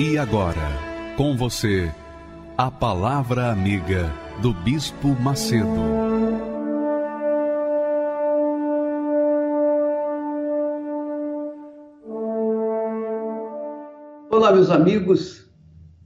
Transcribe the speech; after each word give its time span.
E 0.00 0.16
agora, 0.16 0.78
com 1.16 1.36
você, 1.36 1.92
a 2.56 2.70
Palavra 2.70 3.50
Amiga 3.50 4.08
do 4.40 4.54
Bispo 4.54 5.08
Macedo. 5.08 5.66
Olá, 14.30 14.52
meus 14.52 14.70
amigos. 14.70 15.50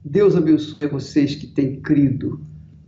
Deus 0.03 0.35
abençoe 0.35 0.87
vocês 0.87 1.35
que 1.35 1.45
têm 1.45 1.79
crido 1.79 2.43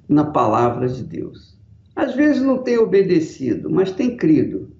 na 0.10 0.24
palavra 0.24 0.88
de 0.88 1.04
Deus. 1.04 1.56
Às 1.96 2.16
vezes 2.16 2.42
não 2.42 2.64
têm 2.64 2.80
obedecido, 2.80 3.70
mas 3.70 3.92
têm 3.92 4.18
crido. 4.18 4.76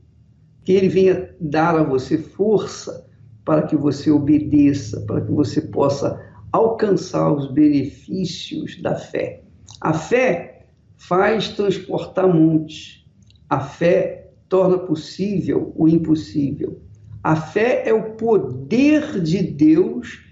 Que 0.64 0.72
Ele 0.72 0.90
venha 0.90 1.36
dar 1.40 1.76
a 1.76 1.84
você 1.84 2.18
força 2.18 3.05
para 3.46 3.62
que 3.62 3.76
você 3.76 4.10
obedeça, 4.10 5.00
para 5.02 5.22
que 5.22 5.32
você 5.32 5.62
possa 5.62 6.20
alcançar 6.52 7.32
os 7.32 7.52
benefícios 7.52 8.82
da 8.82 8.96
fé. 8.96 9.44
A 9.80 9.94
fé 9.94 10.66
faz 10.98 11.50
transportar 11.50 12.28
montes. 12.28 13.06
A 13.48 13.60
fé 13.60 14.32
torna 14.50 14.80
possível 14.80 15.72
o 15.76 15.88
impossível. 15.88 16.82
A 17.24 17.36
fé 17.36 17.84
é 17.86 17.94
o 17.94 18.16
poder 18.16 19.22
de 19.22 19.44
Deus 19.44 20.26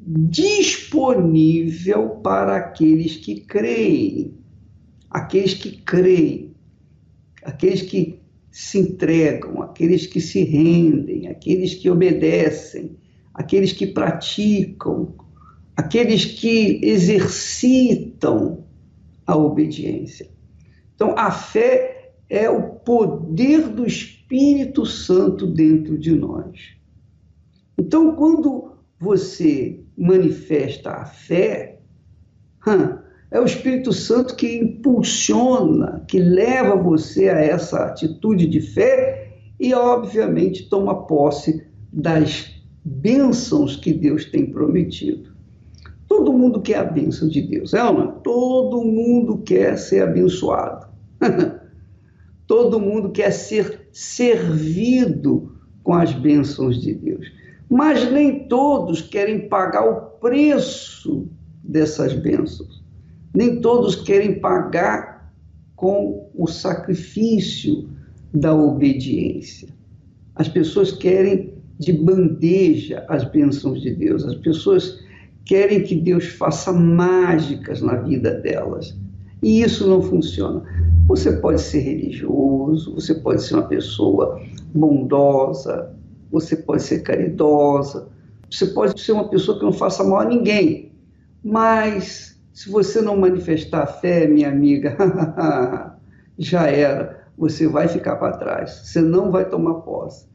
disponível 0.00 2.10
para 2.22 2.56
aqueles 2.56 3.16
que 3.16 3.40
creem. 3.40 4.34
Aqueles 5.10 5.54
que 5.54 5.82
creem, 5.82 6.54
aqueles 7.42 7.82
que 7.82 8.17
se 8.58 8.76
entregam, 8.76 9.62
aqueles 9.62 10.04
que 10.04 10.20
se 10.20 10.42
rendem, 10.42 11.28
aqueles 11.28 11.74
que 11.74 11.88
obedecem, 11.88 12.96
aqueles 13.32 13.72
que 13.72 13.86
praticam, 13.86 15.14
aqueles 15.76 16.24
que 16.24 16.80
exercitam 16.82 18.64
a 19.24 19.36
obediência. 19.36 20.28
Então, 20.92 21.14
a 21.16 21.30
fé 21.30 22.14
é 22.28 22.50
o 22.50 22.70
poder 22.80 23.68
do 23.68 23.86
Espírito 23.86 24.84
Santo 24.84 25.46
dentro 25.46 25.96
de 25.96 26.10
nós. 26.16 26.72
Então, 27.78 28.16
quando 28.16 28.72
você 28.98 29.78
manifesta 29.96 30.90
a 30.90 31.06
fé, 31.06 31.78
é 33.30 33.38
o 33.38 33.44
Espírito 33.44 33.92
Santo 33.92 34.34
que 34.34 34.58
impulsiona, 34.58 36.04
que 36.08 36.18
leva 36.18 36.76
você 36.76 37.28
a 37.28 37.40
essa 37.40 37.84
atitude 37.84 38.46
de 38.46 38.60
fé 38.60 39.38
e, 39.60 39.74
obviamente, 39.74 40.68
toma 40.68 41.06
posse 41.06 41.66
das 41.92 42.54
bênçãos 42.84 43.76
que 43.76 43.92
Deus 43.92 44.24
tem 44.24 44.46
prometido. 44.46 45.30
Todo 46.06 46.32
mundo 46.32 46.62
quer 46.62 46.78
a 46.78 46.84
bênção 46.84 47.28
de 47.28 47.42
Deus, 47.42 47.74
é 47.74 47.82
não? 47.82 48.12
Todo 48.12 48.82
mundo 48.82 49.38
quer 49.38 49.76
ser 49.76 50.02
abençoado. 50.02 50.86
Todo 52.46 52.80
mundo 52.80 53.10
quer 53.10 53.30
ser 53.30 53.88
servido 53.92 55.52
com 55.82 55.92
as 55.92 56.14
bênçãos 56.14 56.80
de 56.80 56.94
Deus. 56.94 57.30
Mas 57.68 58.10
nem 58.10 58.48
todos 58.48 59.02
querem 59.02 59.48
pagar 59.48 59.86
o 59.86 60.18
preço 60.18 61.28
dessas 61.62 62.14
bênçãos. 62.14 62.77
Nem 63.34 63.60
todos 63.60 63.96
querem 63.96 64.40
pagar 64.40 65.32
com 65.76 66.30
o 66.34 66.46
sacrifício 66.46 67.88
da 68.32 68.54
obediência. 68.54 69.68
As 70.34 70.48
pessoas 70.48 70.92
querem 70.92 71.52
de 71.78 71.92
bandeja 71.92 73.04
as 73.08 73.24
bênçãos 73.24 73.80
de 73.80 73.94
Deus. 73.94 74.24
As 74.24 74.34
pessoas 74.36 74.98
querem 75.44 75.82
que 75.82 75.94
Deus 75.94 76.26
faça 76.26 76.72
mágicas 76.72 77.80
na 77.80 77.96
vida 77.96 78.34
delas. 78.34 78.96
E 79.42 79.62
isso 79.62 79.88
não 79.88 80.02
funciona. 80.02 80.62
Você 81.06 81.32
pode 81.32 81.60
ser 81.60 81.80
religioso, 81.80 82.94
você 82.94 83.14
pode 83.14 83.42
ser 83.42 83.54
uma 83.54 83.66
pessoa 83.66 84.40
bondosa, 84.74 85.94
você 86.30 86.56
pode 86.56 86.82
ser 86.82 87.00
caridosa, 87.00 88.08
você 88.50 88.66
pode 88.66 89.00
ser 89.00 89.12
uma 89.12 89.28
pessoa 89.28 89.58
que 89.58 89.64
não 89.64 89.72
faça 89.72 90.04
mal 90.04 90.20
a 90.20 90.24
ninguém. 90.24 90.92
Mas 91.42 92.37
se 92.58 92.68
você 92.68 93.00
não 93.00 93.16
manifestar 93.16 93.86
fé, 93.86 94.26
minha 94.26 94.48
amiga, 94.48 94.96
já 96.36 96.66
era. 96.66 97.24
Você 97.38 97.68
vai 97.68 97.86
ficar 97.86 98.16
para 98.16 98.36
trás. 98.36 98.80
Você 98.82 99.00
não 99.00 99.30
vai 99.30 99.48
tomar 99.48 99.74
posse. 99.74 100.26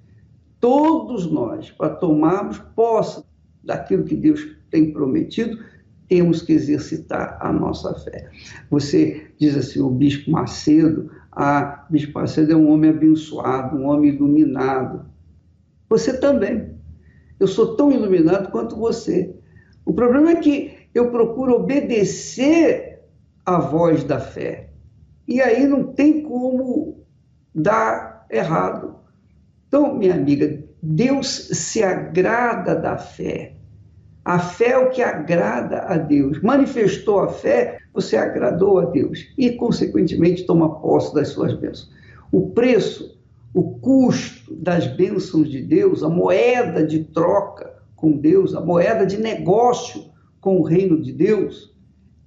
Todos 0.58 1.30
nós, 1.30 1.70
para 1.70 1.90
tomarmos 1.90 2.60
posse 2.78 3.26
daquilo 3.62 4.06
que 4.06 4.16
Deus 4.16 4.56
tem 4.72 4.94
prometido, 4.94 5.60
temos 6.08 6.42
que 6.42 6.54
exercitar 6.54 7.38
a 7.42 7.52
nossa 7.52 7.94
fé. 7.94 8.30
Você 8.72 9.28
diz 9.38 9.58
assim, 9.58 9.82
o 9.82 9.90
Bispo 9.90 10.32
Macedo, 10.32 11.12
ah, 11.30 11.86
Bispo 11.90 12.18
Macedo 12.18 12.54
é 12.54 12.56
um 12.56 12.72
homem 12.72 12.92
abençoado, 12.92 13.76
um 13.76 13.88
homem 13.88 14.14
iluminado. 14.14 15.06
Você 15.90 16.18
também. 16.18 16.74
Eu 17.38 17.48
sou 17.48 17.76
tão 17.76 17.92
iluminado 17.92 18.50
quanto 18.50 18.78
você. 18.78 19.36
O 19.86 19.92
problema 19.92 20.32
é 20.32 20.36
que 20.38 20.73
eu 20.94 21.10
procuro 21.10 21.56
obedecer 21.56 23.02
à 23.46 23.60
voz 23.60 24.04
da 24.04 24.20
fé. 24.20 24.70
E 25.28 25.42
aí 25.42 25.66
não 25.66 25.86
tem 25.86 26.22
como 26.22 27.04
dar 27.54 28.26
errado. 28.30 28.96
Então, 29.68 29.96
minha 29.96 30.14
amiga, 30.14 30.64
Deus 30.82 31.50
se 31.52 31.84
agrada 31.84 32.76
da 32.76 32.98
fé. 32.98 33.54
A 34.24 34.40
fé 34.40 34.72
é 34.72 34.78
o 34.78 34.90
que 34.90 35.02
agrada 35.02 35.80
a 35.80 35.98
Deus. 35.98 36.42
Manifestou 36.42 37.20
a 37.22 37.28
fé, 37.28 37.80
você 37.94 38.16
agradou 38.16 38.80
a 38.80 38.86
Deus 38.86 39.28
e, 39.38 39.52
consequentemente, 39.52 40.46
toma 40.46 40.80
posse 40.80 41.14
das 41.14 41.30
suas 41.30 41.54
bênçãos. 41.54 41.92
O 42.32 42.50
preço, 42.52 43.20
o 43.54 43.80
custo 43.80 44.56
das 44.56 44.88
bênçãos 44.88 45.50
de 45.50 45.62
Deus, 45.62 46.04
a 46.04 46.10
moeda 46.10 46.86
de 46.86 47.04
troca 47.04 47.74
com 47.96 48.18
Deus, 48.18 48.56
a 48.56 48.62
moeda 48.62 49.06
de 49.06 49.18
negócio 49.18 50.13
com 50.44 50.58
o 50.58 50.64
reino 50.64 51.02
de 51.02 51.14
Deus, 51.14 51.74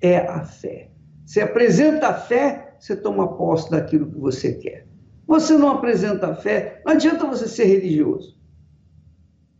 é 0.00 0.16
a 0.16 0.42
fé. 0.42 0.88
Você 1.26 1.42
apresenta 1.42 2.08
a 2.08 2.14
fé, 2.14 2.74
você 2.80 2.96
toma 2.96 3.36
posse 3.36 3.70
daquilo 3.70 4.10
que 4.10 4.18
você 4.18 4.54
quer. 4.54 4.86
Você 5.26 5.54
não 5.58 5.68
apresenta 5.68 6.28
a 6.28 6.34
fé, 6.34 6.80
não 6.86 6.94
adianta 6.94 7.26
você 7.26 7.46
ser 7.46 7.66
religioso. 7.66 8.34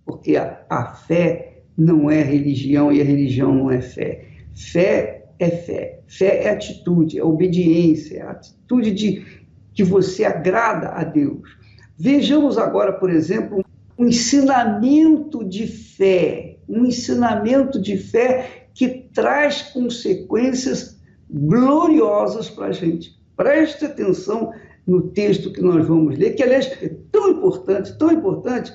Porque 0.07 0.37
a, 0.37 0.65
a 0.71 0.95
fé 0.95 1.65
não 1.77 2.11
é 2.11 2.23
religião 2.23 2.91
e 2.91 3.03
a 3.03 3.05
religião 3.05 3.55
não 3.55 3.71
é 3.71 3.83
fé. 3.83 4.25
Fé 4.55 5.27
é 5.39 5.51
fé. 5.51 6.01
Fé 6.07 6.45
é 6.45 6.51
atitude, 6.51 7.19
é 7.19 7.25
obediência, 7.25 8.21
é 8.21 8.23
atitude 8.23 8.91
de 8.93 9.27
que 9.75 9.85
você 9.85 10.25
agrada 10.25 10.89
a 10.89 11.05
Deus. 11.05 11.59
Vejamos 11.99 12.57
agora, 12.57 12.95
por 12.95 13.11
exemplo, 13.11 13.63
um 13.99 14.07
ensinamento 14.07 15.45
de 15.45 15.67
fé, 15.67 16.56
um 16.69 16.85
ensinamento 16.85 17.81
de 17.81 17.97
fé 17.97 18.69
que 18.75 19.09
traz 19.13 19.63
consequências 19.63 21.01
gloriosas 21.31 22.51
para 22.51 22.67
a 22.67 22.73
gente. 22.73 23.19
Preste 23.37 23.85
atenção 23.85 24.53
no 24.87 25.09
texto 25.11 25.53
que 25.53 25.61
nós 25.61 25.87
vamos 25.87 26.17
ler, 26.17 26.35
que 26.35 26.43
aliás 26.43 26.71
é 26.83 26.95
tão 27.11 27.31
importante, 27.31 27.97
tão 27.99 28.13
importante, 28.13 28.73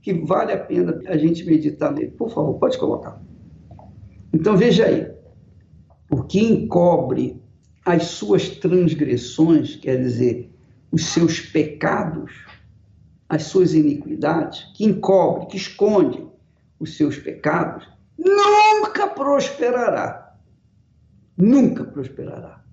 que 0.00 0.12
vale 0.12 0.52
a 0.52 0.58
pena 0.58 1.00
a 1.06 1.16
gente 1.16 1.44
meditar 1.44 1.92
nele. 1.92 2.10
Por 2.10 2.30
favor, 2.30 2.54
pode 2.58 2.76
colocar. 2.76 3.22
Então 4.32 4.56
veja 4.56 4.86
aí. 4.86 5.10
O 6.10 6.22
que 6.24 6.40
encobre 6.40 7.40
as 7.84 8.04
suas 8.04 8.48
transgressões, 8.48 9.76
quer 9.76 9.96
dizer, 10.00 10.50
os 10.90 11.06
seus 11.06 11.40
pecados, 11.40 12.32
as 13.28 13.44
suas 13.44 13.74
iniquidades, 13.74 14.64
que 14.74 14.84
encobre, 14.84 15.46
que 15.46 15.56
esconde 15.56 16.31
os 16.82 16.96
seus 16.96 17.16
pecados, 17.16 17.88
nunca 18.18 19.06
prosperará. 19.06 20.36
Nunca 21.38 21.84
prosperará. 21.84 22.64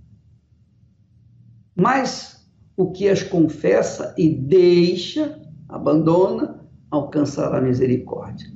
Mas 1.75 2.49
o 2.75 2.91
que 2.91 3.07
as 3.07 3.21
confessa 3.21 4.15
e 4.17 4.27
deixa, 4.29 5.39
abandona, 5.67 6.59
alcançará 6.89 7.61
misericórdia. 7.61 8.51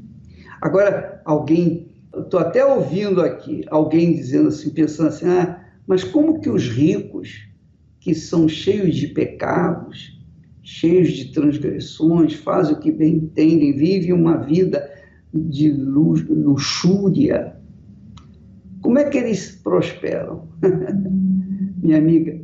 Agora, 0.59 1.21
alguém, 1.23 1.91
estou 2.15 2.39
até 2.39 2.65
ouvindo 2.65 3.21
aqui, 3.21 3.63
alguém 3.69 4.15
dizendo 4.15 4.47
assim, 4.47 4.71
pensando 4.71 5.09
assim, 5.09 5.27
ah, 5.27 5.63
mas 5.85 6.03
como 6.03 6.41
que 6.41 6.49
os 6.49 6.67
ricos, 6.67 7.47
que 7.99 8.15
são 8.15 8.47
cheios 8.47 8.95
de 8.95 9.09
pecados, 9.09 10.19
cheios 10.63 11.11
de 11.11 11.31
transgressões, 11.31 12.33
fazem 12.33 12.73
o 12.75 12.79
que 12.79 12.91
bem 12.91 13.15
entendem, 13.15 13.75
vivem 13.75 14.13
uma 14.13 14.37
vida 14.37 14.89
de 15.33 15.71
luxúria, 15.71 17.57
como 18.81 18.99
é 18.99 19.09
que 19.09 19.17
eles 19.17 19.51
prosperam? 19.63 20.47
Minha 21.81 21.97
amiga, 21.97 22.39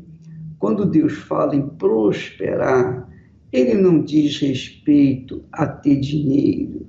quando 0.57 0.85
Deus 0.85 1.13
fala 1.13 1.55
em 1.55 1.67
prosperar, 1.67 3.07
ele 3.51 3.73
não 3.75 4.03
diz 4.03 4.39
respeito 4.39 5.43
a 5.51 5.65
ter 5.65 5.99
dinheiro, 5.99 6.85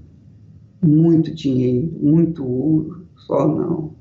muito 0.83 1.35
dinheiro, 1.35 1.91
muito 2.01 2.45
ouro, 2.47 3.07
só 3.17 3.47
não. 3.47 3.95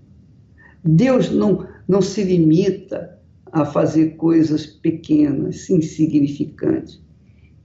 Deus 0.83 1.31
não, 1.31 1.67
não 1.87 2.01
se 2.01 2.23
limita 2.23 3.19
a 3.51 3.65
fazer 3.65 4.15
coisas 4.15 4.65
pequenas, 4.65 5.69
insignificantes. 5.69 7.01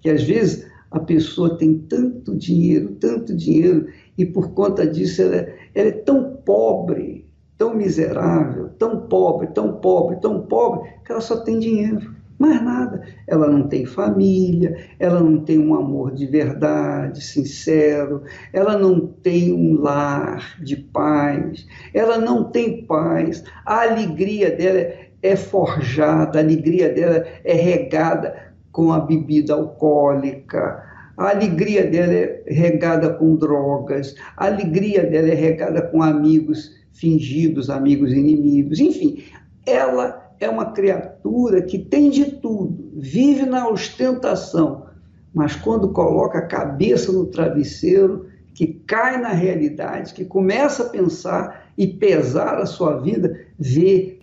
Que 0.01 0.11
às 0.11 0.23
vezes 0.23 0.67
a 0.94 1.00
pessoa 1.00 1.58
tem 1.58 1.76
tanto 1.76 2.37
dinheiro, 2.37 2.93
tanto 3.00 3.35
dinheiro, 3.35 3.88
e 4.17 4.25
por 4.25 4.52
conta 4.52 4.87
disso 4.87 5.23
ela, 5.23 5.35
é, 5.35 5.56
ela 5.75 5.88
é 5.88 5.93
tão 5.93 6.37
pobre, 6.44 7.26
tão 7.58 7.75
miserável, 7.75 8.69
tão 8.79 9.08
pobre, 9.08 9.49
tão 9.49 9.81
pobre, 9.81 10.20
tão 10.20 10.43
pobre, 10.43 10.88
que 11.05 11.11
ela 11.11 11.20
só 11.20 11.38
tem 11.38 11.58
dinheiro. 11.58 12.14
Mais 12.38 12.62
nada. 12.62 13.02
Ela 13.26 13.49
não 13.49 13.69
tem 13.69 13.85
família, 13.87 14.76
ela 15.00 15.20
não 15.20 15.41
tem 15.41 15.58
um 15.58 15.75
amor 15.75 16.12
de 16.12 16.26
verdade, 16.26 17.25
sincero, 17.25 18.23
ela 18.52 18.76
não 18.76 19.00
tem 19.06 19.52
um 19.52 19.81
lar 19.81 20.61
de 20.62 20.76
paz, 20.76 21.67
ela 21.93 22.19
não 22.19 22.50
tem 22.50 22.85
paz. 22.87 23.43
A 23.67 23.82
alegria 23.82 24.50
dela 24.50 24.93
é 25.23 25.37
forjada, 25.37 26.38
a 26.38 26.43
alegria 26.43 26.93
dela 26.93 27.25
é 27.44 27.55
regada 27.55 28.54
com 28.75 28.93
a 28.93 28.99
bebida 28.99 29.55
alcoólica, 29.55 30.85
a 31.17 31.31
alegria 31.31 31.88
dela 31.88 32.12
é 32.12 32.43
regada 32.49 33.09
com 33.15 33.37
drogas, 33.37 34.17
a 34.37 34.47
alegria 34.47 35.05
dela 35.05 35.29
é 35.29 35.35
regada 35.35 35.81
com 35.81 36.03
amigos 36.03 36.73
fingidos, 36.93 37.71
amigos 37.71 38.12
inimigos, 38.12 38.81
enfim, 38.81 39.23
ela 39.65 40.29
é 40.41 40.49
uma 40.49 40.73
criatura 40.73 41.62
que 41.62 41.79
tem 41.79 42.11
de 42.11 42.32
tudo, 42.32 42.91
vive 42.97 43.47
na 43.47 43.69
ostentação, 43.69 44.87
mas 45.32 45.55
quando 45.55 45.93
coloca 45.93 46.38
a 46.38 46.47
cabeça 46.47 47.12
no 47.12 47.27
travesseiro, 47.27 48.27
que 48.53 48.67
cai 48.67 49.20
na 49.20 49.31
realidade, 49.31 50.15
que 50.15 50.25
começa 50.25 50.82
a 50.82 50.88
pensar 50.88 51.70
e 51.79 51.87
pesar 51.87 52.59
a 52.59 52.67
sua 52.67 53.00
vida, 53.00 53.38
vê 53.56 54.14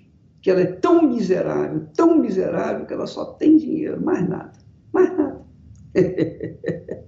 que 0.41 0.49
ela 0.49 0.61
é 0.61 0.65
tão 0.65 1.03
miserável, 1.03 1.85
tão 1.95 2.17
miserável, 2.17 2.85
que 2.85 2.93
ela 2.93 3.05
só 3.05 3.25
tem 3.33 3.57
dinheiro, 3.57 4.01
mais 4.03 4.27
nada, 4.27 4.53
mais 4.91 5.15
nada. 5.15 5.41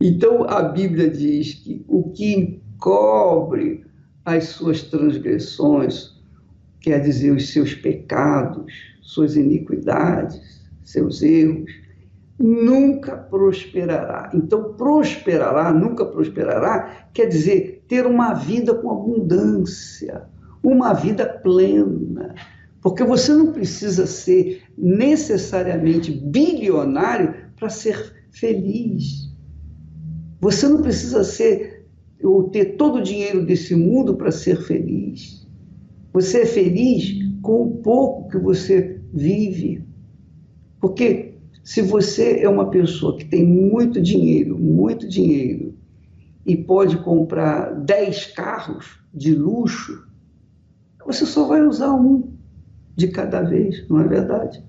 então 0.00 0.44
a 0.44 0.62
Bíblia 0.62 1.10
diz 1.10 1.54
que 1.54 1.84
o 1.88 2.10
que 2.10 2.34
encobre 2.34 3.84
as 4.24 4.44
suas 4.48 4.82
transgressões, 4.82 6.14
quer 6.80 7.00
dizer, 7.00 7.32
os 7.32 7.52
seus 7.52 7.74
pecados, 7.74 8.72
suas 9.02 9.36
iniquidades, 9.36 10.62
seus 10.82 11.20
erros, 11.22 11.70
nunca 12.38 13.16
prosperará. 13.16 14.30
Então, 14.34 14.74
prosperará, 14.74 15.72
nunca 15.72 16.04
prosperará, 16.04 17.08
quer 17.12 17.26
dizer 17.26 17.84
ter 17.88 18.06
uma 18.06 18.34
vida 18.34 18.74
com 18.74 18.90
abundância, 18.90 20.24
uma 20.64 20.92
vida 20.92 21.26
plena. 21.26 22.34
Porque 22.80 23.04
você 23.04 23.32
não 23.32 23.52
precisa 23.52 24.06
ser 24.06 24.62
necessariamente 24.76 26.10
bilionário 26.10 27.34
para 27.56 27.68
ser 27.68 28.14
feliz. 28.30 29.30
Você 30.40 30.68
não 30.68 30.82
precisa 30.82 31.22
ser 31.22 31.86
ou 32.22 32.48
ter 32.48 32.76
todo 32.76 32.96
o 32.96 33.02
dinheiro 33.02 33.44
desse 33.44 33.74
mundo 33.74 34.14
para 34.16 34.30
ser 34.30 34.60
feliz. 34.62 35.46
Você 36.12 36.42
é 36.42 36.46
feliz 36.46 37.18
com 37.42 37.62
o 37.62 37.70
pouco 37.78 38.30
que 38.30 38.38
você 38.38 39.00
vive. 39.12 39.84
Porque 40.80 41.34
se 41.62 41.82
você 41.82 42.40
é 42.40 42.48
uma 42.48 42.70
pessoa 42.70 43.16
que 43.16 43.24
tem 43.24 43.44
muito 43.44 44.00
dinheiro, 44.00 44.58
muito 44.58 45.08
dinheiro, 45.08 45.74
e 46.46 46.56
pode 46.56 46.98
comprar 46.98 47.72
10 47.80 48.26
carros 48.34 49.00
de 49.12 49.34
luxo, 49.34 50.06
você 51.06 51.26
só 51.26 51.46
vai 51.46 51.62
usar 51.62 51.92
um 51.92 52.34
de 52.96 53.08
cada 53.08 53.42
vez, 53.42 53.86
não 53.88 54.00
é 54.00 54.04
verdade? 54.04 54.64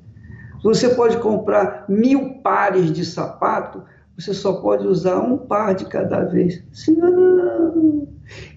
Você 0.63 0.89
pode 0.89 1.17
comprar 1.17 1.85
mil 1.87 2.41
pares 2.41 2.91
de 2.91 3.05
sapato, 3.05 3.83
você 4.17 4.33
só 4.33 4.53
pode 4.53 4.87
usar 4.87 5.19
um 5.19 5.37
par 5.37 5.75
de 5.75 5.85
cada 5.85 6.23
vez. 6.23 6.63
Sim 6.71 6.99
ou 7.01 7.11
não? 7.11 8.07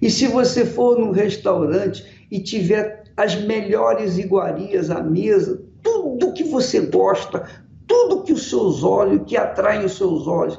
E 0.01 0.11
se 0.11 0.27
você 0.27 0.65
for 0.65 0.99
num 0.99 1.11
restaurante 1.11 2.27
e 2.31 2.41
tiver 2.41 3.05
as 3.17 3.35
melhores 3.35 4.17
iguarias 4.17 4.91
à 4.91 5.03
mesa, 5.03 5.63
tudo 5.83 6.33
que 6.33 6.45
você 6.45 6.81
gosta, 6.81 7.45
tudo 7.87 8.23
que 8.23 8.33
os 8.33 8.49
seus 8.49 8.83
olhos, 8.83 9.23
que 9.27 9.37
atraem 9.37 9.85
os 9.85 9.97
seus 9.97 10.27
olhos. 10.27 10.59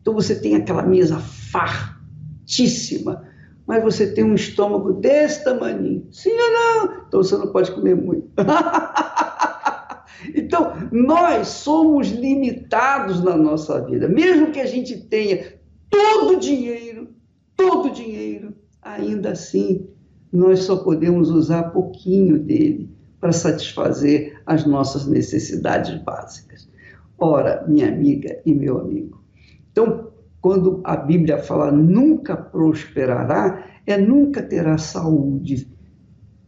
Então 0.00 0.14
você 0.14 0.34
tem 0.34 0.54
aquela 0.54 0.82
mesa 0.82 1.18
fartíssima, 1.18 3.27
mas 3.68 3.84
você 3.84 4.10
tem 4.14 4.24
um 4.24 4.34
estômago 4.34 4.94
desse 4.94 5.44
tamanho. 5.44 6.06
Sim 6.10 6.32
ou 6.32 6.50
não? 6.50 7.04
Então 7.06 7.22
você 7.22 7.36
não 7.36 7.52
pode 7.52 7.70
comer 7.70 7.94
muito. 7.94 8.26
então, 10.34 10.72
nós 10.90 11.48
somos 11.48 12.08
limitados 12.08 13.22
na 13.22 13.36
nossa 13.36 13.84
vida. 13.84 14.08
Mesmo 14.08 14.52
que 14.52 14.60
a 14.60 14.64
gente 14.64 14.96
tenha 14.96 15.60
todo 15.90 16.32
o 16.32 16.40
dinheiro, 16.40 17.10
todo 17.54 17.88
o 17.88 17.92
dinheiro, 17.92 18.54
ainda 18.80 19.32
assim 19.32 19.86
nós 20.32 20.60
só 20.60 20.76
podemos 20.76 21.30
usar 21.30 21.64
pouquinho 21.64 22.38
dele 22.38 22.90
para 23.20 23.32
satisfazer 23.32 24.40
as 24.46 24.64
nossas 24.64 25.06
necessidades 25.06 25.94
básicas. 26.02 26.70
Ora, 27.18 27.66
minha 27.68 27.88
amiga 27.88 28.40
e 28.46 28.54
meu 28.54 28.78
amigo, 28.78 29.22
então, 29.70 30.07
quando 30.40 30.80
a 30.84 30.96
Bíblia 30.96 31.38
fala 31.38 31.70
nunca 31.70 32.36
prosperará, 32.36 33.64
é 33.86 33.96
nunca 33.96 34.42
terá 34.42 34.78
saúde 34.78 35.68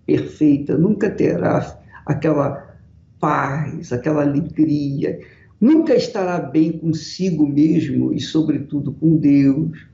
perfeita, 0.07 0.77
nunca 0.77 1.11
terá 1.11 1.79
aquela 2.07 2.77
paz, 3.19 3.93
aquela 3.93 4.23
alegria, 4.23 5.19
nunca 5.61 5.95
estará 5.95 6.39
bem 6.39 6.73
consigo 6.73 7.47
mesmo 7.47 8.13
e, 8.13 8.21
sobretudo, 8.21 8.93
com 8.93 9.17
Deus. 9.17 9.87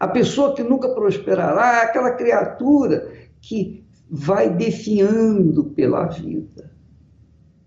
A 0.00 0.08
pessoa 0.08 0.54
que 0.54 0.62
nunca 0.62 0.88
prosperará 0.88 1.80
é 1.80 1.84
aquela 1.84 2.12
criatura 2.12 3.10
que 3.40 3.84
vai 4.10 4.54
definhando 4.54 5.64
pela 5.64 6.06
vida. 6.06 6.70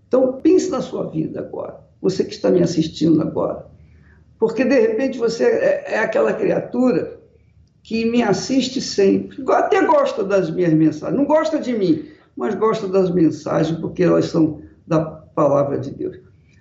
Então, 0.07 0.39
pense 0.41 0.69
na 0.69 0.81
sua 0.81 1.09
vida 1.09 1.39
agora, 1.39 1.79
você 2.01 2.23
que 2.23 2.33
está 2.33 2.51
me 2.51 2.61
assistindo 2.61 3.21
agora. 3.21 3.74
Porque, 4.45 4.63
de 4.63 4.79
repente, 4.79 5.17
você 5.17 5.43
é, 5.43 5.93
é 5.95 5.99
aquela 6.01 6.31
criatura 6.31 7.19
que 7.81 8.05
me 8.05 8.21
assiste 8.21 8.79
sempre, 8.79 9.43
até 9.51 9.83
gosta 9.83 10.23
das 10.23 10.51
minhas 10.51 10.71
mensagens, 10.71 11.17
não 11.17 11.25
gosta 11.25 11.57
de 11.57 11.73
mim, 11.73 12.05
mas 12.37 12.53
gosta 12.53 12.87
das 12.87 13.09
mensagens, 13.09 13.75
porque 13.79 14.03
elas 14.03 14.25
são 14.25 14.61
da 14.85 15.03
palavra 15.03 15.79
de 15.79 15.89
Deus. 15.89 16.19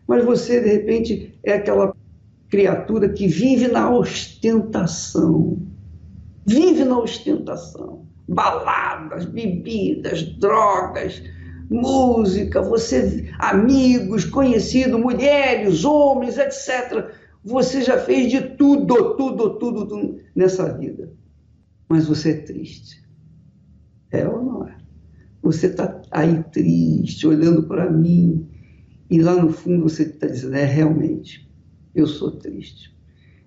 Mas 0.08 0.24
você, 0.24 0.62
de 0.62 0.70
repente, 0.70 1.38
é 1.44 1.52
aquela 1.52 1.94
criatura 2.48 3.06
que 3.10 3.28
vive 3.28 3.68
na 3.68 3.94
ostentação. 3.94 5.58
Vive 6.46 6.84
na 6.84 6.98
ostentação 6.98 8.06
baladas, 8.26 9.26
bebidas, 9.26 10.22
drogas, 10.38 11.22
música, 11.68 12.62
você, 12.62 13.30
amigos, 13.38 14.24
conhecidos, 14.24 14.98
mulheres, 14.98 15.84
homens, 15.84 16.38
etc. 16.38 17.12
Você 17.44 17.82
já 17.82 17.98
fez 17.98 18.30
de 18.30 18.40
tudo, 18.56 19.16
tudo, 19.16 19.58
tudo, 19.58 19.86
tudo 19.86 20.20
nessa 20.34 20.72
vida. 20.76 21.12
Mas 21.88 22.06
você 22.06 22.30
é 22.30 22.36
triste. 22.38 23.02
É 24.10 24.26
ou 24.26 24.42
não 24.42 24.66
é? 24.66 24.76
Você 25.42 25.66
está 25.66 26.00
aí 26.10 26.42
triste, 26.44 27.26
olhando 27.26 27.64
para 27.64 27.90
mim, 27.90 28.48
e 29.10 29.20
lá 29.20 29.36
no 29.36 29.52
fundo 29.52 29.82
você 29.82 30.04
está 30.04 30.26
dizendo: 30.26 30.54
é 30.54 30.64
realmente, 30.64 31.46
eu 31.94 32.06
sou 32.06 32.30
triste. 32.30 32.94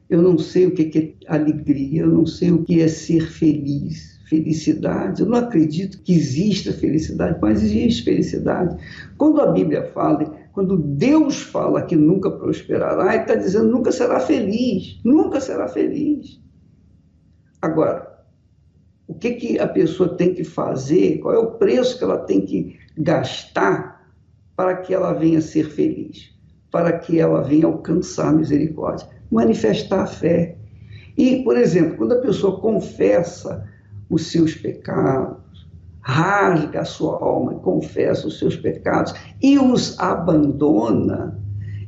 Eu 0.08 0.22
não 0.22 0.38
sei 0.38 0.68
o 0.68 0.75
que 0.75 1.18
é 1.27 1.34
alegria, 1.34 2.01
eu 2.01 2.12
não 2.12 2.25
sei 2.25 2.51
o 2.51 2.63
que 2.63 2.80
é 2.80 2.88
ser 2.88 3.22
feliz 3.22 4.18
felicidade. 4.27 5.22
Eu 5.22 5.27
não 5.27 5.38
acredito 5.38 6.01
que 6.01 6.13
exista 6.13 6.72
felicidade, 6.74 7.39
mas 7.42 7.63
existe 7.63 8.04
felicidade. 8.04 8.77
Quando 9.18 9.42
a 9.42 9.51
Bíblia 9.51 9.89
fala, 9.94 10.36
quando 10.58 10.76
Deus 10.76 11.40
fala 11.40 11.84
que 11.84 11.96
nunca 11.96 12.32
prosperará, 12.32 13.14
ele 13.14 13.22
está 13.22 13.36
dizendo 13.36 13.70
nunca 13.70 13.92
será 13.92 14.20
feliz, 14.20 15.00
nunca 15.06 15.40
será 15.40 15.68
feliz. 15.68 16.42
Agora, 17.62 18.26
o 19.08 19.14
que, 19.14 19.34
que 19.34 19.60
a 19.60 19.68
pessoa 19.68 20.18
tem 20.18 20.34
que 20.34 20.44
fazer, 20.44 21.20
qual 21.20 21.36
é 21.36 21.38
o 21.38 21.52
preço 21.52 22.00
que 22.00 22.04
ela 22.04 22.18
tem 22.18 22.42
que 22.42 22.76
gastar 22.98 24.12
para 24.56 24.78
que 24.78 24.96
ela 24.96 25.14
venha 25.14 25.42
ser 25.42 25.70
feliz, 25.70 26.36
para 26.72 26.98
que 26.98 27.20
ela 27.20 27.44
venha 27.44 27.68
alcançar 27.68 28.30
a 28.30 28.34
misericórdia? 28.34 29.08
Manifestar 29.30 30.02
a 30.02 30.08
fé. 30.08 30.58
E, 31.16 31.44
por 31.44 31.56
exemplo, 31.56 31.98
quando 31.98 32.14
a 32.14 32.22
pessoa 32.22 32.60
confessa 32.60 33.64
os 34.10 34.32
seus 34.32 34.56
pecados, 34.56 35.38
rasga 36.08 36.80
a 36.80 36.86
sua 36.86 37.22
alma 37.22 37.56
confessa 37.56 38.28
os 38.28 38.40
seus 38.40 38.56
pecados 38.56 39.14
e 39.44 39.60
os 39.60 40.00
abandona, 40.00 41.38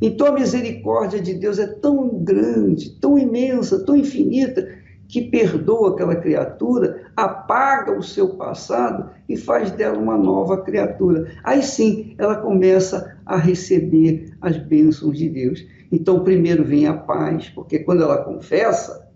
então 0.02 0.28
a 0.28 0.32
misericórdia 0.34 1.22
de 1.22 1.34
Deus 1.36 1.58
é 1.58 1.68
tão 1.68 2.22
grande, 2.22 2.90
tão 3.00 3.18
imensa, 3.18 3.80
tão 3.86 3.96
infinita, 3.96 4.68
que 5.08 5.22
perdoa 5.22 5.92
aquela 5.92 6.18
criatura, 6.18 7.12
apaga 7.16 7.98
o 7.98 8.04
seu 8.04 8.36
passado 8.36 9.10
e 9.28 9.38
faz 9.38 9.72
dela 9.72 9.98
uma 9.98 10.18
nova 10.18 10.62
criatura. 10.62 11.32
Aí 11.44 11.64
sim 11.64 12.14
ela 12.18 12.36
começa 12.36 13.18
a 13.26 13.38
receber 13.38 14.34
as 14.42 14.58
bênçãos 14.58 15.18
de 15.18 15.30
Deus. 15.30 15.66
Então, 15.92 16.24
primeiro 16.24 16.64
vem 16.64 16.86
a 16.86 16.94
paz, 16.94 17.50
porque 17.50 17.80
quando 17.80 18.04
ela 18.04 18.24
confessa, 18.24 19.10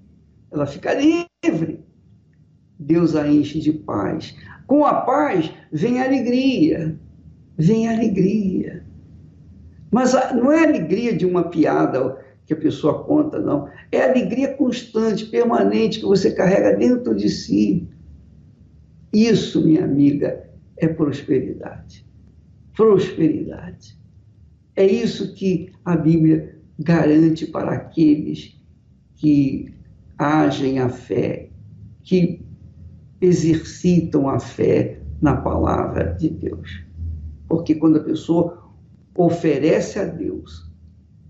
ela 0.52 0.66
fica 0.66 0.94
livre. 0.94 1.86
Deus 2.80 3.16
a 3.16 3.28
enche 3.28 3.60
de 3.60 3.72
paz. 3.72 4.36
Com 4.68 4.86
a 4.86 5.02
paz 5.02 5.52
vem 5.72 6.00
a 6.00 6.06
alegria, 6.06 6.98
vem 7.58 7.88
a 7.88 7.94
alegria. 7.94 8.84
Mas 9.92 10.14
não 10.34 10.52
é 10.52 10.60
a 10.60 10.68
alegria 10.68 11.16
de 11.16 11.26
uma 11.26 11.44
piada 11.44 12.18
que 12.46 12.54
a 12.54 12.58
pessoa 12.58 13.04
conta, 13.04 13.40
não. 13.40 13.70
É 13.92 14.02
a 14.02 14.10
alegria 14.10 14.54
constante, 14.56 15.26
permanente, 15.26 16.00
que 16.00 16.06
você 16.06 16.32
carrega 16.32 16.76
dentro 16.76 17.16
de 17.16 17.30
si. 17.30 17.88
Isso, 19.14 19.64
minha 19.64 19.86
amiga, 19.86 20.50
é 20.78 20.88
prosperidade. 20.88 22.06
Prosperidade. 22.76 23.98
É 24.76 24.86
isso 24.86 25.34
que 25.36 25.72
a 25.86 25.96
Bíblia 25.96 26.60
garante 26.80 27.46
para 27.46 27.74
aqueles 27.74 28.60
que 29.16 29.74
agem 30.18 30.80
a 30.80 30.90
fé, 30.90 31.50
que 32.02 32.43
exercitam 33.24 34.28
a 34.28 34.38
fé 34.38 35.00
na 35.22 35.38
palavra 35.38 36.14
de 36.20 36.30
Deus. 36.30 36.84
Porque 37.48 37.74
quando 37.74 37.98
a 37.98 38.04
pessoa 38.04 38.70
oferece 39.16 39.98
a 39.98 40.06
Deus 40.06 40.70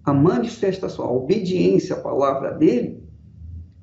a 0.03 0.11
manifestação, 0.11 1.05
a 1.05 1.11
obediência 1.11 1.95
à 1.95 1.99
palavra 1.99 2.51
dele, 2.51 3.01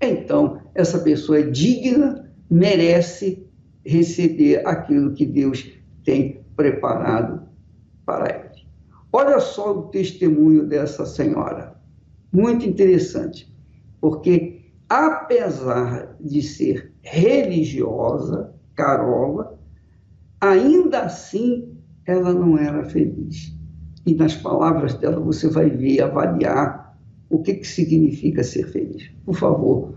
então 0.03 0.61
essa 0.75 0.99
pessoa 0.99 1.39
é 1.39 1.43
digna, 1.43 2.31
merece 2.51 3.47
receber 3.87 4.67
aquilo 4.67 5.15
que 5.15 5.25
Deus 5.25 5.71
tem 6.05 6.45
preparado 6.57 7.43
para 8.05 8.29
ele. 8.29 8.67
Olha 9.13 9.39
só 9.39 9.73
o 9.73 9.83
testemunho 9.85 10.67
dessa 10.67 11.07
senhora. 11.07 11.81
Muito 12.33 12.67
interessante, 12.67 13.51
porque 14.01 14.73
apesar 14.89 16.17
de 16.21 16.43
ser 16.43 16.90
religiosa, 17.03 18.53
Carola, 18.75 19.59
ainda 20.41 21.03
assim 21.03 21.69
ela 22.07 22.33
não 22.33 22.59
era 22.59 22.85
feliz 22.85 23.55
e 24.07 24.15
nas 24.15 24.35
palavras 24.35 24.95
dela 24.95 25.21
você 25.21 25.49
vai 25.49 25.69
ver, 25.69 26.03
avaliar 26.03 26.97
o 27.29 27.39
que, 27.41 27.55
que 27.55 27.67
significa 27.67 28.43
ser 28.43 28.67
feliz. 28.69 29.11
Por 29.25 29.37
favor, 29.37 29.95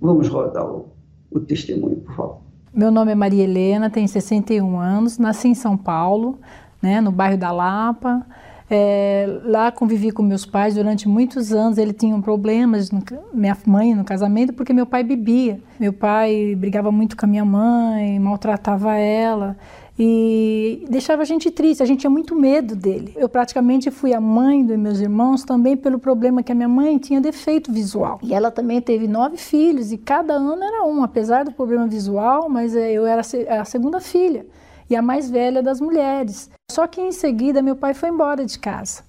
vamos 0.00 0.28
rodar 0.28 0.64
o, 0.64 0.92
o 1.30 1.40
testemunho, 1.40 1.96
por 1.96 2.14
favor. 2.14 2.40
Meu 2.72 2.90
nome 2.90 3.12
é 3.12 3.14
Maria 3.14 3.44
Helena, 3.44 3.88
tenho 3.88 4.06
61 4.06 4.78
anos, 4.78 5.18
nasci 5.18 5.48
em 5.48 5.54
São 5.54 5.76
Paulo, 5.76 6.38
né, 6.82 7.00
no 7.00 7.10
bairro 7.10 7.38
da 7.38 7.50
Lapa. 7.50 8.24
É, 8.68 9.40
lá 9.44 9.70
convivi 9.70 10.10
com 10.10 10.22
meus 10.22 10.44
pais 10.44 10.74
durante 10.74 11.08
muitos 11.08 11.52
anos. 11.52 11.78
Ele 11.78 11.92
tinha 11.92 12.18
problemas, 12.20 12.90
no, 12.90 13.02
minha 13.32 13.56
mãe 13.64 13.94
no 13.94 14.04
casamento, 14.04 14.52
porque 14.52 14.72
meu 14.72 14.86
pai 14.86 15.04
bebia. 15.04 15.60
Meu 15.78 15.92
pai 15.92 16.54
brigava 16.56 16.90
muito 16.90 17.16
com 17.16 17.26
a 17.26 17.28
minha 17.28 17.44
mãe, 17.44 18.18
maltratava 18.18 18.96
ela 18.96 19.56
e 19.98 20.84
deixava 20.90 21.22
a 21.22 21.24
gente 21.24 21.50
triste, 21.50 21.82
a 21.82 21.86
gente 21.86 22.00
tinha 22.00 22.10
muito 22.10 22.34
medo 22.34 22.76
dele. 22.76 23.14
Eu 23.16 23.28
praticamente 23.28 23.90
fui 23.90 24.12
a 24.12 24.20
mãe 24.20 24.64
dos 24.64 24.76
meus 24.76 25.00
irmãos 25.00 25.42
também 25.42 25.76
pelo 25.76 25.98
problema 25.98 26.42
que 26.42 26.52
a 26.52 26.54
minha 26.54 26.68
mãe 26.68 26.98
tinha 26.98 27.20
defeito 27.20 27.72
visual. 27.72 28.18
E 28.22 28.34
ela 28.34 28.50
também 28.50 28.80
teve 28.80 29.08
nove 29.08 29.38
filhos 29.38 29.92
e 29.92 29.96
cada 29.96 30.34
ano 30.34 30.62
era 30.62 30.84
um, 30.84 31.02
apesar 31.02 31.44
do 31.44 31.52
problema 31.52 31.86
visual, 31.86 32.48
mas 32.48 32.76
eh, 32.76 32.92
eu 32.92 33.06
era 33.06 33.22
a 33.58 33.64
segunda 33.64 33.98
filha 33.98 34.44
e 34.88 34.96
a 34.96 35.02
mais 35.02 35.30
velha 35.30 35.62
das 35.62 35.80
mulheres. 35.80 36.50
Só 36.70 36.86
que 36.86 37.00
em 37.00 37.12
seguida 37.12 37.62
meu 37.62 37.76
pai 37.76 37.94
foi 37.94 38.08
embora 38.08 38.44
de 38.44 38.58
casa. 38.58 39.02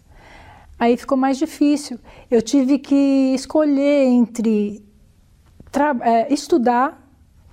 Aí 0.79 0.95
ficou 0.95 1.17
mais 1.17 1.37
difícil. 1.37 1.99
Eu 2.29 2.41
tive 2.41 2.77
que 2.77 3.33
escolher 3.33 4.05
entre 4.05 4.83
é, 6.01 6.31
estudar 6.33 7.03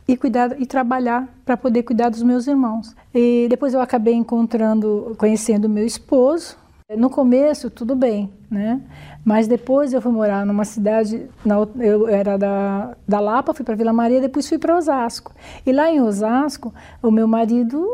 e 0.06 0.16
cuidar 0.16 0.60
e 0.60 0.66
trabalhar 0.66 1.28
para 1.44 1.56
poder 1.56 1.82
cuidar 1.82 2.10
dos 2.10 2.22
meus 2.22 2.46
irmãos. 2.46 2.94
E 3.14 3.46
depois 3.48 3.72
eu 3.72 3.80
acabei 3.80 4.14
encontrando, 4.14 5.14
conhecendo 5.18 5.68
meu 5.68 5.86
esposo. 5.86 6.56
No 6.98 7.08
começo 7.08 7.70
tudo 7.70 7.96
bem, 7.96 8.30
né? 8.50 8.82
Mas 9.24 9.48
depois 9.48 9.94
eu 9.94 10.02
fui 10.02 10.12
morar 10.12 10.44
numa 10.44 10.66
cidade, 10.66 11.30
na, 11.42 11.56
eu 11.80 12.06
era 12.06 12.36
da, 12.36 12.94
da 13.08 13.20
Lapa, 13.20 13.54
fui 13.54 13.64
para 13.64 13.74
Vila 13.74 13.92
Maria, 13.92 14.20
depois 14.20 14.46
fui 14.46 14.58
para 14.58 14.76
Osasco. 14.76 15.32
E 15.64 15.72
lá 15.72 15.90
em 15.90 16.02
Osasco, 16.02 16.74
o 17.02 17.10
meu 17.10 17.26
marido 17.26 17.88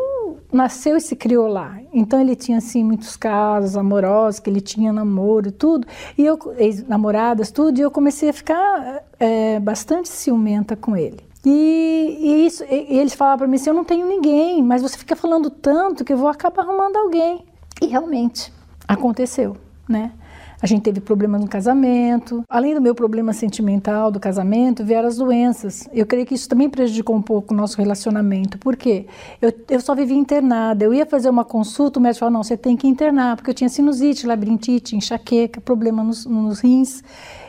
nasceu 0.52 0.96
e 0.96 1.00
se 1.00 1.16
criou 1.16 1.48
lá. 1.48 1.78
Então 1.92 2.20
ele 2.20 2.34
tinha 2.34 2.58
assim 2.58 2.82
muitos 2.84 3.16
casos 3.16 3.76
amorosos, 3.76 4.40
que 4.40 4.50
ele 4.50 4.60
tinha 4.60 4.92
namoro, 4.92 5.52
tudo. 5.52 5.86
E 6.16 6.24
eu 6.24 6.38
namoradas, 6.86 7.50
tudo. 7.50 7.78
E 7.78 7.82
eu 7.82 7.90
comecei 7.90 8.28
a 8.28 8.32
ficar 8.32 9.02
é, 9.18 9.60
bastante 9.60 10.08
ciumenta 10.08 10.76
com 10.76 10.96
ele. 10.96 11.20
E, 11.44 12.18
e, 12.20 12.46
isso, 12.46 12.64
e 12.64 12.98
eles 12.98 13.14
falavam 13.14 13.38
para 13.38 13.46
mim 13.48 13.56
assim: 13.56 13.70
eu 13.70 13.74
não 13.74 13.84
tenho 13.84 14.06
ninguém, 14.06 14.62
mas 14.62 14.82
você 14.82 14.98
fica 14.98 15.16
falando 15.16 15.48
tanto 15.48 16.04
que 16.04 16.12
eu 16.12 16.18
vou 16.18 16.28
acabar 16.28 16.62
arrumando 16.62 16.96
alguém. 16.96 17.44
E 17.80 17.86
realmente 17.86 18.52
aconteceu, 18.86 19.56
né? 19.88 20.12
A 20.62 20.66
gente 20.66 20.82
teve 20.82 21.00
problemas 21.00 21.40
no 21.40 21.48
casamento. 21.48 22.44
Além 22.48 22.74
do 22.74 22.80
meu 22.80 22.94
problema 22.94 23.32
sentimental 23.32 24.10
do 24.10 24.20
casamento, 24.20 24.84
vieram 24.84 25.08
as 25.08 25.16
doenças. 25.16 25.88
Eu 25.92 26.04
creio 26.04 26.26
que 26.26 26.34
isso 26.34 26.48
também 26.48 26.68
prejudicou 26.68 27.16
um 27.16 27.22
pouco 27.22 27.54
o 27.54 27.56
nosso 27.56 27.78
relacionamento. 27.78 28.58
Por 28.58 28.76
quê? 28.76 29.06
Eu, 29.40 29.52
eu 29.70 29.80
só 29.80 29.94
vivia 29.94 30.16
internada. 30.16 30.84
Eu 30.84 30.92
ia 30.92 31.06
fazer 31.06 31.30
uma 31.30 31.44
consulta, 31.44 31.98
o 31.98 32.02
médico 32.02 32.20
falou: 32.20 32.34
não, 32.34 32.42
você 32.42 32.56
tem 32.56 32.76
que 32.76 32.86
internar, 32.86 33.36
porque 33.36 33.50
eu 33.50 33.54
tinha 33.54 33.70
sinusite, 33.70 34.26
labirintite, 34.26 34.94
enxaqueca, 34.94 35.60
problema 35.60 36.04
nos, 36.04 36.26
nos 36.26 36.60
rins 36.60 37.02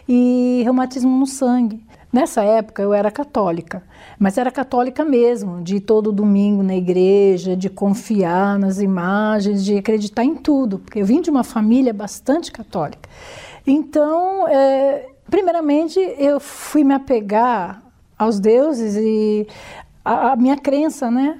e 0.07 0.61
reumatismo 0.63 1.17
no 1.17 1.27
sangue. 1.27 1.81
Nessa 2.11 2.43
época 2.43 2.81
eu 2.81 2.93
era 2.93 3.09
católica, 3.09 3.81
mas 4.19 4.37
era 4.37 4.51
católica 4.51 5.05
mesmo, 5.05 5.63
de 5.63 5.77
ir 5.77 5.79
todo 5.79 6.11
domingo 6.11 6.61
na 6.61 6.75
igreja, 6.75 7.55
de 7.55 7.69
confiar 7.69 8.59
nas 8.59 8.81
imagens, 8.81 9.63
de 9.63 9.77
acreditar 9.77 10.23
em 10.25 10.35
tudo, 10.35 10.79
porque 10.79 10.99
eu 10.99 11.05
vim 11.05 11.21
de 11.21 11.29
uma 11.29 11.43
família 11.43 11.93
bastante 11.93 12.51
católica. 12.51 13.09
Então, 13.65 14.45
é, 14.49 15.07
primeiramente, 15.29 15.99
eu 16.17 16.39
fui 16.39 16.83
me 16.83 16.93
apegar 16.93 17.81
aos 18.17 18.39
deuses 18.39 18.97
e 18.97 19.47
a 20.03 20.35
minha 20.35 20.57
crença, 20.57 21.09
né? 21.09 21.39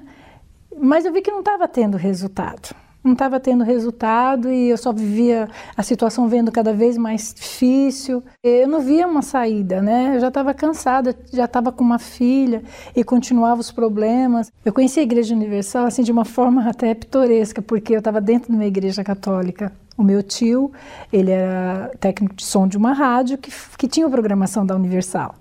Mas 0.80 1.04
eu 1.04 1.12
vi 1.12 1.22
que 1.22 1.32
não 1.32 1.40
estava 1.40 1.68
tendo 1.68 1.98
resultado 1.98 2.74
não 3.04 3.14
estava 3.14 3.40
tendo 3.40 3.64
resultado 3.64 4.52
e 4.52 4.70
eu 4.70 4.78
só 4.78 4.94
vivia 4.94 5.50
a 5.76 5.84
situação 5.84 6.28
vendo 6.28 6.52
cada 6.52 6.74
vez 6.74 6.98
mais 6.98 7.34
difícil. 7.34 8.24
Eu 8.44 8.68
não 8.68 8.80
via 8.80 9.08
uma 9.08 9.22
saída, 9.22 9.82
né? 9.82 10.16
Eu 10.16 10.20
já 10.20 10.28
estava 10.28 10.54
cansada, 10.54 11.16
já 11.34 11.46
estava 11.46 11.72
com 11.72 11.84
uma 11.84 11.98
filha 12.00 12.64
e 12.96 13.04
continuava 13.04 13.60
os 13.60 13.72
problemas. 13.72 14.52
Eu 14.64 14.72
conheci 14.72 15.00
a 15.00 15.04
Igreja 15.04 15.34
Universal 15.34 15.86
assim 15.86 16.04
de 16.04 16.12
uma 16.12 16.26
forma 16.26 16.70
até 16.70 16.94
pitoresca, 16.94 17.62
porque 17.62 17.94
eu 17.94 18.00
estava 18.00 18.22
dentro 18.22 18.52
de 18.52 18.56
uma 18.56 18.66
igreja 18.66 19.04
católica. 19.04 19.72
O 19.98 20.04
meu 20.04 20.24
tio, 20.24 20.72
ele 21.12 21.32
era 21.32 21.92
técnico 22.00 22.36
de 22.36 22.46
som 22.46 22.68
de 22.68 22.78
uma 22.78 22.94
rádio 22.94 23.38
que, 23.38 23.52
que 23.78 23.88
tinha 23.88 24.10
programação 24.10 24.66
da 24.66 24.76
Universal. 24.76 25.36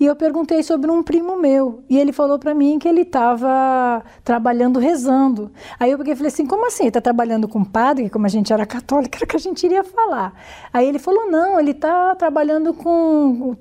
E 0.00 0.06
eu 0.06 0.16
perguntei 0.16 0.62
sobre 0.62 0.90
um 0.90 1.02
primo 1.02 1.36
meu. 1.36 1.84
E 1.86 1.98
ele 1.98 2.10
falou 2.10 2.38
para 2.38 2.54
mim 2.54 2.78
que 2.78 2.88
ele 2.88 3.02
estava 3.02 4.02
trabalhando 4.24 4.80
rezando. 4.80 5.52
Aí 5.78 5.90
eu 5.90 5.98
peguei 5.98 6.14
e 6.14 6.16
falei 6.16 6.28
assim: 6.28 6.46
como 6.46 6.66
assim? 6.66 6.84
Ele 6.84 6.88
está 6.88 7.02
trabalhando 7.02 7.46
com 7.46 7.62
padre? 7.62 8.08
Como 8.08 8.24
a 8.24 8.28
gente 8.30 8.50
era 8.50 8.64
católica, 8.64 9.18
era 9.20 9.26
que 9.26 9.36
a 9.36 9.38
gente 9.38 9.62
iria 9.62 9.84
falar. 9.84 10.32
Aí 10.72 10.88
ele 10.88 10.98
falou: 10.98 11.30
não, 11.30 11.60
ele 11.60 11.72
está 11.72 12.14
trabalhando 12.14 12.72
com, 12.72 13.54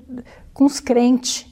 com 0.53 0.63
os 0.63 0.79
crentes. 0.79 1.45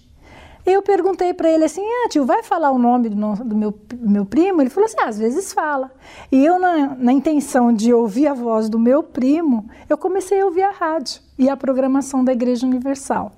Eu 0.65 0.81
perguntei 0.81 1.33
para 1.33 1.49
ele 1.49 1.65
assim: 1.65 1.81
ah, 1.81 2.07
tio, 2.07 2.25
vai 2.25 2.41
falar 2.41 2.71
o 2.71 2.77
nome 2.77 3.09
do, 3.09 3.15
do, 3.43 3.55
meu, 3.57 3.71
do 3.71 4.09
meu 4.09 4.25
primo? 4.25 4.61
Ele 4.61 4.69
falou 4.69 4.85
assim: 4.85 5.01
ah, 5.01 5.09
às 5.09 5.19
vezes 5.19 5.51
fala. 5.51 5.91
E 6.31 6.45
eu, 6.45 6.57
na, 6.57 6.95
na 6.95 7.11
intenção 7.11 7.73
de 7.73 7.93
ouvir 7.93 8.27
a 8.27 8.33
voz 8.33 8.69
do 8.69 8.79
meu 8.79 9.03
primo, 9.03 9.69
eu 9.89 9.97
comecei 9.97 10.39
a 10.39 10.45
ouvir 10.45 10.63
a 10.63 10.71
rádio 10.71 11.19
e 11.37 11.49
a 11.49 11.57
programação 11.57 12.23
da 12.23 12.31
Igreja 12.31 12.65
Universal. 12.65 13.33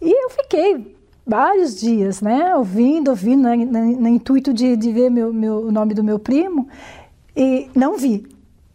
E 0.00 0.10
eu 0.10 0.30
fiquei 0.30 0.96
vários 1.26 1.78
dias, 1.78 2.20
né? 2.20 2.54
Ouvindo, 2.56 3.10
ouvindo, 3.10 3.42
né? 3.42 3.56
no 3.56 4.08
intuito 4.08 4.52
de, 4.52 4.76
de 4.76 4.92
ver 4.92 5.10
meu, 5.10 5.32
meu, 5.32 5.66
o 5.66 5.72
nome 5.72 5.92
do 5.94 6.02
meu 6.02 6.18
primo. 6.18 6.68
E 7.36 7.68
não 7.74 7.96
vi, 7.96 8.26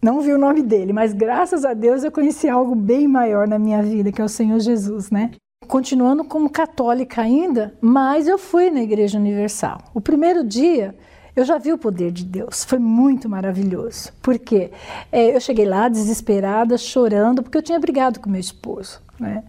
não 0.02 0.22
vi 0.22 0.34
o 0.34 0.38
nome 0.38 0.62
dele, 0.62 0.94
mas 0.94 1.14
graças 1.14 1.66
a 1.66 1.74
Deus 1.74 2.04
eu 2.04 2.12
conheci 2.12 2.48
algo 2.48 2.76
bem 2.76 3.08
maior 3.08 3.48
na 3.48 3.58
minha 3.58 3.82
vida, 3.82 4.12
que 4.12 4.22
é 4.22 4.24
o 4.24 4.30
Senhor 4.30 4.60
Jesus, 4.60 5.10
né? 5.10 5.32
Continuando 5.68 6.24
como 6.24 6.50
católica 6.50 7.22
ainda, 7.22 7.74
mas 7.82 8.28
eu 8.28 8.38
fui 8.38 8.70
na 8.70 8.84
Igreja 8.84 9.18
Universal. 9.18 9.80
O 9.94 10.02
primeiro 10.02 10.44
dia 10.44 10.94
eu 11.36 11.44
já 11.44 11.58
vi 11.58 11.74
o 11.74 11.78
poder 11.78 12.12
de 12.12 12.24
Deus, 12.24 12.64
foi 12.64 12.78
muito 12.78 13.28
maravilhoso. 13.28 14.12
Porque 14.22 14.72
é, 15.12 15.36
eu 15.36 15.42
cheguei 15.42 15.66
lá 15.66 15.90
desesperada, 15.90 16.78
chorando, 16.78 17.42
porque 17.42 17.58
eu 17.58 17.62
tinha 17.64 17.80
brigado 17.80 18.20
com 18.20 18.30
meu 18.30 18.40
esposo. 18.40 19.02
Né? 19.20 19.44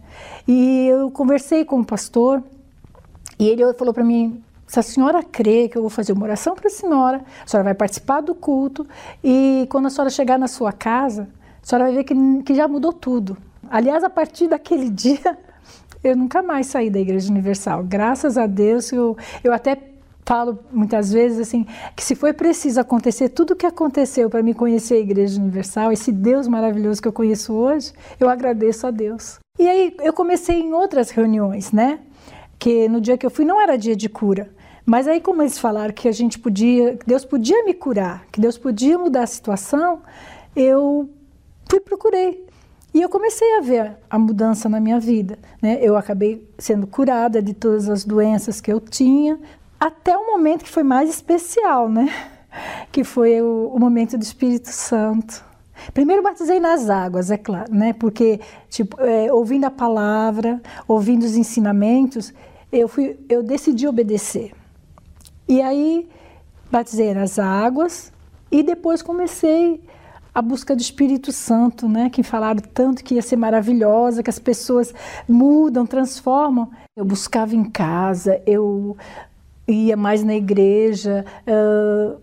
E 0.47 0.87
eu 0.87 1.09
conversei 1.11 1.65
com 1.65 1.79
o 1.79 1.85
pastor 1.85 2.43
e 3.39 3.47
ele 3.47 3.73
falou 3.73 3.93
para 3.93 4.03
mim: 4.03 4.43
se 4.67 4.79
a 4.79 4.83
senhora 4.83 5.23
crê 5.23 5.67
que 5.67 5.77
eu 5.77 5.81
vou 5.81 5.89
fazer 5.89 6.13
uma 6.13 6.23
oração 6.23 6.55
para 6.55 6.67
a 6.67 6.71
senhora, 6.71 7.21
a 7.43 7.47
senhora 7.47 7.65
vai 7.65 7.73
participar 7.73 8.21
do 8.21 8.33
culto 8.33 8.87
e 9.23 9.67
quando 9.69 9.87
a 9.87 9.89
senhora 9.89 10.09
chegar 10.09 10.39
na 10.39 10.47
sua 10.47 10.71
casa, 10.71 11.27
a 11.61 11.65
senhora 11.65 11.85
vai 11.85 11.95
ver 11.95 12.03
que, 12.03 12.15
que 12.43 12.55
já 12.55 12.67
mudou 12.67 12.93
tudo. 12.93 13.37
Aliás, 13.69 14.03
a 14.03 14.09
partir 14.09 14.47
daquele 14.47 14.89
dia, 14.91 15.37
eu 16.03 16.15
nunca 16.15 16.41
mais 16.41 16.67
saí 16.67 16.89
da 16.89 16.99
Igreja 16.99 17.31
Universal. 17.31 17.83
Graças 17.83 18.37
a 18.37 18.47
Deus, 18.47 18.91
eu, 18.91 19.17
eu 19.43 19.53
até 19.53 19.77
falo 20.25 20.57
muitas 20.71 21.11
vezes 21.13 21.39
assim 21.39 21.67
que 21.95 22.03
se 22.03 22.15
foi 22.15 22.33
preciso 22.33 22.79
acontecer 22.79 23.29
tudo 23.29 23.51
o 23.51 23.55
que 23.55 23.65
aconteceu 23.65 24.27
para 24.29 24.41
me 24.41 24.55
conhecer 24.55 24.95
a 24.95 24.99
Igreja 24.99 25.39
Universal, 25.39 25.91
esse 25.91 26.11
Deus 26.11 26.47
maravilhoso 26.47 27.01
que 27.01 27.07
eu 27.07 27.13
conheço 27.13 27.53
hoje, 27.53 27.93
eu 28.19 28.27
agradeço 28.27 28.87
a 28.87 28.91
Deus. 28.91 29.39
E 29.57 29.67
aí 29.67 29.95
eu 30.01 30.13
comecei 30.13 30.59
em 30.61 30.73
outras 30.73 31.09
reuniões, 31.09 31.71
né? 31.71 31.99
Que 32.59 32.87
no 32.89 32.99
dia 32.99 33.17
que 33.17 33.25
eu 33.25 33.31
fui 33.31 33.45
não 33.45 33.59
era 33.59 33.77
dia 33.77 33.95
de 33.95 34.09
cura, 34.09 34.51
mas 34.85 35.07
aí 35.07 35.19
como 35.21 35.41
eles 35.41 35.57
falaram 35.57 35.93
que 35.93 36.07
a 36.07 36.11
gente 36.11 36.37
podia, 36.37 36.95
que 36.97 37.05
Deus 37.05 37.25
podia 37.25 37.63
me 37.63 37.73
curar, 37.73 38.25
que 38.31 38.39
Deus 38.39 38.57
podia 38.57 38.97
mudar 38.97 39.23
a 39.23 39.27
situação, 39.27 40.01
eu 40.55 41.09
fui 41.69 41.79
procurei 41.79 42.45
e 42.95 43.01
eu 43.01 43.09
comecei 43.09 43.57
a 43.57 43.61
ver 43.61 43.97
a 44.09 44.17
mudança 44.17 44.69
na 44.69 44.79
minha 44.79 45.01
vida. 45.01 45.37
Né? 45.61 45.79
Eu 45.81 45.97
acabei 45.97 46.47
sendo 46.57 46.87
curada 46.87 47.41
de 47.41 47.53
todas 47.53 47.89
as 47.89 48.05
doenças 48.05 48.61
que 48.61 48.71
eu 48.71 48.79
tinha, 48.79 49.37
até 49.77 50.17
o 50.17 50.25
momento 50.25 50.63
que 50.63 50.69
foi 50.69 50.83
mais 50.83 51.09
especial, 51.09 51.89
né? 51.89 52.07
Que 52.89 53.03
foi 53.03 53.41
o, 53.41 53.69
o 53.75 53.77
momento 53.77 54.17
do 54.17 54.23
Espírito 54.23 54.69
Santo. 54.69 55.43
Primeiro 55.93 56.23
batizei 56.23 56.59
nas 56.59 56.89
águas, 56.89 57.31
é 57.31 57.37
claro, 57.37 57.73
né? 57.73 57.93
Porque 57.93 58.39
tipo, 58.69 58.99
é, 59.01 59.31
ouvindo 59.31 59.65
a 59.65 59.71
palavra, 59.71 60.61
ouvindo 60.87 61.23
os 61.23 61.35
ensinamentos, 61.35 62.33
eu 62.71 62.87
fui, 62.87 63.17
eu 63.29 63.43
decidi 63.43 63.87
obedecer. 63.87 64.51
E 65.47 65.61
aí 65.61 66.07
batizei 66.71 67.13
nas 67.13 67.39
águas 67.39 68.11
e 68.51 68.63
depois 68.63 69.01
comecei 69.01 69.81
a 70.33 70.41
busca 70.41 70.75
do 70.75 70.81
Espírito 70.81 71.31
Santo, 71.31 71.87
né? 71.87 72.09
Que 72.09 72.21
falaram 72.21 72.61
tanto 72.73 73.03
que 73.03 73.15
ia 73.15 73.21
ser 73.21 73.37
maravilhosa, 73.37 74.21
que 74.21 74.29
as 74.29 74.39
pessoas 74.39 74.93
mudam, 75.27 75.85
transformam. 75.85 76.69
Eu 76.93 77.05
buscava 77.05 77.55
em 77.55 77.63
casa, 77.63 78.41
eu 78.45 78.97
ia 79.65 79.95
mais 79.95 80.23
na 80.23 80.35
igreja, 80.35 81.25
uh, 81.47 82.19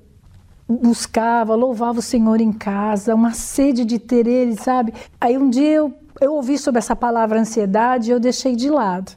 buscava, 0.81 1.55
louvava 1.55 1.99
o 1.99 2.03
Senhor 2.03 2.41
em 2.41 2.53
casa, 2.53 3.15
uma 3.15 3.33
sede 3.33 3.85
de 3.85 3.99
ter 3.99 4.27
Ele, 4.27 4.57
sabe? 4.57 4.93
Aí 5.21 5.37
um 5.37 5.51
dia 5.51 5.71
eu, 5.71 5.95
eu 6.21 6.35
ouvi 6.35 6.59
sobre 6.59 6.79
essa 6.79 6.95
palavra 6.95 7.41
ansiedade 7.41 8.11
e 8.11 8.13
eu 8.13 8.21
deixei 8.21 8.55
de 8.55 8.69
lado. 8.69 9.13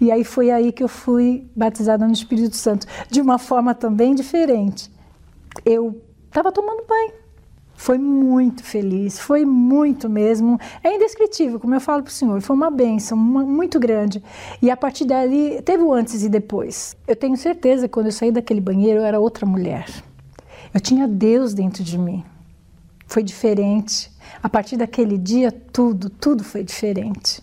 E 0.00 0.12
aí 0.12 0.24
foi 0.24 0.50
aí 0.50 0.72
que 0.72 0.84
eu 0.84 0.88
fui 0.88 1.48
batizada 1.56 2.06
no 2.06 2.12
Espírito 2.12 2.56
Santo, 2.56 2.86
de 3.10 3.20
uma 3.20 3.38
forma 3.38 3.74
também 3.74 4.14
diferente. 4.14 4.90
Eu 5.64 6.00
estava 6.28 6.52
tomando 6.52 6.84
banho 6.86 7.24
foi 7.76 7.98
muito 7.98 8.62
feliz, 8.62 9.18
foi 9.18 9.44
muito 9.44 10.08
mesmo. 10.08 10.58
É 10.82 10.94
indescritível, 10.94 11.58
como 11.58 11.74
eu 11.74 11.80
falo 11.80 12.02
para 12.02 12.10
o 12.10 12.12
senhor, 12.12 12.40
foi 12.40 12.54
uma 12.54 12.70
benção 12.70 13.18
uma, 13.18 13.42
muito 13.42 13.78
grande. 13.78 14.22
E 14.62 14.70
a 14.70 14.76
partir 14.76 15.04
dali, 15.04 15.60
teve 15.62 15.82
o 15.82 15.92
antes 15.92 16.22
e 16.22 16.28
depois. 16.28 16.96
Eu 17.06 17.16
tenho 17.16 17.36
certeza 17.36 17.88
que 17.88 17.92
quando 17.92 18.06
eu 18.06 18.12
saí 18.12 18.30
daquele 18.30 18.60
banheiro, 18.60 19.00
eu 19.00 19.04
era 19.04 19.20
outra 19.20 19.44
mulher. 19.44 19.86
Eu 20.74 20.80
tinha 20.80 21.06
Deus 21.06 21.54
dentro 21.54 21.84
de 21.84 21.96
mim. 21.96 22.24
Foi 23.06 23.22
diferente. 23.22 24.10
A 24.42 24.48
partir 24.48 24.76
daquele 24.76 25.16
dia, 25.16 25.52
tudo, 25.52 26.10
tudo 26.10 26.42
foi 26.42 26.64
diferente. 26.64 27.40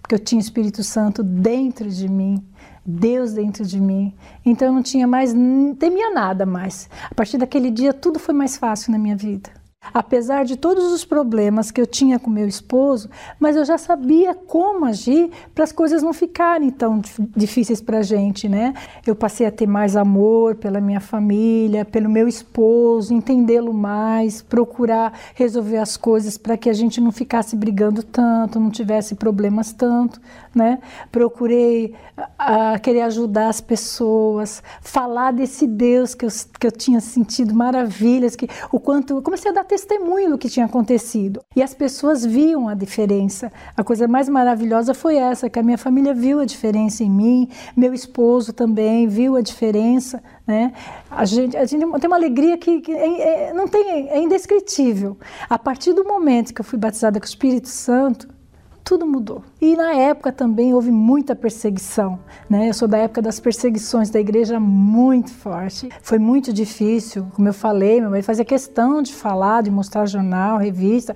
Porque 0.00 0.14
eu 0.14 0.18
tinha 0.18 0.38
o 0.38 0.42
Espírito 0.42 0.84
Santo 0.84 1.24
dentro 1.24 1.90
de 1.90 2.08
mim. 2.08 2.40
Deus 2.86 3.32
dentro 3.32 3.66
de 3.66 3.80
mim. 3.80 4.14
Então 4.46 4.68
eu 4.68 4.72
não 4.72 4.82
tinha 4.82 5.08
mais, 5.08 5.34
não 5.34 5.74
temia 5.74 6.10
nada 6.10 6.46
mais. 6.46 6.88
A 7.10 7.14
partir 7.14 7.36
daquele 7.36 7.70
dia 7.70 7.92
tudo 7.92 8.20
foi 8.20 8.32
mais 8.32 8.56
fácil 8.56 8.92
na 8.92 8.98
minha 8.98 9.16
vida 9.16 9.57
apesar 9.92 10.44
de 10.44 10.56
todos 10.56 10.92
os 10.92 11.04
problemas 11.04 11.70
que 11.70 11.80
eu 11.80 11.86
tinha 11.86 12.18
com 12.18 12.30
meu 12.30 12.46
esposo, 12.46 13.08
mas 13.38 13.56
eu 13.56 13.64
já 13.64 13.78
sabia 13.78 14.34
como 14.34 14.84
agir 14.84 15.30
para 15.54 15.64
as 15.64 15.72
coisas 15.72 16.02
não 16.02 16.12
ficarem 16.12 16.70
tão 16.70 17.00
difíceis 17.36 17.80
para 17.80 17.98
a 17.98 18.02
gente, 18.02 18.48
né? 18.48 18.74
Eu 19.06 19.14
passei 19.14 19.46
a 19.46 19.50
ter 19.50 19.66
mais 19.66 19.96
amor 19.96 20.56
pela 20.56 20.80
minha 20.80 21.00
família, 21.00 21.84
pelo 21.84 22.08
meu 22.08 22.28
esposo, 22.28 23.14
entendê-lo 23.14 23.72
mais, 23.72 24.42
procurar 24.42 25.12
resolver 25.34 25.78
as 25.78 25.96
coisas 25.96 26.38
para 26.38 26.56
que 26.56 26.68
a 26.68 26.72
gente 26.72 27.00
não 27.00 27.12
ficasse 27.12 27.56
brigando 27.56 28.02
tanto, 28.02 28.60
não 28.60 28.70
tivesse 28.70 29.14
problemas 29.14 29.72
tanto, 29.72 30.20
né? 30.54 30.78
Procurei 31.10 31.94
a, 32.38 32.72
a 32.72 32.78
querer 32.78 33.02
ajudar 33.02 33.48
as 33.48 33.60
pessoas, 33.60 34.62
falar 34.80 35.32
desse 35.32 35.66
Deus 35.66 36.14
que 36.14 36.24
eu, 36.24 36.30
que 36.58 36.66
eu 36.66 36.72
tinha 36.72 37.00
sentido 37.00 37.54
maravilhas, 37.54 38.36
que 38.36 38.48
o 38.72 38.80
quanto 38.80 39.20
comecei 39.22 39.50
a 39.50 39.54
dar 39.54 39.64
do 40.30 40.38
que 40.38 40.48
tinha 40.48 40.66
acontecido. 40.66 41.40
E 41.54 41.62
as 41.62 41.74
pessoas 41.74 42.24
viam 42.24 42.68
a 42.68 42.74
diferença. 42.74 43.52
A 43.76 43.82
coisa 43.82 44.06
mais 44.06 44.28
maravilhosa 44.28 44.94
foi 44.94 45.16
essa, 45.16 45.50
que 45.50 45.58
a 45.58 45.62
minha 45.62 45.78
família 45.78 46.14
viu 46.14 46.40
a 46.40 46.44
diferença 46.44 47.02
em 47.02 47.10
mim, 47.10 47.48
meu 47.76 47.92
esposo 47.92 48.52
também 48.52 49.06
viu 49.06 49.36
a 49.36 49.40
diferença. 49.40 50.22
Né? 50.46 50.72
A, 51.10 51.24
gente, 51.24 51.56
a 51.56 51.64
gente 51.64 51.80
tem 52.00 52.08
uma 52.08 52.16
alegria 52.16 52.56
que, 52.56 52.80
que 52.80 52.92
é, 52.92 53.48
é, 53.48 53.52
não 53.52 53.68
tem, 53.68 54.08
é 54.08 54.18
indescritível. 54.20 55.16
A 55.48 55.58
partir 55.58 55.92
do 55.92 56.04
momento 56.04 56.54
que 56.54 56.60
eu 56.60 56.64
fui 56.64 56.78
batizada 56.78 57.18
com 57.18 57.26
o 57.26 57.28
Espírito 57.28 57.68
Santo, 57.68 58.37
tudo 58.88 59.06
mudou. 59.06 59.42
E 59.60 59.76
na 59.76 59.92
época 59.92 60.32
também 60.32 60.72
houve 60.72 60.90
muita 60.90 61.36
perseguição, 61.36 62.18
né? 62.48 62.70
Eu 62.70 62.72
sou 62.72 62.88
da 62.88 62.96
época 62.96 63.20
das 63.20 63.38
perseguições 63.38 64.08
da 64.08 64.18
igreja 64.18 64.58
muito 64.58 65.30
forte. 65.30 65.90
Foi 66.00 66.18
muito 66.18 66.54
difícil, 66.54 67.26
como 67.34 67.46
eu 67.46 67.52
falei, 67.52 68.00
meu 68.00 68.08
mãe 68.08 68.22
fazia 68.22 68.46
questão 68.46 69.02
de 69.02 69.14
falar, 69.14 69.62
de 69.62 69.70
mostrar 69.70 70.06
jornal, 70.06 70.56
revista. 70.56 71.14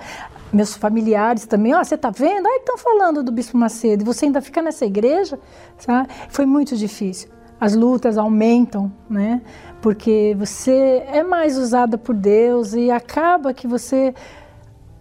Meus 0.52 0.76
familiares 0.76 1.46
também, 1.46 1.72
ó, 1.72 1.80
oh, 1.80 1.84
você 1.84 1.96
tá 1.96 2.10
vendo? 2.10 2.46
Aí 2.46 2.58
estão 2.58 2.76
falando 2.76 3.22
do 3.22 3.32
Bispo 3.32 3.56
Macedo, 3.56 4.02
e 4.02 4.04
você 4.04 4.26
ainda 4.26 4.42
fica 4.42 4.60
nessa 4.60 4.84
igreja? 4.84 5.40
Sabe? 5.78 6.10
Foi 6.28 6.44
muito 6.44 6.76
difícil. 6.76 7.30
As 7.58 7.74
lutas 7.74 8.18
aumentam, 8.18 8.92
né? 9.08 9.40
Porque 9.80 10.36
você 10.38 11.04
é 11.10 11.22
mais 11.22 11.56
usada 11.56 11.96
por 11.96 12.14
Deus 12.14 12.74
e 12.74 12.90
acaba 12.90 13.54
que 13.54 13.66
você 13.66 14.12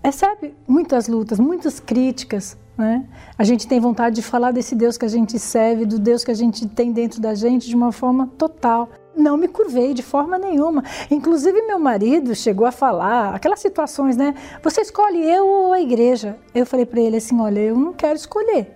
recebe 0.01 0.55
muitas 0.65 1.09
lutas, 1.09 1.37
muitas 1.37 1.81
críticas, 1.81 2.57
né? 2.81 3.05
A 3.37 3.43
gente 3.43 3.67
tem 3.67 3.79
vontade 3.79 4.15
de 4.15 4.21
falar 4.23 4.51
desse 4.51 4.75
Deus 4.75 4.97
que 4.97 5.05
a 5.05 5.07
gente 5.07 5.37
serve, 5.37 5.85
do 5.85 5.99
Deus 5.99 6.23
que 6.23 6.31
a 6.31 6.33
gente 6.33 6.67
tem 6.67 6.91
dentro 6.91 7.21
da 7.21 7.35
gente 7.35 7.69
de 7.69 7.75
uma 7.75 7.91
forma 7.91 8.27
total. 8.37 8.89
Não 9.15 9.37
me 9.37 9.47
curvei 9.47 9.93
de 9.93 10.01
forma 10.01 10.37
nenhuma. 10.39 10.83
Inclusive, 11.09 11.61
meu 11.61 11.79
marido 11.79 12.33
chegou 12.33 12.65
a 12.65 12.71
falar 12.71 13.35
aquelas 13.35 13.59
situações, 13.59 14.17
né? 14.17 14.33
Você 14.63 14.81
escolhe 14.81 15.23
eu 15.23 15.45
ou 15.45 15.73
a 15.73 15.79
igreja? 15.79 16.37
Eu 16.55 16.65
falei 16.65 16.85
para 16.85 16.99
ele 16.99 17.17
assim: 17.17 17.39
olha, 17.39 17.59
eu 17.59 17.77
não 17.77 17.93
quero 17.93 18.15
escolher. 18.15 18.75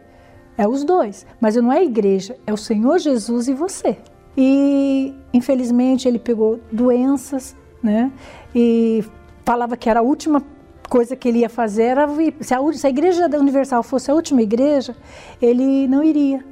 É 0.58 0.68
os 0.68 0.84
dois. 0.84 1.26
Mas 1.42 1.56
não 1.56 1.72
é 1.72 1.80
a 1.80 1.84
igreja, 1.84 2.38
é 2.46 2.54
o 2.54 2.58
Senhor 2.58 3.00
Jesus 3.00 3.48
e 3.48 3.54
você. 3.54 3.98
E, 4.38 5.16
infelizmente, 5.34 6.08
ele 6.08 6.20
pegou 6.20 6.60
doenças, 6.72 7.56
né? 7.82 8.12
E 8.54 9.04
falava 9.44 9.76
que 9.76 9.90
era 9.90 10.02
a 10.02 10.04
última 10.04 10.44
coisa 10.88 11.16
que 11.16 11.28
ele 11.28 11.40
ia 11.40 11.50
fazer 11.50 11.84
era 11.84 12.08
se 12.40 12.54
a, 12.54 12.74
se 12.74 12.88
a 12.88 12.90
igreja 12.90 13.28
universal 13.40 13.84
fosse 13.84 14.12
a 14.12 14.14
última 14.14 14.42
igreja, 14.42 14.96
ele 15.42 15.88
não 15.88 16.04
iria. 16.04 16.44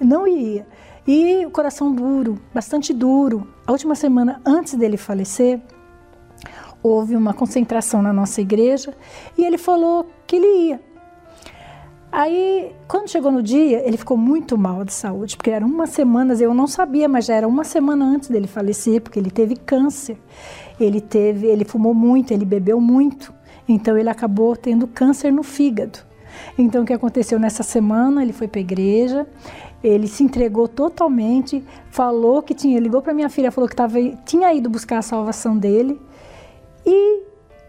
Não 0.00 0.26
iria. 0.26 0.66
E 1.06 1.46
o 1.46 1.50
coração 1.50 1.94
duro, 1.94 2.38
bastante 2.52 2.92
duro. 2.92 3.46
A 3.66 3.72
última 3.72 3.94
semana 3.94 4.40
antes 4.44 4.74
dele 4.74 4.96
falecer, 4.96 5.60
houve 6.82 7.16
uma 7.16 7.32
concentração 7.32 8.02
na 8.02 8.12
nossa 8.12 8.40
igreja 8.40 8.94
e 9.36 9.44
ele 9.44 9.58
falou 9.58 10.06
que 10.26 10.36
ele 10.36 10.68
ia. 10.68 10.80
Aí, 12.10 12.72
quando 12.88 13.10
chegou 13.10 13.30
no 13.30 13.42
dia, 13.42 13.86
ele 13.86 13.96
ficou 13.96 14.16
muito 14.16 14.56
mal 14.56 14.84
de 14.84 14.92
saúde, 14.92 15.36
porque 15.36 15.50
eram 15.50 15.66
umas 15.66 15.90
semanas, 15.90 16.40
eu 16.40 16.54
não 16.54 16.66
sabia, 16.66 17.08
mas 17.08 17.26
já 17.26 17.34
era 17.34 17.46
uma 17.46 17.62
semana 17.62 18.06
antes 18.06 18.30
dele 18.30 18.46
falecer, 18.46 19.02
porque 19.02 19.18
ele 19.18 19.30
teve 19.30 19.54
câncer. 19.54 20.16
Ele 20.80 21.00
teve, 21.00 21.46
ele 21.46 21.64
fumou 21.64 21.92
muito, 21.92 22.32
ele 22.32 22.44
bebeu 22.44 22.80
muito. 22.80 23.34
Então 23.68 23.96
ele 23.96 24.08
acabou 24.08 24.54
tendo 24.56 24.86
câncer 24.86 25.32
no 25.32 25.42
fígado. 25.42 25.98
Então, 26.58 26.82
o 26.82 26.86
que 26.86 26.92
aconteceu 26.92 27.38
nessa 27.38 27.62
semana? 27.62 28.22
Ele 28.22 28.32
foi 28.32 28.48
para 28.48 28.60
a 28.60 28.62
igreja, 28.62 29.26
ele 29.82 30.06
se 30.06 30.22
entregou 30.22 30.68
totalmente, 30.68 31.64
falou 31.90 32.42
que 32.42 32.54
tinha, 32.54 32.78
ligou 32.80 33.02
para 33.02 33.14
minha 33.14 33.28
filha, 33.28 33.50
falou 33.50 33.68
que 33.68 33.76
tava, 33.76 33.98
tinha 34.24 34.52
ido 34.52 34.68
buscar 34.68 34.98
a 34.98 35.02
salvação 35.02 35.56
dele 35.56 36.00
e 36.84 37.22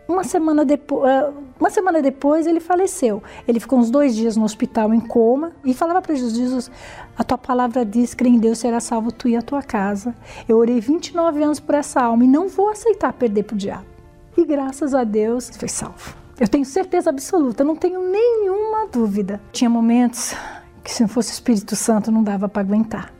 uma 0.08 0.24
semana, 0.24 0.64
depois, 0.64 1.10
eh, 1.10 1.32
uma 1.60 1.70
semana 1.70 2.02
depois 2.02 2.48
ele 2.48 2.62
faleceu. 2.62 3.22
Ele 3.46 3.60
ficou 3.60 3.78
uns 3.78 3.90
dois 3.90 4.16
dias 4.16 4.38
no 4.38 4.46
hospital 4.46 4.94
em 4.94 5.02
coma 5.02 5.52
e 5.66 5.74
falava 5.74 6.02
para 6.02 6.16
Jesus, 6.16 6.72
a 7.18 7.24
tua 7.24 7.38
palavra 7.38 7.86
diz 7.86 8.14
que 8.14 8.26
em 8.26 8.40
Deus 8.40 8.60
será 8.60 8.80
salvo 8.80 9.12
tu 9.12 9.28
e 9.28 9.36
a 9.36 9.42
tua 9.42 9.62
casa. 9.62 10.16
Eu 10.48 10.58
orei 10.58 10.80
29 10.80 11.44
anos 11.44 11.60
por 11.60 11.76
essa 11.76 12.02
alma 12.02 12.24
e 12.24 12.28
não 12.28 12.48
vou 12.48 12.70
aceitar 12.70 13.12
perder 13.12 13.44
para 13.44 13.56
o 13.56 13.58
diabo. 13.58 13.97
E 14.38 14.46
graças 14.46 14.94
a 14.94 15.04
Deus 15.04 15.50
foi 15.58 15.68
salvo. 15.68 16.16
Eu 16.40 16.48
tenho 16.48 16.64
certeza 16.64 17.10
absoluta, 17.10 17.64
não 17.64 17.76
tenho 17.76 18.00
nenhuma 18.00 18.86
dúvida. 18.86 19.42
Tinha 19.52 19.68
momentos 19.68 20.36
que 20.84 20.94
se 20.94 21.02
não 21.02 21.10
fosse 21.10 21.32
o 21.32 21.34
Espírito 21.34 21.76
Santo 21.76 22.12
não 22.12 22.24
dava 22.24 22.48
para 22.48 22.62
aguentar, 22.62 23.12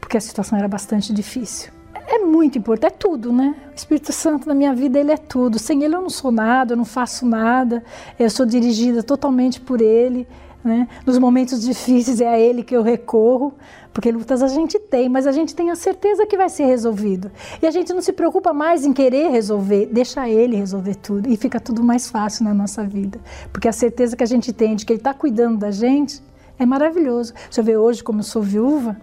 porque 0.00 0.16
a 0.16 0.20
situação 0.20 0.58
era 0.58 0.66
bastante 0.66 1.12
difícil. 1.12 1.72
É 2.08 2.18
muito 2.18 2.58
importante, 2.58 2.92
é 2.92 2.96
tudo, 2.96 3.32
né? 3.32 3.54
O 3.72 3.74
Espírito 3.74 4.12
Santo 4.12 4.48
na 4.48 4.54
minha 4.54 4.74
vida, 4.74 4.98
ele 4.98 5.12
é 5.12 5.16
tudo. 5.16 5.58
Sem 5.58 5.84
ele 5.84 5.94
eu 5.94 6.02
não 6.02 6.10
sou 6.10 6.32
nada, 6.32 6.72
eu 6.72 6.76
não 6.76 6.84
faço 6.84 7.26
nada. 7.26 7.82
Eu 8.18 8.28
sou 8.28 8.44
dirigida 8.44 9.02
totalmente 9.02 9.60
por 9.60 9.80
ele. 9.80 10.26
Né? 10.66 10.88
Nos 11.06 11.16
momentos 11.16 11.60
difíceis 11.60 12.20
é 12.20 12.26
a 12.26 12.36
Ele 12.36 12.64
que 12.64 12.76
eu 12.76 12.82
recorro, 12.82 13.54
porque 13.92 14.10
lutas 14.10 14.42
a 14.42 14.48
gente 14.48 14.80
tem, 14.80 15.08
mas 15.08 15.24
a 15.24 15.30
gente 15.30 15.54
tem 15.54 15.70
a 15.70 15.76
certeza 15.76 16.26
que 16.26 16.36
vai 16.36 16.48
ser 16.48 16.64
resolvido. 16.64 17.30
E 17.62 17.66
a 17.68 17.70
gente 17.70 17.92
não 17.94 18.02
se 18.02 18.12
preocupa 18.12 18.52
mais 18.52 18.84
em 18.84 18.92
querer 18.92 19.30
resolver, 19.30 19.86
deixa 19.86 20.28
Ele 20.28 20.56
resolver 20.56 20.96
tudo 20.96 21.30
e 21.30 21.36
fica 21.36 21.60
tudo 21.60 21.84
mais 21.84 22.10
fácil 22.10 22.42
na 22.42 22.52
nossa 22.52 22.82
vida. 22.82 23.20
Porque 23.52 23.68
a 23.68 23.72
certeza 23.72 24.16
que 24.16 24.24
a 24.24 24.26
gente 24.26 24.52
tem 24.52 24.74
de 24.74 24.84
que 24.84 24.92
Ele 24.92 24.98
está 24.98 25.14
cuidando 25.14 25.56
da 25.56 25.70
gente 25.70 26.20
é 26.58 26.66
maravilhoso. 26.66 27.32
Você 27.48 27.62
vê 27.62 27.76
hoje 27.76 28.02
como 28.02 28.18
eu 28.18 28.24
sou 28.24 28.42
viúva, 28.42 28.96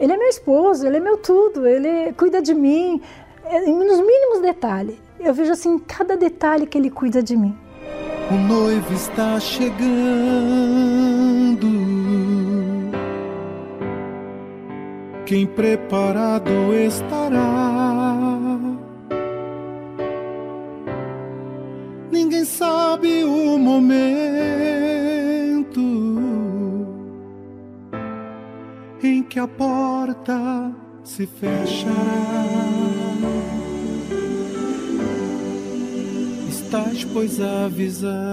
Ele 0.00 0.12
é 0.12 0.16
meu 0.16 0.28
esposo, 0.28 0.84
Ele 0.84 0.96
é 0.96 1.00
meu 1.00 1.16
tudo, 1.18 1.64
Ele 1.64 2.12
cuida 2.14 2.42
de 2.42 2.54
mim, 2.54 3.00
é, 3.44 3.60
nos 3.60 4.00
mínimos 4.00 4.40
detalhes. 4.42 4.96
Eu 5.20 5.32
vejo 5.32 5.52
assim, 5.52 5.78
cada 5.78 6.16
detalhe 6.16 6.66
que 6.66 6.76
Ele 6.76 6.90
cuida 6.90 7.22
de 7.22 7.36
mim. 7.36 7.56
O 8.30 8.34
noivo 8.34 8.92
está 8.92 9.40
chegando. 9.40 9.78
Quem 15.24 15.46
preparado 15.46 16.50
estará. 16.74 18.58
Ninguém 22.10 22.44
sabe 22.44 23.24
o 23.24 23.58
momento 23.58 24.08
em 29.02 29.22
que 29.22 29.38
a 29.38 29.46
porta 29.48 30.72
se 31.04 31.26
fechará. 31.26 31.94
Estás, 36.68 37.02
pois, 37.04 37.40
avisado. 37.40 38.28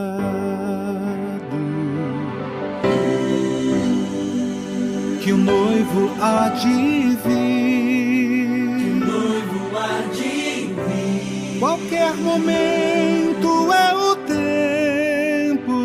Que 5.24 5.32
o 5.32 5.38
noivo 5.38 6.12
há 6.22 6.50
de 6.50 7.18
vir. 7.24 8.78
Que 8.78 8.90
o 8.92 8.96
noivo 9.06 9.78
há 9.78 10.02
de 10.14 10.68
vir. 10.74 11.60
Qualquer 11.60 12.14
momento 12.16 13.72
é 13.74 13.96
o 13.96 14.16
tempo 14.18 15.80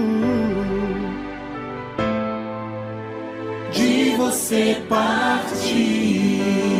de 3.73 4.17
você 4.17 4.83
partir. 4.89 6.80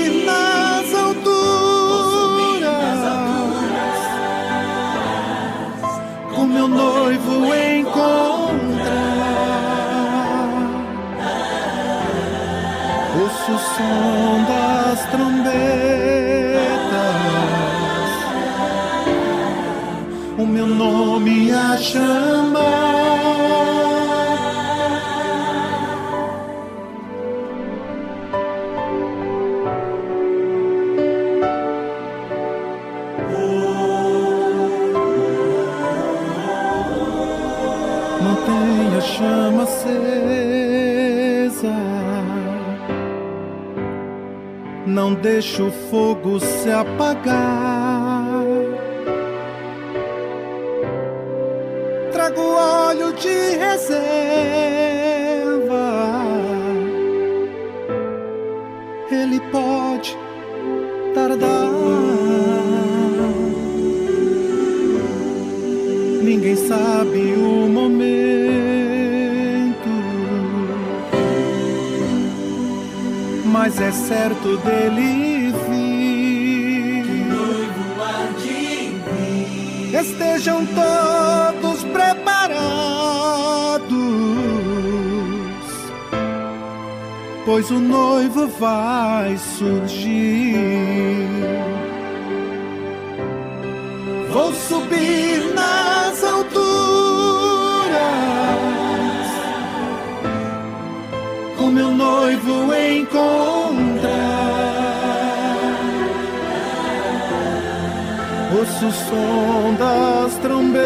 o 13.53 13.57
som 13.57 14.43
das 14.47 15.05
trombetas, 15.11 15.51
o 20.37 20.45
meu 20.45 20.67
nome. 20.67 21.01
Mantenha 38.21 38.97
a 38.97 39.01
chama 39.01 39.63
acesa. 39.63 40.20
Não 44.91 45.13
deixe 45.13 45.61
o 45.61 45.71
fogo 45.71 46.37
se 46.41 46.69
apagar. 46.69 47.70
Certo 74.21 74.55
dele 74.57 75.51
o 75.51 77.23
noivo. 77.27 77.81
Estejam 79.99 80.63
todos 80.67 81.83
preparados, 81.85 82.59
pois 87.45 87.71
o 87.71 87.79
noivo 87.79 88.47
vai 88.59 89.37
surgir. 89.57 90.55
Vou 94.29 94.53
subir 94.53 95.51
nas 95.55 96.23
alturas 96.23 96.61
com 101.57 101.71
meu 101.71 101.89
noivo 101.89 102.71
encontrar. 102.73 103.50
Ouço 108.71 108.87
o 108.87 108.91
som 108.91 109.75
das 109.77 110.37
trombetas, 110.37 110.81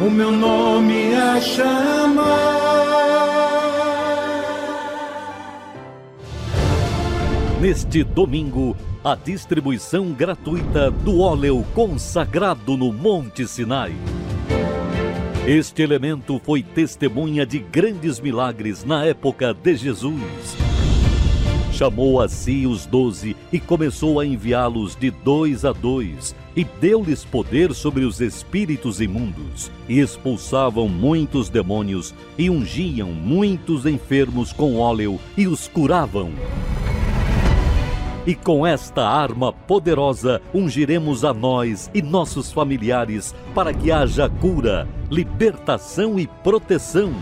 o 0.00 0.10
meu 0.10 0.32
nome 0.32 1.14
a 1.14 1.38
chamar. 1.38 2.24
Neste 7.60 8.02
domingo, 8.02 8.74
a 9.04 9.14
distribuição 9.14 10.10
gratuita 10.12 10.90
do 10.90 11.20
óleo 11.20 11.62
consagrado 11.74 12.74
no 12.74 12.90
Monte 12.90 13.46
Sinai. 13.46 13.92
Este 15.46 15.82
elemento 15.82 16.40
foi 16.42 16.62
testemunha 16.62 17.44
de 17.44 17.58
grandes 17.58 18.18
milagres 18.18 18.82
na 18.82 19.04
época 19.04 19.52
de 19.52 19.76
Jesus. 19.76 20.64
Chamou 21.74 22.20
a 22.20 22.28
si 22.28 22.66
os 22.66 22.86
doze 22.86 23.36
e 23.52 23.58
começou 23.58 24.20
a 24.20 24.26
enviá-los 24.26 24.94
de 24.94 25.10
dois 25.10 25.64
a 25.64 25.72
dois, 25.72 26.34
e 26.56 26.62
deu-lhes 26.62 27.24
poder 27.24 27.74
sobre 27.74 28.04
os 28.04 28.20
espíritos 28.20 29.00
imundos, 29.00 29.72
e 29.88 29.98
expulsavam 29.98 30.88
muitos 30.88 31.48
demônios, 31.48 32.14
e 32.38 32.48
ungiam 32.48 33.08
muitos 33.08 33.86
enfermos 33.86 34.52
com 34.52 34.76
óleo, 34.76 35.18
e 35.36 35.48
os 35.48 35.66
curavam. 35.66 36.30
E 38.24 38.34
com 38.34 38.66
esta 38.66 39.06
arma 39.06 39.52
poderosa 39.52 40.40
ungiremos 40.54 41.24
a 41.24 41.34
nós 41.34 41.90
e 41.92 42.00
nossos 42.00 42.52
familiares 42.52 43.34
para 43.54 43.74
que 43.74 43.90
haja 43.90 44.30
cura, 44.30 44.88
libertação 45.10 46.18
e 46.18 46.26
proteção. 46.26 47.12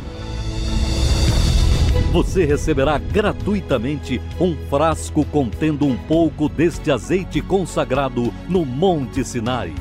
Você 2.12 2.44
receberá 2.44 2.98
gratuitamente 2.98 4.20
um 4.38 4.54
frasco 4.68 5.24
contendo 5.24 5.86
um 5.86 5.96
pouco 5.96 6.46
deste 6.46 6.90
azeite 6.90 7.40
consagrado 7.40 8.30
no 8.46 8.66
Monte 8.66 9.24
Sinai. 9.24 9.72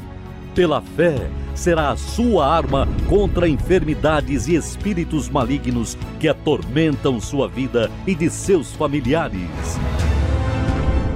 Pela 0.56 0.82
fé, 0.82 1.30
será 1.54 1.89
a 1.89 1.98
sua 1.98 2.48
arma 2.48 2.88
contra 3.10 3.50
enfermidades 3.50 4.48
e 4.48 4.56
espíritos 4.56 5.28
malignos 5.28 5.98
que 6.22 6.30
atormentam 6.30 7.20
sua 7.20 7.50
vida 7.50 7.91
e 8.08 8.15
de 8.15 8.30
seus 8.30 8.72
familiares. 8.78 9.78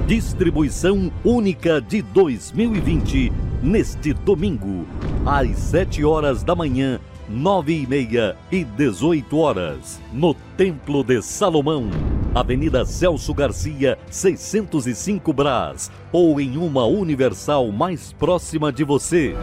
Distribuição 0.06 1.10
única 1.24 1.80
de 1.80 2.02
2020, 2.02 3.32
neste 3.62 4.12
domingo, 4.12 4.86
às 5.24 5.56
7 5.56 6.04
horas 6.04 6.44
da 6.44 6.54
manhã, 6.54 7.00
9 7.28 7.72
e 7.72 7.86
meia 7.88 8.36
e 8.52 8.62
18 8.62 9.36
horas, 9.36 10.00
no 10.12 10.32
Templo 10.56 11.02
de 11.02 11.20
Salomão, 11.20 11.90
Avenida 12.32 12.84
Celso 12.84 13.34
Garcia, 13.34 13.98
605 14.08 15.32
Brás, 15.32 15.90
ou 16.12 16.40
em 16.40 16.56
uma 16.56 16.84
universal 16.84 17.72
mais 17.72 18.12
próxima 18.12 18.72
de 18.72 18.84
você. 18.84 19.34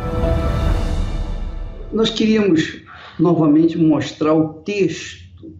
Nós 1.91 2.09
queríamos 2.09 2.83
novamente 3.19 3.77
mostrar 3.77 4.33
o 4.33 4.53
texto 4.61 5.53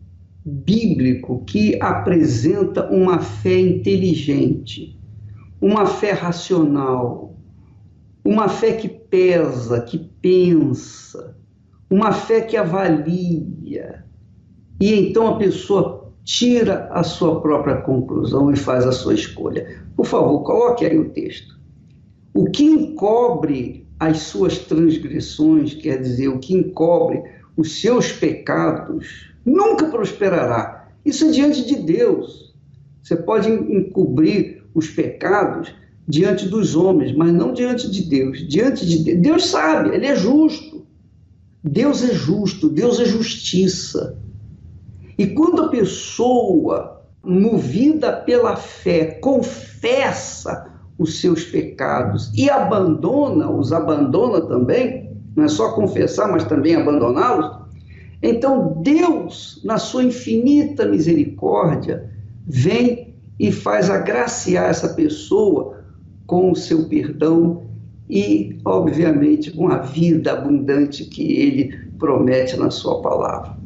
bíblico 0.46 1.44
que 1.44 1.78
apresenta 1.82 2.90
uma 2.90 3.20
fé 3.20 3.60
inteligente, 3.60 4.98
uma 5.60 5.86
fé 5.86 6.12
racional, 6.12 7.36
uma 8.24 8.48
fé 8.48 8.72
que 8.72 8.88
pesa, 8.88 9.82
que 9.82 9.98
pensa, 9.98 11.36
uma 11.94 12.12
fé 12.12 12.42
que 12.42 12.58
avalia. 12.58 14.04
E 14.82 14.96
então 14.96 15.28
a 15.28 15.38
pessoa 15.38 16.12
tira 16.24 16.90
a 16.92 17.04
sua 17.04 17.40
própria 17.40 17.78
conclusão 17.78 18.52
e 18.52 18.56
faz 18.56 18.84
a 18.84 18.92
sua 18.92 19.14
escolha. 19.14 19.80
Por 19.96 20.08
favor, 20.08 20.42
coloque 20.42 20.84
aí 20.88 20.98
o 20.98 21.12
texto. 21.12 21.56
O 22.34 22.46
que 22.46 22.64
encobre 22.64 23.88
as 24.00 24.22
suas 24.22 24.58
transgressões, 24.58 25.76
quer 25.76 26.02
dizer, 26.02 26.30
o 26.30 26.40
que 26.40 26.56
encobre 26.56 27.22
os 27.56 27.80
seus 27.80 28.12
pecados, 28.12 29.32
nunca 29.46 29.86
prosperará. 29.86 30.88
Isso 31.06 31.26
é 31.26 31.30
diante 31.30 31.64
de 31.64 31.76
Deus. 31.76 32.56
Você 33.04 33.16
pode 33.16 33.52
encobrir 33.52 34.64
os 34.74 34.90
pecados 34.90 35.72
diante 36.08 36.48
dos 36.48 36.76
homens, 36.76 37.16
mas 37.16 37.32
não 37.32 37.54
diante 37.54 37.92
de 37.92 38.02
Deus. 38.02 38.48
Diante 38.48 38.84
de 38.84 39.04
Deus, 39.04 39.22
Deus 39.22 39.46
sabe, 39.46 39.94
Ele 39.94 40.08
é 40.08 40.16
justo. 40.16 40.73
Deus 41.64 42.04
é 42.04 42.14
justo, 42.14 42.70
Deus 42.70 43.00
é 43.00 43.06
justiça. 43.06 44.18
E 45.18 45.28
quando 45.28 45.64
a 45.64 45.70
pessoa, 45.70 47.02
movida 47.24 48.12
pela 48.12 48.56
fé, 48.56 49.06
confessa 49.22 50.70
os 50.98 51.22
seus 51.22 51.46
pecados 51.46 52.32
e 52.36 52.50
abandona, 52.50 53.50
os 53.50 53.72
abandona 53.72 54.42
também, 54.42 55.12
não 55.36 55.46
é 55.46 55.48
só 55.48 55.72
confessar, 55.74 56.30
mas 56.32 56.44
também 56.44 56.76
abandoná-los, 56.76 57.64
então 58.22 58.82
Deus, 58.82 59.62
na 59.64 59.78
sua 59.78 60.04
infinita 60.04 60.86
misericórdia, 60.86 62.10
vem 62.46 63.14
e 63.40 63.52
faz 63.52 63.90
agraciar 63.90 64.70
essa 64.70 64.90
pessoa 64.90 65.84
com 66.26 66.52
o 66.52 66.56
seu 66.56 66.88
perdão 66.88 67.64
e, 68.10 68.58
obviamente, 68.66 69.52
com 69.52 69.70
a 69.70 69.78
vida 69.78 70.34
abundante 70.34 71.06
que 71.06 71.34
ele 71.34 71.78
promete 71.98 72.58
na 72.58 72.70
sua 72.70 73.02
palavra. 73.02 73.58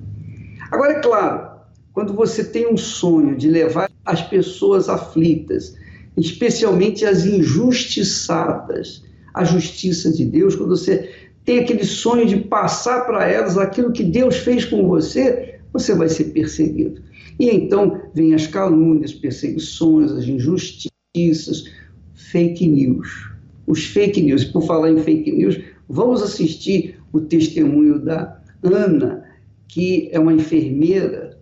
Agora, 0.71 0.93
é 0.93 0.99
claro, 0.99 1.49
quando 1.93 2.13
você 2.13 2.43
tem 2.43 2.71
um 2.71 2.77
sonho 2.77 3.35
de 3.35 3.49
levar 3.49 3.89
as 4.05 4.21
pessoas 4.21 4.89
aflitas, 4.89 5.75
especialmente 6.15 7.05
as 7.05 7.25
injustiçadas, 7.25 9.03
à 9.33 9.43
justiça 9.43 10.11
de 10.11 10.25
Deus, 10.25 10.55
quando 10.55 10.69
você 10.69 11.09
tem 11.45 11.59
aquele 11.59 11.85
sonho 11.85 12.25
de 12.25 12.37
passar 12.37 13.05
para 13.05 13.29
elas 13.29 13.57
aquilo 13.57 13.91
que 13.91 14.03
Deus 14.03 14.37
fez 14.37 14.65
com 14.65 14.87
você, 14.87 15.59
você 15.71 15.93
vai 15.93 16.09
ser 16.09 16.25
perseguido. 16.25 17.01
E 17.39 17.49
então 17.49 18.01
vem 18.13 18.33
as 18.33 18.47
calúnias, 18.47 19.13
perseguições, 19.13 20.11
as 20.11 20.25
injustiças, 20.25 21.71
fake 22.13 22.67
news. 22.67 23.36
Os 23.67 23.83
fake 23.83 24.21
news, 24.21 24.45
por 24.45 24.63
falar 24.63 24.89
em 24.89 24.97
fake 24.97 25.31
news, 25.31 25.59
vamos 25.89 26.23
assistir 26.23 26.97
o 27.11 27.19
testemunho 27.19 27.99
da 27.99 28.39
Ana, 28.63 29.25
que 29.67 30.09
é 30.11 30.19
uma 30.19 30.33
enfermeira 30.33 31.37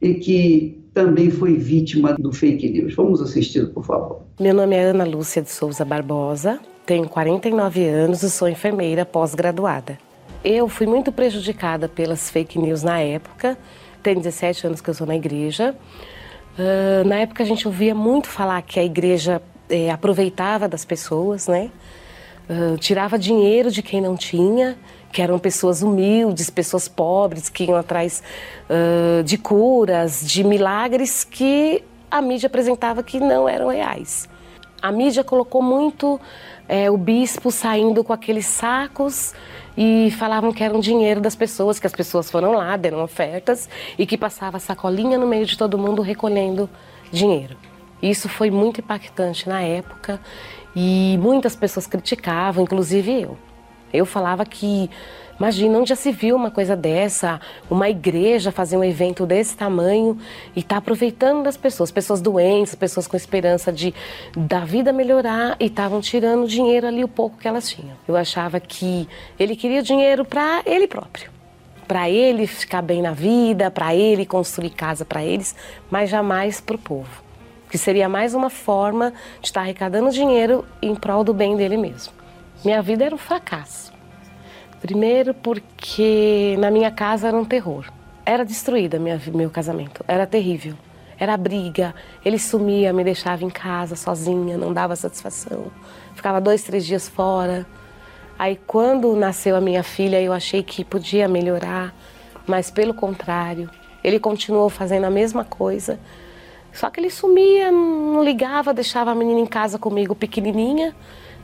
e 0.00 0.14
que 0.14 0.80
também 0.94 1.30
foi 1.30 1.56
vítima 1.56 2.14
do 2.14 2.32
fake 2.32 2.70
news. 2.70 2.94
Vamos 2.94 3.20
assistir, 3.20 3.68
por 3.70 3.84
favor. 3.84 4.22
Meu 4.38 4.54
nome 4.54 4.76
é 4.76 4.84
Ana 4.84 5.04
Lúcia 5.04 5.42
de 5.42 5.50
Souza 5.50 5.84
Barbosa, 5.84 6.60
tenho 6.86 7.08
49 7.08 7.84
anos 7.84 8.22
e 8.22 8.30
sou 8.30 8.48
enfermeira 8.48 9.04
pós-graduada. 9.04 9.98
Eu 10.44 10.68
fui 10.68 10.86
muito 10.86 11.12
prejudicada 11.12 11.88
pelas 11.88 12.30
fake 12.30 12.58
news 12.58 12.82
na 12.82 13.00
época, 13.00 13.58
tenho 14.02 14.18
17 14.18 14.68
anos 14.68 14.80
que 14.80 14.88
eu 14.88 14.94
sou 14.94 15.06
na 15.06 15.16
igreja. 15.16 15.74
Uh, 16.58 17.06
na 17.06 17.16
época 17.16 17.42
a 17.42 17.46
gente 17.46 17.66
ouvia 17.66 17.94
muito 17.94 18.28
falar 18.28 18.62
que 18.62 18.80
a 18.80 18.84
igreja 18.84 19.42
é, 19.70 19.90
aproveitava 19.90 20.68
das 20.68 20.84
pessoas, 20.84 21.46
né? 21.46 21.70
Uh, 22.48 22.76
tirava 22.78 23.16
dinheiro 23.16 23.70
de 23.70 23.80
quem 23.80 24.00
não 24.00 24.16
tinha, 24.16 24.76
que 25.12 25.22
eram 25.22 25.38
pessoas 25.38 25.82
humildes, 25.82 26.50
pessoas 26.50 26.88
pobres, 26.88 27.48
que 27.48 27.64
iam 27.64 27.76
atrás 27.76 28.22
uh, 28.68 29.22
de 29.22 29.38
curas, 29.38 30.26
de 30.26 30.42
milagres 30.42 31.22
que 31.22 31.84
a 32.10 32.20
mídia 32.20 32.48
apresentava 32.48 33.04
que 33.04 33.20
não 33.20 33.48
eram 33.48 33.68
reais. 33.68 34.28
A 34.82 34.90
mídia 34.90 35.22
colocou 35.22 35.62
muito 35.62 36.20
é, 36.68 36.90
o 36.90 36.96
bispo 36.96 37.50
saindo 37.50 38.02
com 38.02 38.12
aqueles 38.12 38.46
sacos 38.46 39.34
e 39.76 40.10
falavam 40.18 40.52
que 40.52 40.64
era 40.64 40.74
um 40.76 40.80
dinheiro 40.80 41.20
das 41.20 41.36
pessoas, 41.36 41.78
que 41.78 41.86
as 41.86 41.92
pessoas 41.92 42.30
foram 42.30 42.52
lá, 42.52 42.76
deram 42.76 43.02
ofertas 43.02 43.68
e 43.98 44.06
que 44.06 44.16
passava 44.16 44.58
sacolinha 44.58 45.18
no 45.18 45.26
meio 45.26 45.46
de 45.46 45.56
todo 45.56 45.78
mundo 45.78 46.02
recolhendo 46.02 46.68
dinheiro. 47.12 47.69
Isso 48.02 48.28
foi 48.28 48.50
muito 48.50 48.80
impactante 48.80 49.48
na 49.48 49.60
época 49.62 50.20
e 50.74 51.18
muitas 51.20 51.54
pessoas 51.54 51.86
criticavam, 51.86 52.64
inclusive 52.64 53.22
eu. 53.22 53.36
Eu 53.92 54.06
falava 54.06 54.44
que, 54.46 54.88
imagina, 55.38 55.78
onde 55.78 55.88
já 55.88 55.96
se 55.96 56.12
viu 56.12 56.36
uma 56.36 56.50
coisa 56.50 56.76
dessa, 56.76 57.40
uma 57.68 57.90
igreja 57.90 58.52
fazer 58.52 58.76
um 58.76 58.84
evento 58.84 59.26
desse 59.26 59.56
tamanho 59.56 60.16
e 60.54 60.62
tá 60.62 60.76
aproveitando 60.76 61.42
das 61.42 61.56
pessoas, 61.56 61.90
pessoas 61.90 62.20
doentes, 62.20 62.74
pessoas 62.74 63.06
com 63.08 63.16
esperança 63.16 63.72
de 63.72 63.92
da 64.36 64.60
vida 64.60 64.92
melhorar 64.92 65.56
e 65.58 65.66
estavam 65.66 66.00
tirando 66.00 66.46
dinheiro 66.46 66.86
ali 66.86 67.02
o 67.02 67.08
pouco 67.08 67.36
que 67.36 67.48
elas 67.48 67.68
tinham. 67.68 67.96
Eu 68.06 68.16
achava 68.16 68.60
que 68.60 69.08
ele 69.38 69.56
queria 69.56 69.82
dinheiro 69.82 70.24
para 70.24 70.62
ele 70.64 70.86
próprio, 70.86 71.30
para 71.88 72.08
ele 72.08 72.46
ficar 72.46 72.80
bem 72.80 73.02
na 73.02 73.12
vida, 73.12 73.72
para 73.72 73.92
ele 73.92 74.24
construir 74.24 74.70
casa 74.70 75.04
para 75.04 75.24
eles, 75.24 75.56
mas 75.90 76.08
jamais 76.08 76.60
para 76.60 76.76
o 76.76 76.78
povo 76.78 77.29
que 77.70 77.78
seria 77.78 78.08
mais 78.08 78.34
uma 78.34 78.50
forma 78.50 79.12
de 79.40 79.46
estar 79.46 79.60
arrecadando 79.60 80.10
dinheiro 80.10 80.64
em 80.82 80.94
prol 80.94 81.22
do 81.22 81.32
bem 81.32 81.56
dele 81.56 81.76
mesmo. 81.76 82.12
Minha 82.64 82.82
vida 82.82 83.04
era 83.04 83.14
um 83.14 83.18
fracasso. 83.18 83.92
Primeiro 84.80 85.32
porque 85.32 86.56
na 86.58 86.70
minha 86.70 86.90
casa 86.90 87.28
era 87.28 87.36
um 87.36 87.44
terror. 87.44 87.86
Era 88.26 88.44
destruída 88.44 88.98
minha, 88.98 89.20
meu 89.32 89.50
casamento, 89.50 90.04
era 90.08 90.26
terrível. 90.26 90.74
Era 91.18 91.36
briga, 91.36 91.94
ele 92.24 92.38
sumia, 92.38 92.92
me 92.92 93.04
deixava 93.04 93.44
em 93.44 93.50
casa 93.50 93.94
sozinha, 93.94 94.56
não 94.56 94.72
dava 94.72 94.96
satisfação. 94.96 95.70
Ficava 96.14 96.40
dois, 96.40 96.62
três 96.62 96.84
dias 96.84 97.08
fora. 97.08 97.66
Aí 98.38 98.58
quando 98.66 99.14
nasceu 99.14 99.54
a 99.54 99.60
minha 99.60 99.82
filha, 99.82 100.20
eu 100.20 100.32
achei 100.32 100.62
que 100.62 100.82
podia 100.82 101.28
melhorar, 101.28 101.94
mas 102.46 102.70
pelo 102.70 102.94
contrário, 102.94 103.70
ele 104.02 104.18
continuou 104.18 104.70
fazendo 104.70 105.04
a 105.04 105.10
mesma 105.10 105.44
coisa 105.44 106.00
só 106.72 106.88
que 106.90 107.00
ele 107.00 107.10
sumia, 107.10 107.70
não 107.70 108.22
ligava, 108.22 108.72
deixava 108.72 109.10
a 109.10 109.14
menina 109.14 109.40
em 109.40 109.46
casa 109.46 109.78
comigo 109.78 110.14
pequenininha 110.14 110.94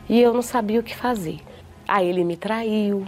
e 0.09 0.21
eu 0.21 0.33
não 0.33 0.43
sabia 0.43 0.81
o 0.81 0.83
que 0.83 0.95
fazer. 0.95 1.41
Aí 1.87 2.09
ele 2.09 2.25
me 2.25 2.37
traiu. 2.37 3.07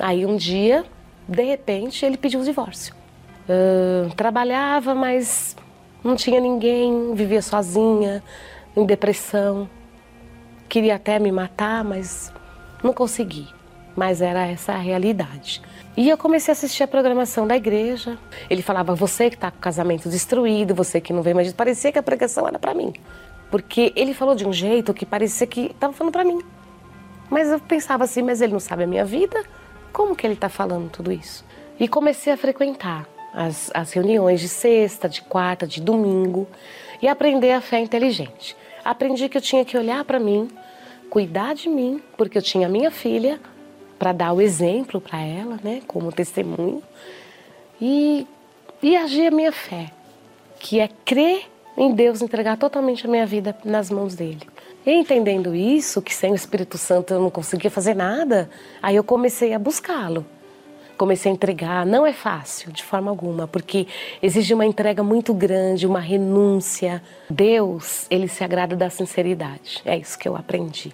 Aí 0.00 0.24
um 0.24 0.36
dia, 0.36 0.84
de 1.26 1.42
repente, 1.42 2.04
ele 2.04 2.16
pediu 2.16 2.40
o 2.40 2.44
divórcio. 2.44 2.94
Uh, 3.48 4.14
trabalhava, 4.14 4.94
mas 4.94 5.56
Não 6.02 6.14
tinha 6.14 6.40
ninguém, 6.40 7.12
vivia 7.14 7.42
sozinha, 7.42 8.22
em 8.76 8.86
depressão. 8.86 9.68
Queria 10.68 10.94
até 10.94 11.18
me 11.18 11.32
matar, 11.32 11.82
mas 11.82 12.32
não 12.82 12.92
consegui. 12.92 13.48
Mas 13.98 14.22
era 14.22 14.46
essa 14.46 14.74
a 14.74 14.78
realidade. 14.78 15.60
E 15.96 16.08
eu 16.08 16.16
comecei 16.16 16.52
a 16.52 16.54
assistir 16.54 16.84
a 16.84 16.86
programação 16.86 17.48
da 17.48 17.56
igreja. 17.56 18.16
Ele 18.48 18.62
falava: 18.62 18.94
Você 18.94 19.28
que 19.28 19.34
está 19.34 19.50
com 19.50 19.58
o 19.58 19.60
casamento 19.60 20.08
destruído, 20.08 20.72
você 20.72 21.00
que 21.00 21.12
não 21.12 21.20
vem 21.20 21.34
mais. 21.34 21.52
Parecia 21.52 21.90
que 21.90 21.98
a 21.98 22.02
pregação 22.02 22.46
era 22.46 22.60
para 22.60 22.72
mim. 22.72 22.92
Porque 23.50 23.92
ele 23.96 24.14
falou 24.14 24.36
de 24.36 24.46
um 24.46 24.52
jeito 24.52 24.94
que 24.94 25.04
parecia 25.04 25.48
que 25.48 25.72
estava 25.72 25.92
falando 25.92 26.12
para 26.12 26.22
mim. 26.22 26.40
Mas 27.28 27.48
eu 27.48 27.58
pensava 27.58 28.04
assim: 28.04 28.22
Mas 28.22 28.40
ele 28.40 28.52
não 28.52 28.60
sabe 28.60 28.84
a 28.84 28.86
minha 28.86 29.04
vida? 29.04 29.42
Como 29.92 30.14
que 30.14 30.24
ele 30.24 30.34
está 30.34 30.48
falando 30.48 30.88
tudo 30.88 31.10
isso? 31.10 31.44
E 31.80 31.88
comecei 31.88 32.32
a 32.32 32.36
frequentar 32.36 33.04
as, 33.34 33.68
as 33.74 33.90
reuniões 33.90 34.40
de 34.40 34.48
sexta, 34.48 35.08
de 35.08 35.22
quarta, 35.22 35.66
de 35.66 35.80
domingo 35.80 36.46
e 37.02 37.08
aprender 37.08 37.50
a 37.50 37.60
fé 37.60 37.80
inteligente. 37.80 38.56
Aprendi 38.84 39.28
que 39.28 39.36
eu 39.36 39.42
tinha 39.42 39.64
que 39.64 39.76
olhar 39.76 40.04
para 40.04 40.20
mim, 40.20 40.46
cuidar 41.10 41.52
de 41.52 41.68
mim, 41.68 42.00
porque 42.16 42.38
eu 42.38 42.42
tinha 42.42 42.68
minha 42.68 42.92
filha 42.92 43.40
para 43.98 44.12
dar 44.12 44.32
o 44.32 44.40
exemplo 44.40 45.00
para 45.00 45.20
ela, 45.20 45.58
né, 45.62 45.82
como 45.86 46.12
testemunho, 46.12 46.82
e, 47.80 48.26
e 48.82 48.96
agir 48.96 49.28
a 49.28 49.30
minha 49.30 49.52
fé, 49.52 49.90
que 50.58 50.80
é 50.80 50.88
crer 51.04 51.46
em 51.76 51.92
Deus, 51.92 52.22
entregar 52.22 52.56
totalmente 52.56 53.06
a 53.06 53.10
minha 53.10 53.26
vida 53.26 53.56
nas 53.64 53.90
mãos 53.90 54.14
dele. 54.14 54.42
E 54.84 54.92
entendendo 54.92 55.54
isso, 55.54 56.00
que 56.00 56.14
sem 56.14 56.32
o 56.32 56.34
Espírito 56.34 56.78
Santo 56.78 57.12
eu 57.12 57.20
não 57.20 57.30
conseguia 57.30 57.70
fazer 57.70 57.94
nada, 57.94 58.48
aí 58.82 58.96
eu 58.96 59.04
comecei 59.04 59.52
a 59.52 59.58
buscá-lo 59.58 60.24
comecei 60.98 61.30
a 61.30 61.34
entregar. 61.34 61.86
Não 61.86 62.06
é 62.06 62.12
fácil, 62.12 62.72
de 62.72 62.82
forma 62.82 63.10
alguma, 63.10 63.46
porque 63.46 63.86
exige 64.20 64.52
uma 64.52 64.66
entrega 64.66 65.02
muito 65.02 65.32
grande, 65.32 65.86
uma 65.86 66.00
renúncia. 66.00 67.02
Deus, 67.30 68.06
ele 68.10 68.28
se 68.28 68.44
agrada 68.44 68.76
da 68.76 68.90
sinceridade. 68.90 69.80
É 69.84 69.96
isso 69.96 70.18
que 70.18 70.28
eu 70.28 70.36
aprendi. 70.36 70.92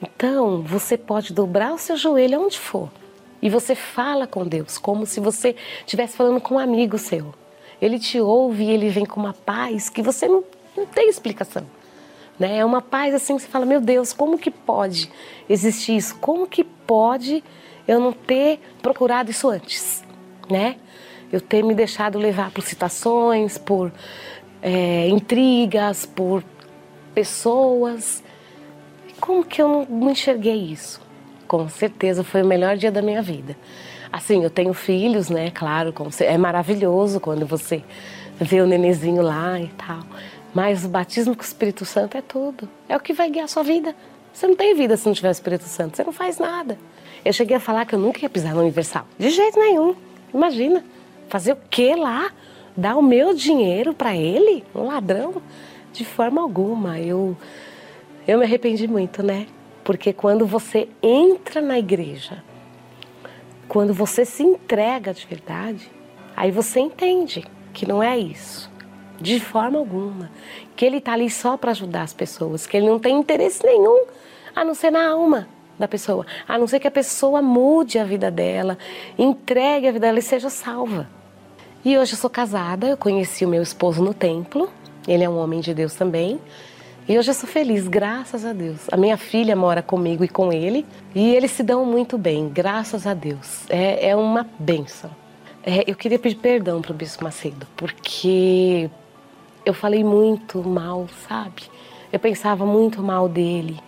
Então, 0.00 0.62
você 0.62 0.96
pode 0.96 1.32
dobrar 1.32 1.72
o 1.72 1.78
seu 1.78 1.96
joelho 1.96 2.42
onde 2.42 2.58
for 2.58 2.88
e 3.40 3.48
você 3.48 3.74
fala 3.74 4.26
com 4.26 4.46
Deus 4.46 4.78
como 4.78 5.06
se 5.06 5.20
você 5.20 5.56
estivesse 5.80 6.16
falando 6.16 6.40
com 6.40 6.56
um 6.56 6.58
amigo 6.58 6.98
seu. 6.98 7.34
Ele 7.80 7.98
te 7.98 8.20
ouve 8.20 8.64
e 8.64 8.70
ele 8.70 8.88
vem 8.88 9.06
com 9.06 9.20
uma 9.20 9.32
paz 9.32 9.88
que 9.88 10.02
você 10.02 10.26
não, 10.28 10.42
não 10.76 10.84
tem 10.84 11.08
explicação. 11.08 11.64
Né? 12.38 12.58
É 12.58 12.64
uma 12.64 12.82
paz 12.82 13.14
assim 13.14 13.36
que 13.36 13.42
você 13.42 13.48
fala: 13.48 13.64
Meu 13.64 13.80
Deus, 13.80 14.12
como 14.12 14.38
que 14.38 14.50
pode 14.50 15.10
existir 15.48 15.96
isso? 15.96 16.16
Como 16.16 16.46
que 16.46 16.64
pode 16.64 17.42
eu 17.88 17.98
não 17.98 18.12
ter 18.12 18.60
procurado 18.82 19.30
isso 19.30 19.48
antes, 19.48 20.04
né? 20.50 20.76
Eu 21.32 21.40
ter 21.40 21.64
me 21.64 21.74
deixado 21.74 22.18
levar 22.18 22.50
por 22.50 22.62
situações, 22.62 23.56
por 23.56 23.90
é, 24.62 25.08
intrigas, 25.08 26.04
por 26.04 26.44
pessoas. 27.14 28.22
Como 29.18 29.44
que 29.44 29.60
eu 29.60 29.86
não 29.88 30.10
enxerguei 30.10 30.56
isso? 30.56 31.00
Com 31.46 31.68
certeza 31.68 32.22
foi 32.22 32.42
o 32.42 32.46
melhor 32.46 32.76
dia 32.76 32.92
da 32.92 33.00
minha 33.00 33.22
vida. 33.22 33.56
Assim, 34.12 34.42
eu 34.44 34.50
tenho 34.50 34.72
filhos, 34.72 35.28
né? 35.28 35.50
Claro, 35.50 35.94
é 36.20 36.38
maravilhoso 36.38 37.20
quando 37.20 37.46
você 37.46 37.82
vê 38.38 38.60
o 38.60 38.66
nenenzinho 38.66 39.22
lá 39.22 39.58
e 39.60 39.68
tal. 39.68 40.00
Mas 40.54 40.84
o 40.84 40.88
batismo 40.88 41.34
com 41.34 41.42
o 41.42 41.44
Espírito 41.44 41.84
Santo 41.84 42.16
é 42.16 42.22
tudo. 42.22 42.68
É 42.88 42.96
o 42.96 43.00
que 43.00 43.12
vai 43.12 43.30
guiar 43.30 43.44
a 43.44 43.48
sua 43.48 43.62
vida. 43.62 43.94
Você 44.32 44.46
não 44.46 44.56
tem 44.56 44.74
vida 44.74 44.96
se 44.96 45.06
não 45.06 45.12
tiver 45.12 45.28
o 45.28 45.32
Espírito 45.32 45.64
Santo. 45.64 45.96
Você 45.96 46.04
não 46.04 46.12
faz 46.12 46.38
nada. 46.38 46.78
Eu 47.24 47.32
cheguei 47.32 47.56
a 47.56 47.60
falar 47.60 47.84
que 47.84 47.94
eu 47.94 47.98
nunca 47.98 48.20
ia 48.20 48.30
pisar 48.30 48.54
no 48.54 48.60
Universal. 48.60 49.06
De 49.18 49.30
jeito 49.30 49.58
nenhum. 49.58 49.94
Imagina. 50.32 50.84
Fazer 51.28 51.52
o 51.52 51.56
que 51.68 51.94
lá? 51.94 52.30
Dar 52.76 52.96
o 52.96 53.02
meu 53.02 53.34
dinheiro 53.34 53.92
para 53.92 54.16
ele? 54.16 54.64
Um 54.74 54.86
ladrão? 54.86 55.42
De 55.92 56.04
forma 56.04 56.40
alguma. 56.40 56.98
Eu, 56.98 57.36
eu 58.26 58.38
me 58.38 58.44
arrependi 58.44 58.86
muito, 58.86 59.22
né? 59.22 59.46
Porque 59.82 60.12
quando 60.12 60.46
você 60.46 60.88
entra 61.02 61.60
na 61.60 61.78
igreja, 61.78 62.42
quando 63.66 63.92
você 63.92 64.24
se 64.24 64.42
entrega 64.42 65.12
de 65.12 65.26
verdade, 65.26 65.90
aí 66.36 66.50
você 66.50 66.80
entende 66.80 67.44
que 67.72 67.86
não 67.86 68.02
é 68.02 68.16
isso. 68.18 68.70
De 69.20 69.40
forma 69.40 69.78
alguma. 69.78 70.30
Que 70.76 70.84
ele 70.84 70.98
está 70.98 71.14
ali 71.14 71.28
só 71.28 71.56
para 71.56 71.72
ajudar 71.72 72.02
as 72.02 72.14
pessoas, 72.14 72.66
que 72.66 72.76
ele 72.76 72.86
não 72.86 72.98
tem 72.98 73.18
interesse 73.18 73.64
nenhum 73.64 74.06
a 74.54 74.64
não 74.64 74.74
ser 74.74 74.90
na 74.90 75.08
alma 75.08 75.48
da 75.78 75.86
pessoa, 75.86 76.26
a 76.46 76.58
não 76.58 76.66
ser 76.66 76.80
que 76.80 76.88
a 76.88 76.90
pessoa 76.90 77.40
mude 77.40 77.98
a 77.98 78.04
vida 78.04 78.30
dela, 78.30 78.76
entregue 79.18 79.88
a 79.88 79.92
vida 79.92 80.06
dela 80.06 80.18
e 80.18 80.22
seja 80.22 80.50
salva. 80.50 81.08
E 81.84 81.96
hoje 81.96 82.14
eu 82.14 82.18
sou 82.18 82.28
casada, 82.28 82.88
eu 82.88 82.96
conheci 82.96 83.44
o 83.44 83.48
meu 83.48 83.62
esposo 83.62 84.02
no 84.02 84.12
templo, 84.12 84.68
ele 85.06 85.22
é 85.22 85.28
um 85.28 85.38
homem 85.38 85.60
de 85.60 85.72
Deus 85.72 85.94
também. 85.94 86.40
E 87.08 87.16
hoje 87.16 87.30
eu 87.30 87.34
sou 87.34 87.48
feliz, 87.48 87.88
graças 87.88 88.44
a 88.44 88.52
Deus. 88.52 88.80
A 88.92 88.96
minha 88.96 89.16
filha 89.16 89.56
mora 89.56 89.80
comigo 89.80 90.22
e 90.22 90.28
com 90.28 90.52
ele, 90.52 90.84
e 91.14 91.34
eles 91.34 91.52
se 91.52 91.62
dão 91.62 91.86
muito 91.86 92.18
bem, 92.18 92.48
graças 92.48 93.06
a 93.06 93.14
Deus. 93.14 93.64
É, 93.70 94.10
é 94.10 94.16
uma 94.16 94.46
benção. 94.58 95.10
É, 95.62 95.90
eu 95.90 95.94
queria 95.94 96.18
pedir 96.18 96.36
perdão 96.36 96.82
para 96.82 96.92
o 96.92 96.94
Bispo 96.94 97.24
Macedo, 97.24 97.66
porque 97.76 98.90
eu 99.64 99.72
falei 99.72 100.04
muito 100.04 100.62
mal, 100.62 101.06
sabe? 101.26 101.62
Eu 102.12 102.18
pensava 102.18 102.66
muito 102.66 103.02
mal 103.02 103.28
dele 103.28 103.80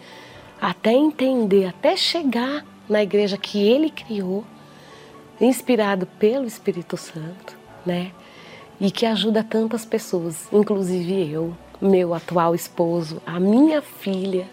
até 0.60 0.92
entender, 0.92 1.66
até 1.66 1.96
chegar 1.96 2.64
na 2.88 3.02
igreja 3.02 3.38
que 3.38 3.66
ele 3.66 3.88
criou, 3.90 4.44
inspirado 5.40 6.06
pelo 6.06 6.46
Espírito 6.46 6.96
Santo, 6.96 7.56
né? 7.86 8.10
E 8.80 8.90
que 8.90 9.06
ajuda 9.06 9.42
tantas 9.42 9.84
pessoas, 9.84 10.48
inclusive 10.52 11.30
eu, 11.30 11.54
meu 11.80 12.12
atual 12.12 12.54
esposo, 12.54 13.22
a 13.24 13.40
minha 13.40 13.80
filha. 13.80 14.46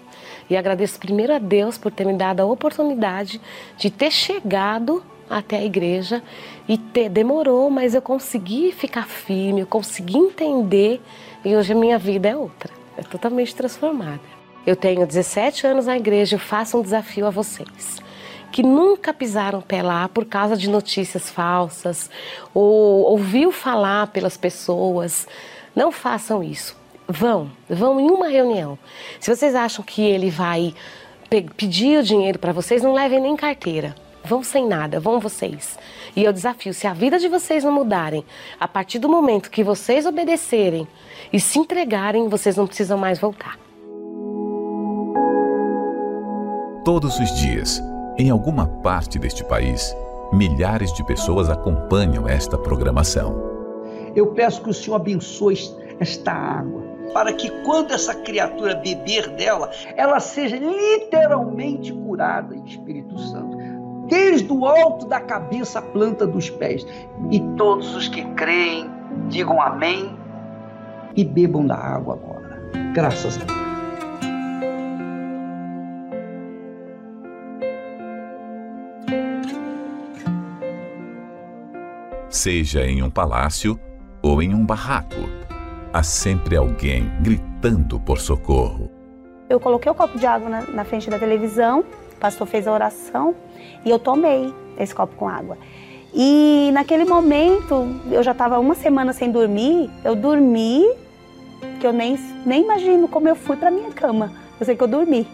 E 0.50 0.56
agradeço 0.56 1.00
primeiro 1.00 1.34
a 1.34 1.40
Deus 1.40 1.78
por 1.78 1.92
ter 1.92 2.06
me 2.06 2.14
dado 2.14 2.40
a 2.40 2.46
oportunidade 2.46 3.42
de 3.78 3.90
ter 3.90 4.12
chegado 4.12 5.04
até 5.30 5.58
a 5.58 5.66
igreja 5.66 6.24
e 6.70 6.78
ter, 6.78 7.10
demorou, 7.10 7.70
mas 7.70 7.94
eu 7.94 8.02
consegui 8.02 8.72
ficar 8.72 9.08
firme, 9.08 9.62
eu 9.62 9.68
consegui 9.68 10.18
entender 10.18 11.02
e 11.44 11.56
hoje 11.56 11.74
a 11.74 11.76
minha 11.76 11.98
vida 11.98 12.30
é 12.30 12.36
outra, 12.36 12.74
é 12.98 13.02
totalmente 13.02 13.54
transformada. 13.54 14.37
Eu 14.68 14.76
tenho 14.76 15.08
17 15.08 15.66
anos 15.66 15.86
na 15.86 15.96
igreja 15.96 16.36
e 16.36 16.40
faço 16.40 16.78
um 16.78 16.82
desafio 16.82 17.26
a 17.26 17.30
vocês 17.30 18.02
que 18.52 18.62
nunca 18.62 19.14
pisaram 19.14 19.62
pé 19.62 19.82
lá 19.82 20.10
por 20.10 20.26
causa 20.26 20.58
de 20.58 20.70
notícias 20.70 21.30
falsas 21.30 22.10
ou 22.54 23.04
ouviu 23.04 23.52
falar 23.52 24.08
pelas 24.08 24.36
pessoas. 24.36 25.26
Não 25.74 25.90
façam 25.90 26.44
isso. 26.44 26.76
Vão, 27.08 27.50
vão 27.70 27.98
em 27.98 28.10
uma 28.10 28.28
reunião. 28.28 28.78
Se 29.20 29.34
vocês 29.34 29.56
acham 29.56 29.86
que 29.86 30.02
ele 30.02 30.30
vai 30.30 30.74
pedir 31.56 32.00
o 32.00 32.04
dinheiro 32.04 32.38
para 32.38 32.52
vocês, 32.52 32.82
não 32.82 32.94
levem 32.94 33.22
nem 33.22 33.38
carteira. 33.38 33.96
Vão 34.24 34.44
sem 34.44 34.68
nada, 34.68 35.00
vão 35.00 35.20
vocês. 35.20 35.80
E 36.14 36.24
eu 36.24 36.34
desafio, 36.34 36.74
se 36.74 36.88
a 36.88 36.94
vida 36.94 37.18
de 37.18 37.30
vocês 37.30 37.64
não 37.64 37.72
mudarem, 37.72 38.26
a 38.60 38.68
partir 38.68 39.00
do 39.00 39.08
momento 39.08 39.50
que 39.50 39.64
vocês 39.64 40.06
obedecerem 40.06 40.86
e 41.32 41.40
se 41.40 41.60
entregarem, 41.60 42.28
vocês 42.28 42.58
não 42.58 42.68
precisam 42.68 42.98
mais 42.98 43.20
voltar. 43.20 43.67
Todos 46.88 47.20
os 47.20 47.36
dias, 47.36 47.84
em 48.18 48.30
alguma 48.30 48.66
parte 48.66 49.20
deste 49.20 49.44
país, 49.44 49.94
milhares 50.32 50.94
de 50.94 51.04
pessoas 51.04 51.50
acompanham 51.50 52.26
esta 52.26 52.58
programação. 52.58 53.36
Eu 54.16 54.28
peço 54.28 54.62
que 54.62 54.70
o 54.70 54.74
Senhor 54.74 54.96
abençoe 54.96 55.58
esta 56.00 56.32
água, 56.32 56.82
para 57.14 57.34
que 57.34 57.52
quando 57.66 57.92
essa 57.92 58.16
criatura 58.16 58.76
beber 58.76 59.28
dela, 59.32 59.70
ela 59.98 60.22
seja 60.22 60.56
literalmente 60.56 61.92
curada 61.92 62.56
Espírito 62.56 63.20
Santo, 63.20 63.58
desde 64.08 64.50
o 64.50 64.66
alto 64.66 65.08
da 65.08 65.20
cabeça 65.20 65.80
à 65.80 65.82
planta 65.82 66.26
dos 66.26 66.50
pés. 66.50 66.88
E 67.30 67.42
todos 67.58 67.94
os 67.98 68.08
que 68.08 68.24
creem, 68.36 68.90
digam 69.28 69.62
amém 69.62 70.18
e 71.18 71.26
bebam 71.26 71.68
da 71.68 71.76
água 71.76 72.14
agora. 72.14 72.72
Graças 72.94 73.42
a 73.42 73.44
Deus. 73.44 73.67
Seja 82.38 82.86
em 82.86 83.02
um 83.02 83.10
palácio 83.10 83.80
ou 84.22 84.42
em 84.42 84.54
um 84.54 84.64
barraco. 84.64 85.28
Há 85.92 86.04
sempre 86.04 86.56
alguém 86.56 87.10
gritando 87.22 88.00
por 88.00 88.20
socorro. 88.20 88.92
Eu 89.50 89.60
coloquei 89.60 89.92
o 89.92 89.96
copo 89.96 90.20
de 90.20 90.26
água 90.26 90.48
na, 90.48 90.62
na 90.62 90.86
frente 90.86 91.10
da 91.10 91.18
televisão, 91.18 91.80
o 91.80 92.20
pastor 92.20 92.46
fez 92.46 92.68
a 92.68 92.72
oração 92.72 93.34
e 93.84 93.90
eu 93.90 93.98
tomei 93.98 94.54
esse 94.78 94.94
copo 94.94 95.16
com 95.16 95.28
água. 95.28 95.58
E 96.14 96.70
naquele 96.74 97.06
momento, 97.06 97.88
eu 98.12 98.22
já 98.22 98.34
estava 98.34 98.60
uma 98.60 98.76
semana 98.76 99.14
sem 99.14 99.32
dormir, 99.32 99.90
eu 100.04 100.16
dormi, 100.16 100.86
que 101.80 101.88
eu 101.88 101.94
nem, 101.94 102.20
nem 102.46 102.64
imagino 102.64 103.08
como 103.08 103.28
eu 103.28 103.36
fui 103.36 103.58
para 103.58 103.72
minha 103.72 103.92
cama. 103.92 104.32
Eu 104.60 104.66
sei 104.66 104.76
que 104.76 104.84
eu 104.84 104.88
dormi. 104.88 105.28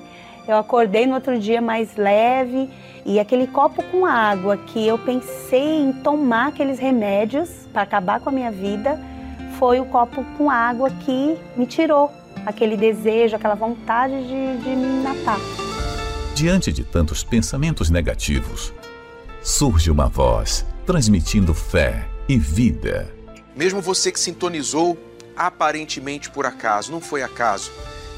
Eu 0.47 0.57
acordei 0.57 1.05
no 1.05 1.15
outro 1.15 1.37
dia 1.37 1.61
mais 1.61 1.95
leve 1.95 2.69
e 3.05 3.19
aquele 3.19 3.47
copo 3.47 3.83
com 3.83 4.05
água 4.05 4.57
que 4.57 4.87
eu 4.87 4.97
pensei 4.97 5.81
em 5.81 5.91
tomar 5.91 6.47
aqueles 6.47 6.79
remédios 6.79 7.49
para 7.71 7.81
acabar 7.81 8.19
com 8.19 8.29
a 8.29 8.31
minha 8.31 8.51
vida 8.51 8.99
foi 9.59 9.79
o 9.79 9.85
copo 9.85 10.23
com 10.37 10.49
água 10.49 10.89
que 10.89 11.37
me 11.55 11.65
tirou 11.65 12.11
aquele 12.45 12.75
desejo, 12.77 13.35
aquela 13.35 13.55
vontade 13.55 14.13
de, 14.23 14.57
de 14.63 14.69
me 14.69 15.03
matar. 15.03 15.39
Diante 16.35 16.71
de 16.71 16.83
tantos 16.83 17.23
pensamentos 17.23 17.89
negativos, 17.89 18.73
surge 19.41 19.91
uma 19.91 20.07
voz 20.07 20.65
transmitindo 20.85 21.53
fé 21.53 22.07
e 22.27 22.37
vida. 22.37 23.13
Mesmo 23.55 23.81
você 23.81 24.11
que 24.11 24.19
sintonizou 24.19 24.97
aparentemente 25.35 26.29
por 26.29 26.45
acaso, 26.45 26.91
não 26.91 27.01
foi 27.01 27.21
acaso. 27.21 27.71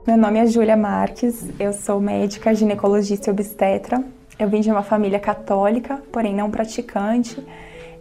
Meu 0.07 0.17
nome 0.17 0.39
é 0.39 0.47
Júlia 0.47 0.77
Marques, 0.77 1.49
eu 1.59 1.73
sou 1.73 2.01
médica, 2.01 2.55
ginecologista 2.55 3.29
e 3.29 3.33
obstetra. 3.33 4.05
Eu 4.39 4.49
vim 4.49 4.61
de 4.61 4.71
uma 4.71 4.85
família 4.85 5.19
católica, 5.19 6.01
porém 6.13 6.33
não 6.33 6.49
praticante, 6.49 7.45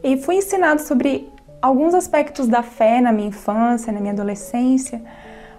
e 0.03 0.15
fui 0.15 0.35
ensinado 0.35 0.83
sobre 0.83 1.27
alguns 1.59 1.95
aspectos 1.95 2.47
da 2.47 2.61
fé 2.61 3.01
na 3.01 3.11
minha 3.11 3.29
infância, 3.29 3.91
na 3.91 3.99
minha 3.99 4.13
adolescência, 4.13 5.01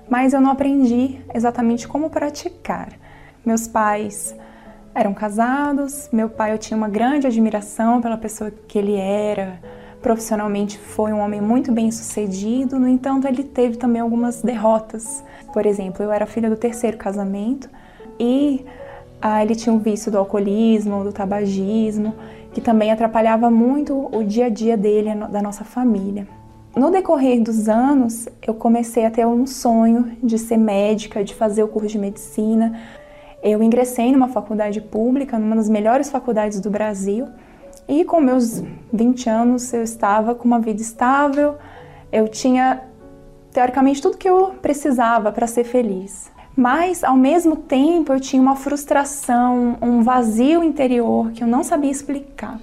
mas 0.08 0.32
eu 0.32 0.40
não 0.40 0.52
aprendi 0.52 1.18
exatamente 1.34 1.88
como 1.88 2.10
praticar. 2.10 2.90
Meus 3.44 3.66
pais 3.66 4.32
eram 4.94 5.12
casados, 5.12 6.08
meu 6.12 6.28
pai 6.28 6.52
eu 6.52 6.58
tinha 6.58 6.76
uma 6.76 6.88
grande 6.88 7.26
admiração 7.26 8.00
pela 8.00 8.16
pessoa 8.16 8.52
que 8.68 8.78
ele 8.78 8.94
era, 8.94 9.58
profissionalmente 10.02 10.78
foi 10.78 11.12
um 11.12 11.20
homem 11.20 11.40
muito 11.40 11.72
bem 11.72 11.90
sucedido, 11.90 12.78
no 12.78 12.88
entanto, 12.88 13.26
ele 13.26 13.42
teve 13.42 13.76
também 13.76 14.00
algumas 14.00 14.42
derrotas. 14.42 15.24
Por 15.52 15.66
exemplo, 15.66 16.02
eu 16.02 16.12
era 16.12 16.26
filha 16.26 16.48
do 16.48 16.56
terceiro 16.56 16.96
casamento 16.96 17.68
e 18.18 18.64
ah, 19.20 19.42
ele 19.42 19.54
tinha 19.54 19.72
um 19.72 19.78
vício 19.78 20.10
do 20.12 20.18
alcoolismo, 20.18 21.04
do 21.04 21.12
tabagismo, 21.12 22.14
que 22.52 22.60
também 22.60 22.90
atrapalhava 22.90 23.50
muito 23.50 24.08
o 24.14 24.22
dia 24.22 24.46
a 24.46 24.48
dia 24.48 24.76
dele, 24.76 25.14
da 25.30 25.42
nossa 25.42 25.64
família. 25.64 26.26
No 26.76 26.90
decorrer 26.90 27.42
dos 27.42 27.68
anos, 27.68 28.28
eu 28.46 28.52
comecei 28.52 29.06
a 29.06 29.10
ter 29.10 29.26
um 29.26 29.46
sonho 29.46 30.12
de 30.22 30.38
ser 30.38 30.58
médica, 30.58 31.24
de 31.24 31.34
fazer 31.34 31.62
o 31.62 31.68
curso 31.68 31.88
de 31.88 31.98
medicina, 31.98 32.78
eu 33.42 33.62
ingressei 33.62 34.10
numa 34.12 34.28
faculdade 34.28 34.80
pública, 34.80 35.38
numa 35.38 35.56
das 35.56 35.68
melhores 35.68 36.10
faculdades 36.10 36.60
do 36.60 36.70
Brasil, 36.70 37.28
e 37.88 38.04
com 38.04 38.20
meus 38.20 38.62
20 38.92 39.28
anos 39.28 39.72
eu 39.72 39.82
estava 39.82 40.34
com 40.34 40.44
uma 40.44 40.60
vida 40.60 40.82
estável, 40.82 41.56
eu 42.12 42.28
tinha 42.28 42.82
teoricamente 43.52 44.02
tudo 44.02 44.18
que 44.18 44.28
eu 44.28 44.54
precisava 44.60 45.32
para 45.32 45.46
ser 45.46 45.64
feliz. 45.64 46.30
Mas 46.56 47.04
ao 47.04 47.16
mesmo 47.16 47.56
tempo 47.56 48.12
eu 48.12 48.20
tinha 48.20 48.40
uma 48.40 48.56
frustração, 48.56 49.76
um 49.82 50.02
vazio 50.02 50.64
interior 50.64 51.30
que 51.32 51.42
eu 51.42 51.46
não 51.46 51.62
sabia 51.62 51.90
explicar. 51.90 52.58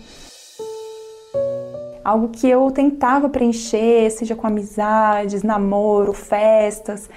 Algo 2.03 2.29
que 2.29 2.49
eu 2.49 2.69
tentava 2.71 3.29
preencher, 3.29 4.09
seja 4.09 4.35
com 4.35 4.47
amizades, 4.47 5.41
namoro, 5.43 6.11
festas, 6.11 7.09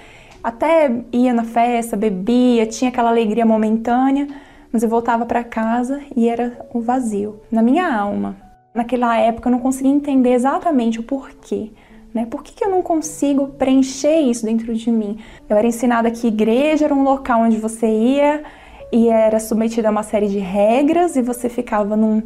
até 0.43 0.89
ia 1.11 1.33
na 1.33 1.43
festa, 1.43 1.97
bebia, 1.97 2.65
tinha 2.65 2.89
aquela 2.89 3.09
alegria 3.09 3.45
momentânea, 3.45 4.27
mas 4.71 4.83
eu 4.83 4.89
voltava 4.89 5.25
para 5.25 5.43
casa 5.43 6.01
e 6.15 6.27
era 6.27 6.65
um 6.73 6.81
vazio 6.81 7.39
na 7.51 7.61
minha 7.61 7.91
alma. 7.93 8.35
Naquela 8.73 9.17
época 9.17 9.49
eu 9.49 9.51
não 9.51 9.59
conseguia 9.59 9.91
entender 9.91 10.33
exatamente 10.33 10.99
o 10.99 11.03
porquê. 11.03 11.71
Né? 12.13 12.25
Por 12.25 12.43
que, 12.43 12.53
que 12.53 12.63
eu 12.63 12.69
não 12.69 12.81
consigo 12.81 13.47
preencher 13.47 14.19
isso 14.21 14.45
dentro 14.45 14.73
de 14.73 14.91
mim? 14.91 15.19
Eu 15.49 15.57
era 15.57 15.67
ensinada 15.67 16.11
que 16.11 16.27
igreja 16.27 16.85
era 16.85 16.93
um 16.93 17.03
local 17.03 17.41
onde 17.41 17.57
você 17.57 17.87
ia 17.87 18.43
e 18.91 19.09
era 19.09 19.39
submetida 19.39 19.87
a 19.87 19.91
uma 19.91 20.03
série 20.03 20.27
de 20.27 20.39
regras 20.39 21.15
e 21.15 21.21
você 21.21 21.49
ficava 21.49 21.95
num, 21.95 22.23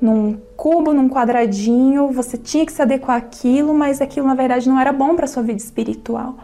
num 0.00 0.38
cubo, 0.56 0.92
num 0.92 1.08
quadradinho, 1.08 2.08
você 2.08 2.36
tinha 2.36 2.64
que 2.64 2.72
se 2.72 2.80
adequar 2.80 3.16
àquilo, 3.16 3.74
mas 3.74 4.00
aquilo 4.00 4.26
na 4.26 4.34
verdade 4.34 4.68
não 4.68 4.78
era 4.78 4.92
bom 4.92 5.14
para 5.16 5.26
sua 5.26 5.42
vida 5.42 5.58
espiritual. 5.58 6.36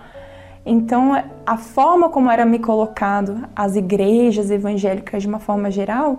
Então, 0.65 1.13
a 1.47 1.57
forma 1.57 2.09
como 2.09 2.31
era 2.31 2.45
me 2.45 2.59
colocado 2.59 3.49
as 3.57 3.77
igrejas 3.77 4.51
evangélicas 4.51 5.23
de 5.23 5.29
uma 5.29 5.39
forma 5.39 5.71
geral, 5.71 6.19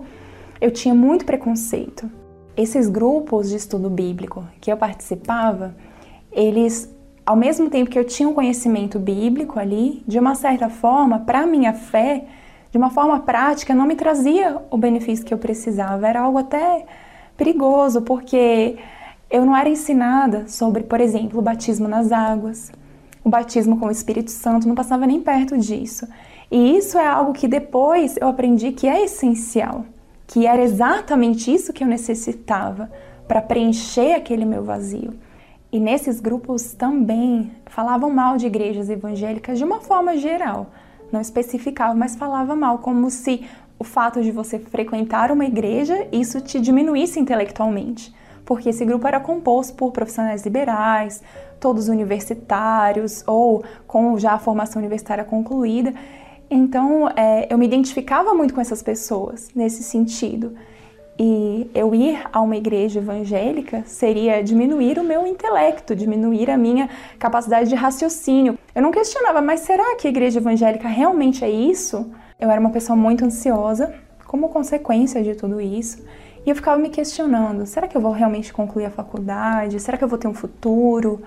eu 0.60 0.70
tinha 0.70 0.94
muito 0.94 1.24
preconceito. 1.24 2.10
Esses 2.56 2.88
grupos 2.88 3.50
de 3.50 3.56
estudo 3.56 3.88
bíblico 3.88 4.44
que 4.60 4.70
eu 4.70 4.76
participava, 4.76 5.74
eles, 6.30 6.92
ao 7.24 7.36
mesmo 7.36 7.70
tempo 7.70 7.90
que 7.90 7.98
eu 7.98 8.04
tinha 8.04 8.28
um 8.28 8.34
conhecimento 8.34 8.98
bíblico 8.98 9.58
ali, 9.58 10.02
de 10.06 10.18
uma 10.18 10.34
certa 10.34 10.68
forma, 10.68 11.20
para 11.20 11.46
minha 11.46 11.72
fé, 11.72 12.24
de 12.70 12.78
uma 12.78 12.90
forma 12.90 13.20
prática, 13.20 13.74
não 13.74 13.86
me 13.86 13.94
trazia 13.94 14.60
o 14.70 14.76
benefício 14.76 15.24
que 15.24 15.32
eu 15.32 15.38
precisava. 15.38 16.08
Era 16.08 16.22
algo 16.22 16.38
até 16.38 16.84
perigoso, 17.36 18.02
porque 18.02 18.76
eu 19.30 19.44
não 19.44 19.56
era 19.56 19.68
ensinada 19.68 20.46
sobre, 20.48 20.82
por 20.82 21.00
exemplo, 21.00 21.38
o 21.38 21.42
batismo 21.42 21.88
nas 21.88 22.12
águas, 22.12 22.72
o 23.24 23.28
batismo 23.28 23.78
com 23.78 23.86
o 23.86 23.90
Espírito 23.90 24.30
Santo, 24.30 24.66
não 24.66 24.74
passava 24.74 25.06
nem 25.06 25.20
perto 25.20 25.56
disso. 25.56 26.06
E 26.50 26.76
isso 26.76 26.98
é 26.98 27.06
algo 27.06 27.32
que 27.32 27.48
depois 27.48 28.16
eu 28.20 28.28
aprendi 28.28 28.72
que 28.72 28.86
é 28.86 29.04
essencial, 29.04 29.86
que 30.26 30.46
era 30.46 30.62
exatamente 30.62 31.52
isso 31.52 31.72
que 31.72 31.82
eu 31.82 31.88
necessitava 31.88 32.90
para 33.26 33.40
preencher 33.40 34.14
aquele 34.14 34.44
meu 34.44 34.62
vazio. 34.62 35.14
E 35.72 35.80
nesses 35.80 36.20
grupos 36.20 36.74
também 36.74 37.50
falavam 37.66 38.10
mal 38.10 38.36
de 38.36 38.46
igrejas 38.46 38.90
evangélicas 38.90 39.56
de 39.56 39.64
uma 39.64 39.80
forma 39.80 40.18
geral, 40.18 40.66
não 41.10 41.20
especificava, 41.20 41.94
mas 41.94 42.16
falava 42.16 42.54
mal, 42.54 42.78
como 42.78 43.10
se 43.10 43.42
o 43.78 43.84
fato 43.84 44.22
de 44.22 44.30
você 44.30 44.58
frequentar 44.58 45.32
uma 45.32 45.44
igreja 45.44 46.06
isso 46.12 46.40
te 46.40 46.60
diminuísse 46.60 47.18
intelectualmente, 47.18 48.14
porque 48.44 48.70
esse 48.70 48.84
grupo 48.84 49.06
era 49.06 49.20
composto 49.20 49.74
por 49.74 49.92
profissionais 49.92 50.44
liberais, 50.44 51.22
todos 51.60 51.88
universitários 51.88 53.22
ou 53.26 53.64
com 53.86 54.18
já 54.18 54.32
a 54.32 54.38
formação 54.38 54.80
universitária 54.80 55.24
concluída. 55.24 55.94
Então, 56.50 57.08
é, 57.16 57.46
eu 57.48 57.56
me 57.56 57.64
identificava 57.64 58.34
muito 58.34 58.52
com 58.52 58.60
essas 58.60 58.82
pessoas 58.82 59.48
nesse 59.54 59.82
sentido. 59.82 60.54
E 61.18 61.70
eu 61.74 61.94
ir 61.94 62.20
a 62.32 62.40
uma 62.40 62.56
igreja 62.56 62.98
evangélica 62.98 63.82
seria 63.86 64.42
diminuir 64.42 64.98
o 64.98 65.04
meu 65.04 65.26
intelecto, 65.26 65.94
diminuir 65.94 66.50
a 66.50 66.56
minha 66.56 66.88
capacidade 67.18 67.68
de 67.68 67.74
raciocínio. 67.74 68.58
Eu 68.74 68.82
não 68.82 68.90
questionava, 68.90 69.40
mas 69.40 69.60
será 69.60 69.96
que 69.96 70.06
a 70.06 70.10
igreja 70.10 70.40
evangélica 70.40 70.88
realmente 70.88 71.44
é 71.44 71.50
isso? 71.50 72.10
Eu 72.40 72.50
era 72.50 72.60
uma 72.60 72.70
pessoa 72.70 72.96
muito 72.96 73.24
ansiosa, 73.24 73.94
como 74.26 74.48
consequência 74.48 75.22
de 75.22 75.34
tudo 75.34 75.60
isso. 75.60 76.02
E 76.44 76.50
eu 76.50 76.56
ficava 76.56 76.80
me 76.80 76.90
questionando: 76.90 77.66
será 77.66 77.86
que 77.86 77.96
eu 77.96 78.00
vou 78.00 78.12
realmente 78.12 78.52
concluir 78.52 78.86
a 78.86 78.90
faculdade? 78.90 79.80
Será 79.80 79.96
que 79.96 80.04
eu 80.04 80.08
vou 80.08 80.18
ter 80.18 80.28
um 80.28 80.34
futuro? 80.34 81.20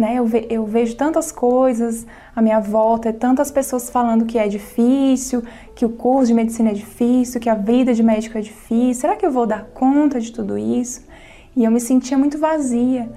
né? 0.00 0.14
Eu, 0.14 0.24
ve 0.24 0.46
eu 0.48 0.64
vejo 0.64 0.96
tantas 0.96 1.30
coisas 1.30 2.06
à 2.34 2.40
minha 2.40 2.58
volta, 2.58 3.12
tantas 3.12 3.50
pessoas 3.50 3.90
falando 3.90 4.24
que 4.24 4.38
é 4.38 4.48
difícil, 4.48 5.44
que 5.74 5.84
o 5.84 5.90
curso 5.90 6.28
de 6.28 6.34
medicina 6.34 6.70
é 6.70 6.72
difícil, 6.72 7.38
que 7.38 7.50
a 7.50 7.54
vida 7.54 7.92
de 7.92 8.02
médico 8.02 8.38
é 8.38 8.40
difícil. 8.40 9.02
Será 9.02 9.14
que 9.14 9.26
eu 9.26 9.30
vou 9.30 9.46
dar 9.46 9.64
conta 9.74 10.18
de 10.18 10.32
tudo 10.32 10.56
isso? 10.56 11.06
E 11.54 11.64
eu 11.64 11.70
me 11.70 11.80
sentia 11.80 12.16
muito 12.16 12.38
vazia. 12.38 13.10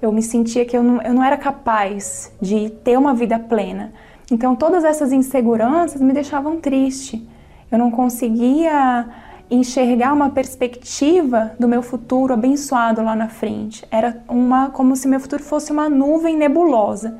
Eu 0.00 0.10
me 0.10 0.22
sentia 0.22 0.64
que 0.64 0.76
eu 0.76 0.82
não, 0.82 1.02
eu 1.02 1.12
não 1.12 1.22
era 1.22 1.36
capaz 1.36 2.32
de 2.40 2.70
ter 2.82 2.98
uma 2.98 3.14
vida 3.14 3.38
plena. 3.38 3.92
Então, 4.30 4.56
todas 4.56 4.84
essas 4.84 5.12
inseguranças 5.12 6.00
me 6.00 6.14
deixavam 6.14 6.58
triste. 6.58 7.28
Eu 7.70 7.78
não 7.78 7.90
conseguia 7.90 9.06
enxergar 9.54 10.12
uma 10.14 10.30
perspectiva 10.30 11.52
do 11.60 11.68
meu 11.68 11.82
futuro 11.82 12.32
abençoado 12.32 13.02
lá 13.02 13.14
na 13.14 13.28
frente. 13.28 13.84
Era 13.90 14.22
uma 14.28 14.70
como 14.70 14.96
se 14.96 15.06
meu 15.06 15.20
futuro 15.20 15.42
fosse 15.42 15.70
uma 15.70 15.90
nuvem 15.90 16.36
nebulosa. 16.36 17.18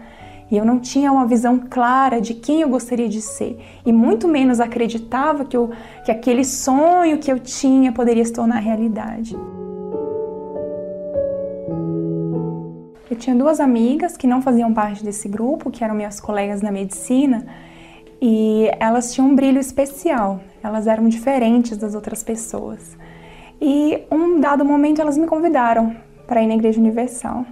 E 0.51 0.57
eu 0.57 0.64
não 0.64 0.78
tinha 0.78 1.12
uma 1.12 1.26
visão 1.26 1.59
clara 1.59 2.20
de 2.20 2.35
quem 2.35 2.62
eu 2.62 2.68
gostaria 2.68 3.09
de 3.09 3.20
ser. 3.20 3.59
E 3.85 3.93
muito 3.93 4.28
menos 4.28 4.61
acreditava 4.61 5.45
que, 5.45 5.57
eu, 5.57 5.70
que 6.05 6.11
aquele 6.11 6.45
sonho 6.45 7.18
que 7.18 7.30
eu 7.30 7.39
tinha 7.39 7.93
poderia 7.93 8.24
se 8.24 8.33
tornar 8.33 8.59
realidade. 8.59 9.37
Eu 13.11 13.16
tinha 13.16 13.37
duas 13.37 13.61
amigas 13.61 14.16
que 14.16 14.26
não 14.26 14.41
faziam 14.41 14.72
parte 14.72 15.05
desse 15.05 15.28
grupo, 15.28 15.70
que 15.70 15.85
eram 15.85 15.95
minhas 15.95 16.18
colegas 16.18 16.62
na 16.62 16.72
medicina, 16.72 17.47
e 18.20 18.70
elas 18.80 19.12
tinham 19.12 19.28
um 19.28 19.35
brilho 19.35 19.59
especial, 19.59 20.41
elas 20.63 20.87
eram 20.87 21.09
diferentes 21.09 21.77
das 21.77 21.95
outras 21.95 22.23
pessoas. 22.23 22.97
E 23.61 24.03
um 24.11 24.41
dado 24.41 24.65
momento 24.65 25.01
elas 25.01 25.17
me 25.17 25.27
convidaram 25.27 25.95
para 26.27 26.43
ir 26.43 26.47
na 26.47 26.55
Igreja 26.55 26.81
Universal. 26.81 27.45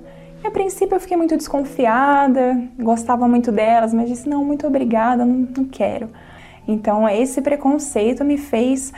E 0.42 0.46
a 0.46 0.50
princípio 0.50 0.96
eu 0.96 1.00
fiquei 1.00 1.16
muito 1.16 1.36
desconfiada, 1.36 2.60
gostava 2.78 3.28
muito 3.28 3.52
delas, 3.52 3.92
mas 3.92 4.08
disse: 4.08 4.28
não, 4.28 4.44
muito 4.44 4.66
obrigada, 4.66 5.24
não, 5.24 5.48
não 5.56 5.64
quero. 5.66 6.08
Então 6.66 7.08
esse 7.08 7.42
preconceito 7.42 8.24
me 8.24 8.38
fez 8.38 8.92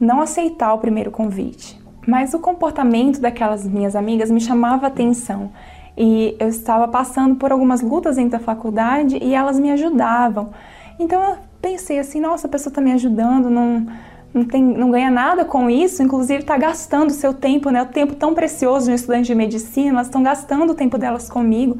não 0.00 0.20
aceitar 0.20 0.72
o 0.74 0.78
primeiro 0.78 1.10
convite. 1.10 1.78
Mas 2.06 2.32
o 2.32 2.38
comportamento 2.38 3.20
daquelas 3.20 3.66
minhas 3.66 3.94
amigas 3.94 4.30
me 4.30 4.40
chamava 4.40 4.86
atenção. 4.86 5.50
E 5.96 6.36
eu 6.38 6.48
estava 6.48 6.86
passando 6.86 7.36
por 7.36 7.52
algumas 7.52 7.80
lutas 7.82 8.16
dentro 8.16 8.32
da 8.32 8.38
faculdade 8.38 9.18
e 9.20 9.34
elas 9.34 9.58
me 9.58 9.70
ajudavam. 9.70 10.50
Então 10.98 11.22
eu 11.22 11.36
pensei 11.60 11.98
assim, 11.98 12.20
nossa, 12.20 12.46
a 12.46 12.50
pessoa 12.50 12.70
está 12.70 12.80
me 12.80 12.92
ajudando, 12.92 13.50
não, 13.50 13.86
não, 14.32 14.44
tem, 14.44 14.62
não 14.62 14.90
ganha 14.90 15.10
nada 15.10 15.44
com 15.44 15.68
isso, 15.68 16.02
inclusive 16.02 16.40
está 16.40 16.56
gastando 16.56 17.10
o 17.10 17.14
seu 17.14 17.34
tempo, 17.34 17.70
né? 17.70 17.82
O 17.82 17.86
tempo 17.86 18.14
tão 18.14 18.34
precioso 18.34 18.86
de 18.86 18.92
um 18.92 18.94
estudante 18.94 19.26
de 19.26 19.34
medicina, 19.34 19.90
elas 19.90 20.06
estão 20.06 20.22
gastando 20.22 20.70
o 20.70 20.74
tempo 20.74 20.98
delas 20.98 21.28
comigo. 21.28 21.78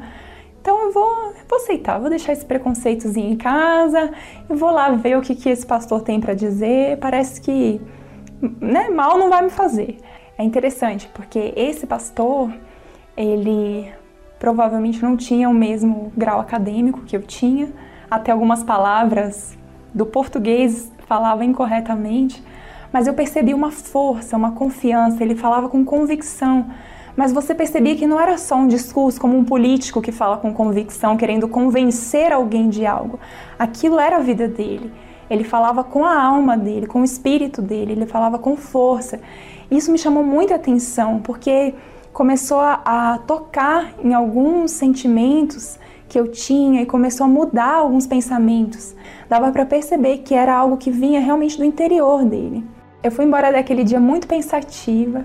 Então 0.61 0.85
eu 0.85 0.91
vou, 0.91 1.33
vou 1.47 1.57
aceitar, 1.57 1.99
vou 1.99 2.09
deixar 2.09 2.33
esse 2.33 2.45
preconceitozinho 2.45 3.31
em 3.31 3.37
casa, 3.37 4.11
eu 4.49 4.55
vou 4.55 4.71
lá 4.71 4.89
ver 4.91 5.17
o 5.17 5.21
que, 5.21 5.33
que 5.33 5.49
esse 5.49 5.65
pastor 5.65 6.01
tem 6.01 6.19
para 6.19 6.33
dizer. 6.33 6.97
Parece 6.97 7.39
que 7.39 7.81
né, 8.59 8.89
mal 8.89 9.17
não 9.17 9.29
vai 9.29 9.43
me 9.43 9.49
fazer. 9.49 9.97
É 10.37 10.43
interessante, 10.43 11.09
porque 11.13 11.53
esse 11.55 11.85
pastor, 11.85 12.51
ele 13.15 13.91
provavelmente 14.37 15.01
não 15.03 15.17
tinha 15.17 15.49
o 15.49 15.53
mesmo 15.53 16.13
grau 16.15 16.39
acadêmico 16.39 17.01
que 17.01 17.15
eu 17.15 17.21
tinha, 17.21 17.73
até 18.09 18.31
algumas 18.31 18.63
palavras 18.63 19.57
do 19.93 20.05
português 20.05 20.91
falava 21.07 21.43
incorretamente, 21.43 22.43
mas 22.91 23.07
eu 23.07 23.13
percebi 23.13 23.53
uma 23.53 23.71
força, 23.71 24.35
uma 24.35 24.51
confiança, 24.51 25.23
ele 25.23 25.35
falava 25.35 25.69
com 25.69 25.83
convicção. 25.85 26.67
Mas 27.15 27.33
você 27.33 27.53
percebia 27.53 27.95
que 27.95 28.07
não 28.07 28.19
era 28.19 28.37
só 28.37 28.55
um 28.55 28.67
discurso 28.67 29.19
como 29.19 29.37
um 29.37 29.43
político 29.43 30.01
que 30.01 30.11
fala 30.11 30.37
com 30.37 30.53
convicção, 30.53 31.17
querendo 31.17 31.47
convencer 31.47 32.31
alguém 32.31 32.69
de 32.69 32.85
algo. 32.85 33.19
Aquilo 33.57 33.99
era 33.99 34.17
a 34.17 34.21
vida 34.21 34.47
dele. 34.47 34.91
Ele 35.29 35.43
falava 35.43 35.83
com 35.83 36.05
a 36.05 36.21
alma 36.21 36.57
dele, 36.57 36.87
com 36.87 37.01
o 37.01 37.03
espírito 37.03 37.61
dele, 37.61 37.91
ele 37.91 38.05
falava 38.05 38.39
com 38.39 38.55
força. 38.55 39.19
Isso 39.69 39.91
me 39.91 39.97
chamou 39.97 40.23
muita 40.23 40.55
atenção, 40.55 41.19
porque 41.19 41.75
começou 42.11 42.59
a, 42.59 42.81
a 42.85 43.17
tocar 43.19 43.93
em 44.03 44.13
alguns 44.13 44.71
sentimentos 44.71 45.77
que 46.09 46.19
eu 46.19 46.27
tinha 46.27 46.81
e 46.81 46.85
começou 46.85 47.25
a 47.25 47.27
mudar 47.29 47.75
alguns 47.75 48.07
pensamentos. 48.07 48.95
Dava 49.29 49.51
para 49.51 49.65
perceber 49.65 50.17
que 50.17 50.33
era 50.33 50.53
algo 50.53 50.75
que 50.75 50.89
vinha 50.89 51.21
realmente 51.21 51.57
do 51.57 51.63
interior 51.63 52.25
dele. 52.25 52.65
Eu 53.01 53.11
fui 53.11 53.23
embora 53.23 53.51
daquele 53.51 53.83
dia 53.83 53.99
muito 53.99 54.27
pensativa 54.27 55.23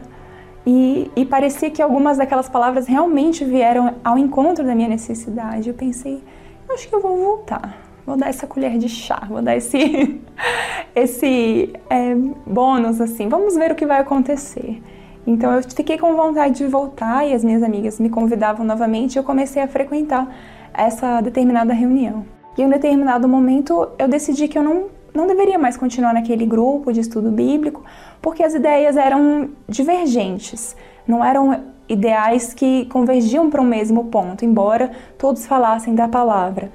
e, 0.67 1.11
e 1.17 1.25
parecia 1.25 1.71
que 1.71 1.83
algumas 1.83 2.19
daquelas 2.19 2.49
palavras 2.49 2.87
realmente 2.87 3.45
vieram 3.45 3.95
ao 4.05 4.19
encontro 4.19 4.65
da 4.65 4.75
minha 4.75 4.89
necessidade. 4.89 5.69
Eu 5.69 5.75
pensei, 5.75 6.23
acho 6.71 6.87
que 6.87 6.95
eu 6.95 7.01
vou 7.01 7.17
voltar. 7.17 7.83
Vou 8.07 8.19
dar 8.19 8.29
essa 8.29 8.47
colher 8.47 8.77
de 8.77 8.89
chá, 8.89 9.23
vou 9.29 9.41
dar 9.41 9.57
esse, 9.57 10.21
esse 10.95 11.73
é, 11.89 12.15
bônus 12.47 13.01
assim. 13.01 13.29
Vamos 13.29 13.57
ver 13.57 13.73
o 13.73 13.75
que 13.75 13.87
vai 13.87 14.01
acontecer. 14.01 14.83
Então 15.27 15.53
eu 15.53 15.63
fiquei 15.63 15.97
com 15.97 16.15
vontade 16.15 16.59
de 16.59 16.67
voltar 16.67 17.27
e 17.27 17.33
as 17.33 17.43
minhas 17.43 17.63
amigas 17.63 17.99
me 17.99 18.11
convidavam 18.11 18.65
novamente 18.65 19.15
e 19.15 19.19
eu 19.19 19.25
comecei 19.25 19.63
a 19.63 19.67
frequentar 19.67 20.29
essa 20.75 21.21
determinada 21.21 21.73
reunião. 21.73 22.27
E 22.59 22.63
em 22.63 22.67
um 22.67 22.71
determinado 22.71 23.29
momento 23.29 23.89
eu 23.99 24.09
decidi 24.09 24.49
que 24.49 24.59
eu 24.59 24.63
não, 24.63 24.87
não 25.15 25.27
deveria 25.27 25.59
mais 25.59 25.77
continuar 25.77 26.13
naquele 26.13 26.45
grupo 26.45 26.93
de 26.93 27.01
estudo 27.01 27.31
bíblico, 27.31 27.83
porque 28.21 28.43
as 28.43 28.55
ideias 28.55 28.97
eram 28.97 29.51
divergentes, 29.69 30.77
não 31.07 31.25
eram 31.25 31.73
ideais 31.89 32.55
que 32.55 32.87
convergiam 32.87 33.51
para 33.51 33.61
o 33.61 33.65
mesmo 33.65 34.05
ponto, 34.07 34.45
embora 34.45 34.91
todos 35.19 35.47
falassem 35.47 35.95
da 35.95 36.09
palavra. 36.09 36.71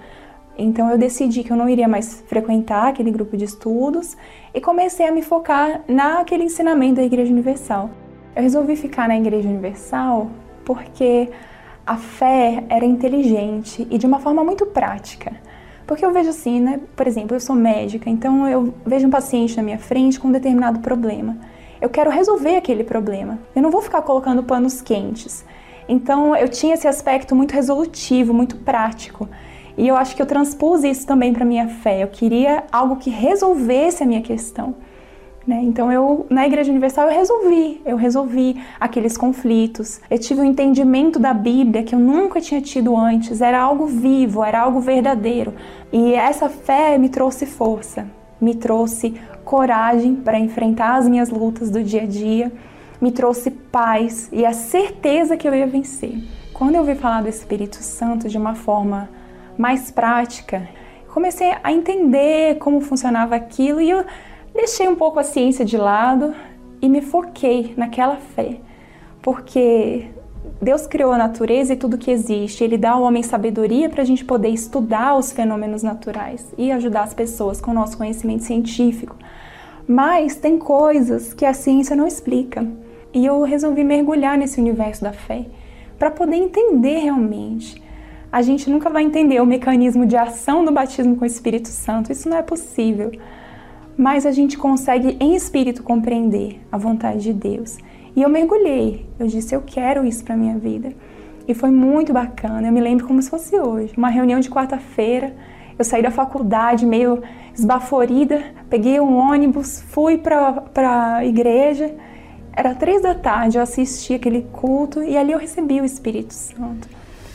Então 0.58 0.90
eu 0.92 0.98
decidi 0.98 1.44
que 1.44 1.52
eu 1.52 1.58
não 1.58 1.70
iria 1.70 1.88
mais 1.88 2.22
frequentar 2.28 2.90
aquele 2.90 3.12
grupo 3.12 3.38
de 3.38 3.46
estudos 3.46 4.18
e 4.54 4.60
comecei 4.60 5.08
a 5.08 5.12
me 5.12 5.22
focar 5.22 5.82
naquele 5.88 6.44
ensinamento 6.44 6.96
da 6.96 7.04
Igreja 7.04 7.32
Universal. 7.32 7.90
Eu 8.36 8.44
resolvi 8.44 8.76
ficar 8.76 9.08
na 9.08 9.18
Igreja 9.18 9.48
Universal 9.48 10.30
porque 10.66 11.30
a 11.90 11.98
fé 11.98 12.64
era 12.70 12.86
inteligente 12.86 13.88
e 13.90 13.98
de 13.98 14.06
uma 14.06 14.20
forma 14.20 14.44
muito 14.44 14.64
prática. 14.64 15.32
Porque 15.88 16.06
eu 16.06 16.14
vejo 16.14 16.30
assim, 16.30 16.60
né? 16.60 16.80
Por 16.96 17.08
exemplo, 17.08 17.36
eu 17.36 17.40
sou 17.40 17.56
médica, 17.56 18.12
então 18.12 18.48
eu 18.48 18.72
vejo 18.86 19.08
um 19.08 19.10
paciente 19.10 19.58
na 19.58 19.64
minha 19.64 19.80
frente 19.80 20.20
com 20.20 20.28
um 20.28 20.32
determinado 20.32 20.82
problema. 20.82 21.36
Eu 21.82 21.90
quero 21.90 22.12
resolver 22.12 22.58
aquele 22.58 22.84
problema. 22.84 23.40
Eu 23.56 23.64
não 23.64 23.72
vou 23.72 23.82
ficar 23.82 24.04
colocando 24.04 24.44
panos 24.44 24.82
quentes. 24.82 25.44
Então 25.88 26.36
eu 26.36 26.48
tinha 26.48 26.76
esse 26.76 26.88
aspecto 26.88 27.36
muito 27.36 27.54
resolutivo, 27.54 28.36
muito 28.36 28.58
prático. 28.58 29.28
E 29.76 29.88
eu 29.88 29.96
acho 29.96 30.16
que 30.16 30.22
eu 30.22 30.28
transpus 30.28 30.84
isso 30.84 31.08
também 31.08 31.34
para 31.34 31.44
minha 31.44 31.70
fé. 31.70 32.04
Eu 32.04 32.08
queria 32.10 32.66
algo 32.72 32.98
que 32.98 33.10
resolvesse 33.10 34.04
a 34.04 34.06
minha 34.06 34.22
questão. 34.22 34.76
Né? 35.48 35.62
Então 35.64 35.92
eu 35.92 36.28
na 36.30 36.46
Igreja 36.46 36.70
Universal 36.70 37.08
eu 37.08 37.14
resolvi, 37.14 37.82
eu 37.86 37.98
resolvi 37.98 38.62
aqueles 38.80 39.18
conflitos. 39.18 40.00
Eu 40.10 40.20
tive 40.20 40.42
um 40.42 40.46
entendimento 40.46 41.18
da 41.18 41.34
Bíblia 41.34 41.84
que 41.84 41.96
eu 41.96 42.00
nunca 42.00 42.40
tinha 42.40 42.62
tido 42.62 42.96
antes. 42.96 43.42
Era 43.42 43.60
algo 43.60 43.88
vivo, 43.88 44.44
era 44.44 44.60
algo 44.62 44.80
verdadeiro. 44.80 45.54
E 45.92 46.14
essa 46.14 46.50
fé 46.50 46.98
me 46.98 47.10
trouxe 47.10 47.46
força, 47.46 48.08
me 48.40 48.54
trouxe 48.54 49.16
coragem 49.44 50.16
para 50.16 50.38
enfrentar 50.38 50.98
as 50.98 51.08
minhas 51.08 51.30
lutas 51.30 51.72
do 51.72 51.84
dia 51.84 52.04
a 52.04 52.06
dia, 52.06 52.52
me 53.02 53.12
trouxe 53.12 53.50
paz 53.50 54.30
e 54.32 54.46
a 54.46 54.54
certeza 54.54 55.36
que 55.36 55.48
eu 55.48 55.56
ia 55.56 55.66
vencer. 55.66 56.16
Quando 56.54 56.76
eu 56.76 56.82
ouvi 56.82 56.94
falar 56.94 57.24
do 57.24 57.30
Espírito 57.30 57.78
Santo 57.78 58.30
de 58.30 58.38
uma 58.38 58.54
forma 58.54 59.10
mais 59.58 59.90
prática, 59.90 60.70
comecei 61.12 61.52
a 61.64 61.72
entender 61.72 62.58
como 62.60 62.82
funcionava 62.82 63.36
aquilo 63.36 63.82
e 63.82 63.90
eu 63.90 64.06
deixei 64.60 64.90
um 64.90 64.96
pouco 64.96 65.20
a 65.20 65.24
ciência 65.24 65.64
de 65.64 65.78
lado 65.78 66.36
e 66.82 66.90
me 66.90 67.02
foquei 67.02 67.74
naquela 67.78 68.18
fé, 68.18 68.58
porque 69.22 70.08
Deus 70.62 70.86
criou 70.86 71.14
a 71.14 71.18
natureza 71.18 71.74
e 71.74 71.78
tudo 71.78 71.98
que 71.98 72.12
existe. 72.12 72.64
Ele 72.64 72.78
dá 72.78 72.92
ao 72.92 73.04
homem 73.04 73.24
sabedoria 73.24 73.90
para 73.90 74.02
a 74.02 74.06
gente 74.06 74.26
poder 74.26 74.50
estudar 74.50 75.16
os 75.16 75.32
fenômenos 75.32 75.82
naturais 75.82 76.46
e 76.58 76.72
ajudar 76.74 77.04
as 77.04 77.14
pessoas 77.14 77.62
com 77.62 77.72
o 77.72 77.74
nosso 77.74 77.98
conhecimento 77.98 78.44
científico. 78.44 79.16
Mas 79.88 80.36
tem 80.36 80.58
coisas 80.58 81.34
que 81.34 81.46
a 81.46 81.54
ciência 81.54 81.96
não 81.96 82.06
explica. 82.06 82.68
E 83.14 83.26
eu 83.26 83.42
resolvi 83.42 83.84
mergulhar 83.84 84.38
nesse 84.38 84.60
universo 84.60 85.04
da 85.04 85.14
fé 85.14 85.46
para 85.98 86.12
poder 86.12 86.36
entender 86.36 87.00
realmente. 87.00 87.82
A 88.32 88.42
gente 88.42 88.70
nunca 88.70 88.90
vai 88.90 89.04
entender 89.04 89.42
o 89.42 89.46
mecanismo 89.46 90.06
de 90.06 90.18
ação 90.18 90.64
do 90.64 90.72
batismo 90.72 91.16
com 91.16 91.24
o 91.24 91.28
Espírito 91.28 91.70
Santo, 91.70 92.12
isso 92.12 92.30
não 92.30 92.38
é 92.38 92.44
possível 92.44 93.12
mas 94.00 94.26
a 94.26 94.32
gente 94.32 94.58
consegue 94.58 95.18
em 95.20 95.36
espírito 95.36 95.84
compreender 95.84 96.62
a 96.72 96.78
vontade 96.78 97.22
de 97.22 97.34
Deus. 97.34 97.78
E 98.16 98.22
eu 98.22 98.30
mergulhei, 98.30 99.06
eu 99.20 99.28
disse, 99.28 99.54
eu 99.54 99.62
quero 99.62 100.06
isso 100.06 100.24
para 100.24 100.38
minha 100.38 100.58
vida. 100.58 100.94
E 101.46 101.54
foi 101.54 101.70
muito 101.70 102.14
bacana, 102.14 102.66
eu 102.66 102.72
me 102.72 102.80
lembro 102.80 103.06
como 103.06 103.22
se 103.22 103.30
fosse 103.30 103.60
hoje. 103.60 103.94
Uma 103.98 104.08
reunião 104.08 104.40
de 104.40 104.50
quarta-feira, 104.50 105.36
eu 105.78 105.84
saí 105.84 106.02
da 106.02 106.12
faculdade 106.12 106.86
meio 106.86 107.22
esbaforida, 107.54 108.42
peguei 108.70 109.02
um 109.02 109.18
ônibus, 109.18 109.82
fui 109.90 110.18
para 110.18 111.18
a 111.18 111.26
igreja. 111.26 111.94
Era 112.54 112.74
três 112.74 113.02
da 113.02 113.14
tarde, 113.14 113.58
eu 113.58 113.62
assisti 113.62 114.14
aquele 114.14 114.44
culto 114.54 115.04
e 115.04 115.18
ali 115.18 115.34
eu 115.34 115.40
recebi 115.40 115.82
o 115.82 115.84
Espírito 115.84 116.34
Santo. 116.34 116.88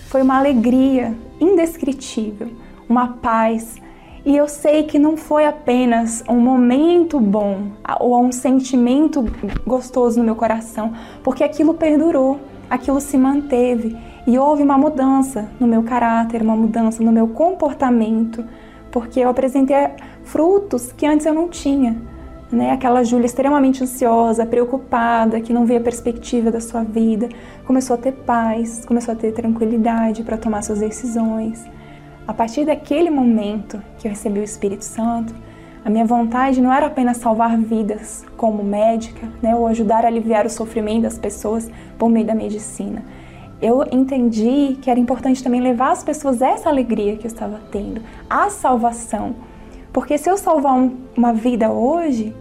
foi 0.09 0.23
uma 0.23 0.39
alegria 0.39 1.15
indescritível, 1.39 2.49
uma 2.89 3.09
paz. 3.09 3.84
E 4.25 4.35
eu 4.35 4.49
sei 4.49 4.85
que 4.85 4.99
não 4.99 5.19
foi 5.19 5.45
apenas 5.45 6.25
um 6.27 6.41
momento 6.41 7.21
bom 7.21 7.73
ou 8.01 8.25
um 8.25 8.33
sentimento 8.33 9.23
gostoso 9.67 10.19
no 10.19 10.25
meu 10.25 10.35
coração, 10.35 10.95
porque 11.23 11.45
aquilo 11.45 11.75
perdurou, 11.75 12.41
aquilo 12.71 13.03
se 13.03 13.19
manteve 13.19 13.95
e 14.27 14.39
houve 14.39 14.63
uma 14.63 14.79
mudança 14.79 15.51
no 15.61 15.67
meu 15.67 15.83
caráter, 15.83 16.41
uma 16.41 16.57
mudança 16.57 17.03
no 17.03 17.13
meu 17.13 17.29
comportamento, 17.29 18.43
porque 18.91 19.21
eu 19.21 19.29
apresentei 19.29 19.91
frutos 20.23 20.91
que 20.91 21.05
antes 21.05 21.27
eu 21.27 21.35
não 21.35 21.47
tinha. 21.47 21.95
Né? 22.51 22.71
Aquela 22.71 23.05
Júlia 23.05 23.27
extremamente 23.27 23.83
ansiosa, 23.83 24.47
preocupada, 24.47 25.39
que 25.39 25.53
não 25.53 25.67
via 25.67 25.81
perspectiva 25.81 26.51
da 26.51 26.61
sua 26.61 26.83
vida, 26.83 27.29
começou 27.67 27.95
a 27.95 27.99
ter 27.99 28.13
paz, 28.13 28.87
começou 28.87 29.13
a 29.13 29.17
ter 29.17 29.33
tranquilidade 29.33 30.23
para 30.23 30.39
tomar 30.39 30.63
suas 30.63 30.81
decisões. 30.81 31.63
A 32.27 32.33
partir 32.33 32.65
daquele 32.65 33.11
momento 33.11 33.83
que 34.05 34.09
eu 34.09 34.13
recebi 34.13 34.39
o 34.39 34.45
Espírito 34.45 34.85
Santo, 34.85 35.35
a 35.83 35.89
minha 35.89 36.05
vontade 36.05 36.61
não 36.61 36.71
era 36.71 36.89
apenas 36.89 37.17
salvar 37.17 37.57
vidas 37.57 38.23
como 38.37 38.63
médica, 38.63 39.27
né, 39.41 39.57
ou 39.57 39.67
ajudar 39.67 40.05
a 40.05 40.09
aliviar 40.09 40.45
o 40.45 40.51
sofrimento 40.51 41.05
das 41.05 41.17
pessoas 41.17 41.71
por 41.99 42.11
meio 42.11 42.27
da 42.27 42.35
medicina. 42.35 43.03
Eu 43.63 43.83
entendi 43.91 44.77
que 44.83 44.91
era 44.91 45.01
importante 45.01 45.43
também 45.43 45.63
levar 45.63 45.93
às 45.93 46.05
pessoas 46.05 46.43
essa 46.43 46.69
alegria 46.69 47.17
que 47.17 47.27
eu 47.27 47.31
estava 47.31 47.59
tendo, 47.73 48.03
a 48.29 48.51
salvação. 48.51 49.37
Porque 49.91 50.19
se 50.19 50.29
eu 50.29 50.37
salvar 50.37 50.75
um, 50.75 50.99
uma 51.17 51.33
vida 51.33 51.71
hoje, 51.73 52.37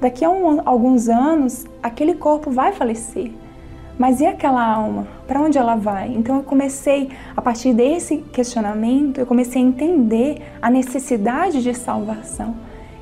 daqui 0.00 0.24
a 0.24 0.30
um, 0.30 0.62
alguns 0.64 1.08
anos, 1.08 1.66
aquele 1.82 2.14
corpo 2.14 2.48
vai 2.48 2.72
falecer. 2.72 3.32
Mas 3.98 4.20
e 4.20 4.26
aquela 4.26 4.64
alma? 4.64 5.08
Para 5.26 5.40
onde 5.40 5.58
ela 5.58 5.74
vai? 5.74 6.08
Então 6.14 6.36
eu 6.36 6.42
comecei, 6.44 7.10
a 7.36 7.42
partir 7.42 7.74
desse 7.74 8.18
questionamento, 8.18 9.18
eu 9.18 9.26
comecei 9.26 9.60
a 9.60 9.64
entender 9.64 10.40
a 10.62 10.70
necessidade 10.70 11.60
de 11.60 11.74
salvação. 11.74 12.54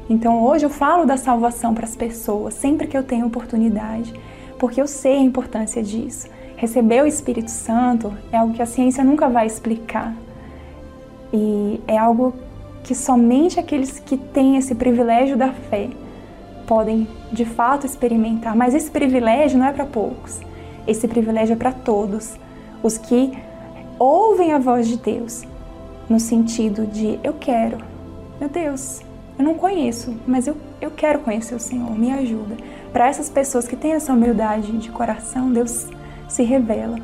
Então 0.08 0.42
hoje 0.42 0.64
eu 0.64 0.70
falo 0.70 1.04
da 1.04 1.18
salvação 1.18 1.74
para 1.74 1.84
as 1.84 1.94
pessoas, 1.94 2.54
sempre 2.54 2.86
que 2.86 2.96
eu 2.96 3.02
tenho 3.02 3.26
oportunidade, 3.26 4.14
porque 4.58 4.80
eu 4.80 4.86
sei 4.86 5.18
a 5.18 5.20
importância 5.20 5.82
disso. 5.82 6.28
Receber 6.56 7.02
o 7.02 7.06
Espírito 7.06 7.50
Santo 7.50 8.14
é 8.32 8.38
algo 8.38 8.54
que 8.54 8.62
a 8.62 8.66
ciência 8.66 9.04
nunca 9.04 9.28
vai 9.28 9.46
explicar. 9.46 10.14
E 11.30 11.78
é 11.86 11.98
algo 11.98 12.32
que 12.82 12.94
somente 12.94 13.60
aqueles 13.60 13.98
que 13.98 14.16
têm 14.16 14.56
esse 14.56 14.74
privilégio 14.74 15.36
da 15.36 15.52
fé 15.52 15.90
podem 16.66 17.06
de 17.30 17.44
fato 17.44 17.84
experimentar. 17.84 18.56
Mas 18.56 18.74
esse 18.74 18.90
privilégio 18.90 19.58
não 19.58 19.66
é 19.66 19.72
para 19.72 19.84
poucos. 19.84 20.45
Esse 20.86 21.08
privilégio 21.08 21.54
é 21.54 21.56
para 21.56 21.72
todos, 21.72 22.36
os 22.82 22.96
que 22.96 23.32
ouvem 23.98 24.52
a 24.52 24.58
voz 24.58 24.86
de 24.86 24.96
Deus, 24.96 25.42
no 26.08 26.20
sentido 26.20 26.86
de 26.86 27.18
eu 27.24 27.32
quero, 27.34 27.78
meu 28.38 28.48
Deus, 28.48 29.00
eu 29.38 29.44
não 29.44 29.54
conheço, 29.54 30.14
mas 30.26 30.46
eu, 30.46 30.56
eu 30.80 30.90
quero 30.90 31.18
conhecer 31.20 31.54
o 31.54 31.60
Senhor, 31.60 31.90
me 31.98 32.10
ajuda. 32.10 32.56
Para 32.92 33.08
essas 33.08 33.28
pessoas 33.28 33.66
que 33.66 33.76
têm 33.76 33.92
essa 33.92 34.12
humildade 34.12 34.72
de 34.78 34.90
coração, 34.90 35.52
Deus 35.52 35.86
se 36.28 36.42
revela. 36.42 36.98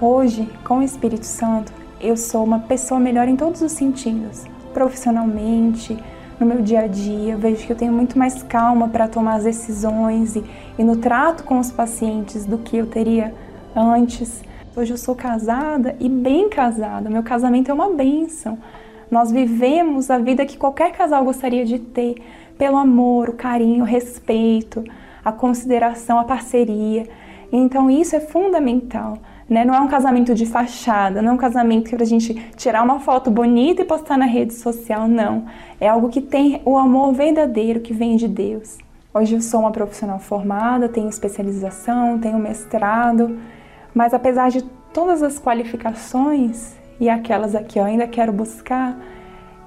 Hoje, 0.00 0.48
com 0.64 0.78
o 0.78 0.82
Espírito 0.82 1.26
Santo, 1.26 1.72
eu 2.00 2.16
sou 2.16 2.44
uma 2.44 2.60
pessoa 2.60 3.00
melhor 3.00 3.28
em 3.28 3.36
todos 3.36 3.60
os 3.62 3.72
sentidos, 3.72 4.44
profissionalmente, 4.72 5.98
no 6.38 6.46
meu 6.46 6.60
dia 6.60 6.80
a 6.80 6.86
dia, 6.86 7.36
vejo 7.36 7.66
que 7.66 7.72
eu 7.72 7.76
tenho 7.76 7.92
muito 7.92 8.18
mais 8.18 8.42
calma 8.42 8.88
para 8.88 9.08
tomar 9.08 9.36
as 9.36 9.44
decisões 9.44 10.36
e, 10.36 10.44
e 10.78 10.84
no 10.84 10.96
trato 10.96 11.44
com 11.44 11.58
os 11.58 11.70
pacientes 11.70 12.44
do 12.44 12.58
que 12.58 12.76
eu 12.76 12.86
teria 12.86 13.34
antes. 13.74 14.44
Hoje 14.76 14.92
eu 14.92 14.98
sou 14.98 15.14
casada 15.14 15.96
e 15.98 16.08
bem 16.08 16.50
casada, 16.50 17.08
meu 17.08 17.22
casamento 17.22 17.70
é 17.70 17.74
uma 17.74 17.90
bênção. 17.90 18.58
Nós 19.10 19.30
vivemos 19.30 20.10
a 20.10 20.18
vida 20.18 20.44
que 20.44 20.58
qualquer 20.58 20.92
casal 20.92 21.24
gostaria 21.24 21.64
de 21.64 21.78
ter, 21.78 22.16
pelo 22.58 22.76
amor, 22.76 23.30
o 23.30 23.34
carinho, 23.34 23.84
o 23.84 23.86
respeito, 23.86 24.84
a 25.24 25.32
consideração, 25.32 26.18
a 26.18 26.24
parceria. 26.24 27.08
Então 27.50 27.90
isso 27.90 28.14
é 28.14 28.20
fundamental. 28.20 29.18
Né? 29.48 29.64
Não 29.64 29.74
é 29.74 29.80
um 29.80 29.88
casamento 29.88 30.34
de 30.34 30.44
fachada, 30.44 31.22
não 31.22 31.30
é 31.30 31.34
um 31.34 31.38
casamento 31.38 31.88
que 31.88 31.94
é 31.94 31.96
para 31.96 32.04
a 32.04 32.08
gente 32.08 32.34
tirar 32.56 32.82
uma 32.82 32.98
foto 32.98 33.30
bonita 33.30 33.82
e 33.82 33.84
postar 33.84 34.18
na 34.18 34.26
rede 34.26 34.54
social, 34.54 35.06
não. 35.06 35.46
É 35.80 35.88
algo 35.88 36.08
que 36.08 36.20
tem 36.20 36.60
o 36.64 36.76
amor 36.76 37.12
verdadeiro 37.12 37.80
que 37.80 37.94
vem 37.94 38.16
de 38.16 38.26
Deus. 38.26 38.78
Hoje 39.14 39.34
eu 39.34 39.40
sou 39.40 39.60
uma 39.60 39.70
profissional 39.70 40.18
formada, 40.18 40.88
tenho 40.88 41.08
especialização, 41.08 42.18
tenho 42.18 42.38
mestrado, 42.38 43.38
mas 43.94 44.12
apesar 44.12 44.50
de 44.50 44.62
todas 44.92 45.22
as 45.22 45.38
qualificações 45.38 46.74
e 47.00 47.08
aquelas 47.08 47.54
aqui 47.54 47.78
eu 47.78 47.84
ainda 47.84 48.06
quero 48.06 48.32
buscar, 48.32 48.98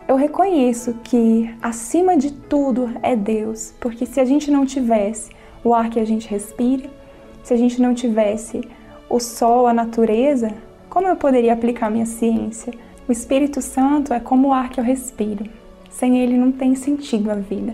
eu 0.07 0.15
reconheço 0.15 0.95
que 1.03 1.55
acima 1.61 2.17
de 2.17 2.32
tudo 2.32 2.91
é 3.01 3.15
Deus, 3.15 3.73
porque 3.80 4.05
se 4.05 4.19
a 4.19 4.25
gente 4.25 4.51
não 4.51 4.65
tivesse 4.65 5.32
o 5.63 5.73
ar 5.73 5.89
que 5.89 5.99
a 5.99 6.05
gente 6.05 6.27
respira, 6.27 6.89
se 7.43 7.53
a 7.53 7.57
gente 7.57 7.82
não 7.82 7.93
tivesse 7.93 8.61
o 9.10 9.20
sol, 9.20 9.66
a 9.66 9.74
natureza, 9.74 10.53
como 10.88 11.07
eu 11.07 11.16
poderia 11.16 11.53
aplicar 11.53 11.89
minha 11.89 12.05
ciência? 12.05 12.72
O 13.07 13.12
Espírito 13.12 13.60
Santo 13.60 14.14
é 14.14 14.20
como 14.20 14.49
o 14.49 14.53
ar 14.53 14.70
que 14.70 14.80
eu 14.80 14.84
respiro. 14.84 15.45
Sem 15.89 16.20
ele 16.20 16.38
não 16.38 16.51
tem 16.51 16.76
sentido 16.76 17.32
a 17.32 17.36
vida. 17.36 17.74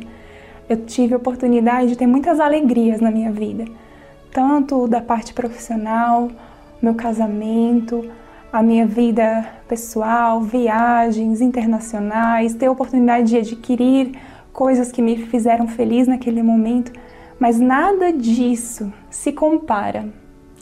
Eu 0.70 0.86
tive 0.86 1.14
a 1.14 1.18
oportunidade 1.18 1.90
de 1.90 1.98
ter 1.98 2.08
muitas 2.08 2.40
alegrias 2.40 3.02
na 3.02 3.12
minha 3.12 3.32
vida, 3.32 3.66
tanto 4.32 4.88
da 4.88 5.02
parte 5.02 5.34
profissional, 5.34 6.32
meu 6.82 6.96
casamento, 6.96 8.10
a 8.52 8.64
minha 8.64 8.86
vida 8.86 9.46
pessoal, 9.68 10.42
viagens 10.42 11.42
internacionais, 11.42 12.56
ter 12.56 12.68
a 12.68 12.72
oportunidade 12.72 13.28
de 13.28 13.38
adquirir 13.38 14.18
coisas 14.52 14.92
que 14.92 15.02
me 15.02 15.18
fizeram 15.18 15.68
feliz 15.68 16.08
naquele 16.08 16.42
momento, 16.42 16.92
mas 17.38 17.60
nada 17.60 18.12
disso 18.14 18.92
se 19.10 19.34
compara 19.34 20.06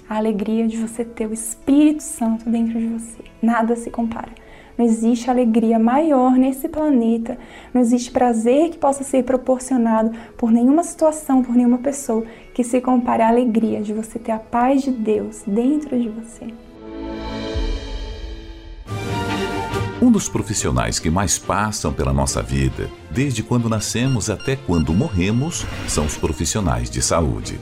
à 0.10 0.18
alegria 0.18 0.68
de 0.68 0.78
você 0.78 1.04
ter 1.04 1.28
o 1.28 1.34
Espírito 1.34 2.04
Santo 2.04 2.50
dentro 2.50 2.80
de 2.80 2.88
você. 2.88 3.24
Nada 3.42 3.76
se 3.76 3.90
compara. 3.90 4.32
Não 4.78 4.86
existe 4.86 5.30
alegria 5.30 5.78
maior 5.78 6.32
nesse 6.32 6.68
planeta, 6.68 7.38
não 7.74 7.80
existe 7.82 8.10
prazer 8.10 8.72
que 8.72 8.78
possa 8.78 9.04
ser 9.04 9.24
proporcionado 9.24 10.12
por 10.36 10.52
nenhuma 10.52 10.84
situação, 10.84 11.44
por 11.44 11.56
nenhuma 11.56 11.78
pessoa 11.78 12.26
que 12.54 12.64
se 12.64 12.82
compare 12.82 13.22
à 13.22 13.28
alegria 13.28 13.82
de 13.82 13.94
você 13.94 14.18
ter 14.18 14.32
a 14.32 14.40
paz 14.40 14.82
de 14.82 14.92
Deus 14.92 15.44
dentro 15.46 16.00
de 16.00 16.10
você. 16.10 16.48
Um 20.02 20.12
dos 20.12 20.28
profissionais 20.28 21.00
que 21.00 21.10
mais 21.10 21.38
passam 21.40 21.94
pela 21.94 22.12
nossa 22.12 22.42
vida, 22.42 22.90
desde 23.10 23.42
quando 23.42 23.70
nascemos 23.70 24.30
até 24.30 24.56
quando 24.56 24.92
morremos, 24.94 25.66
são 25.88 26.06
os 26.06 26.18
profissionais 26.18 26.90
de 26.90 27.02
saúde. 27.02 27.58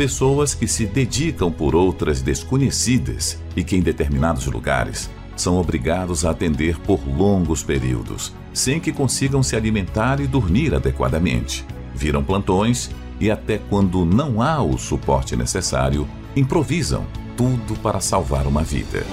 Pessoas 0.00 0.54
que 0.54 0.66
se 0.66 0.86
dedicam 0.86 1.52
por 1.52 1.76
outras 1.76 2.22
desconhecidas 2.22 3.38
e 3.54 3.62
que, 3.62 3.76
em 3.76 3.82
determinados 3.82 4.46
lugares, 4.46 5.10
são 5.36 5.58
obrigados 5.58 6.24
a 6.24 6.30
atender 6.30 6.78
por 6.78 7.06
longos 7.06 7.62
períodos, 7.62 8.32
sem 8.50 8.80
que 8.80 8.92
consigam 8.92 9.42
se 9.42 9.56
alimentar 9.56 10.18
e 10.18 10.26
dormir 10.26 10.74
adequadamente. 10.74 11.66
Viram 11.94 12.24
plantões 12.24 12.90
e, 13.20 13.30
até 13.30 13.58
quando 13.58 14.06
não 14.06 14.40
há 14.40 14.62
o 14.62 14.78
suporte 14.78 15.36
necessário, 15.36 16.08
improvisam 16.34 17.06
tudo 17.36 17.78
para 17.82 18.00
salvar 18.00 18.46
uma 18.46 18.62
vida. 18.62 19.04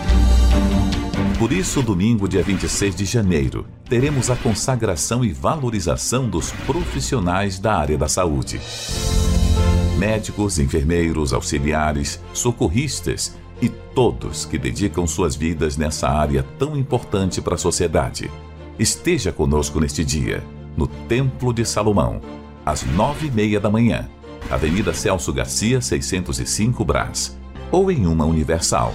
Por 1.37 1.51
isso, 1.51 1.81
domingo, 1.81 2.29
dia 2.29 2.43
26 2.43 2.95
de 2.95 3.03
janeiro, 3.03 3.67
teremos 3.89 4.29
a 4.29 4.37
consagração 4.37 5.25
e 5.25 5.33
valorização 5.33 6.29
dos 6.29 6.53
profissionais 6.65 7.59
da 7.59 7.75
área 7.75 7.97
da 7.97 8.07
saúde. 8.07 8.61
Médicos, 9.97 10.59
enfermeiros, 10.59 11.33
auxiliares, 11.33 12.21
socorristas 12.31 13.35
e 13.59 13.67
todos 13.67 14.45
que 14.45 14.57
dedicam 14.57 15.07
suas 15.07 15.35
vidas 15.35 15.75
nessa 15.75 16.07
área 16.07 16.45
tão 16.59 16.77
importante 16.77 17.41
para 17.41 17.55
a 17.55 17.57
sociedade. 17.57 18.29
Esteja 18.77 19.31
conosco 19.31 19.79
neste 19.79 20.05
dia, 20.05 20.43
no 20.75 20.85
Templo 20.85 21.51
de 21.51 21.65
Salomão, 21.65 22.21
às 22.63 22.83
nove 22.83 23.27
e 23.27 23.31
meia 23.31 23.59
da 23.59 23.71
manhã, 23.71 24.07
Avenida 24.51 24.93
Celso 24.93 25.33
Garcia, 25.33 25.81
605 25.81 26.85
Brás, 26.85 27.35
ou 27.71 27.91
em 27.91 28.05
uma 28.05 28.23
Universal. 28.23 28.93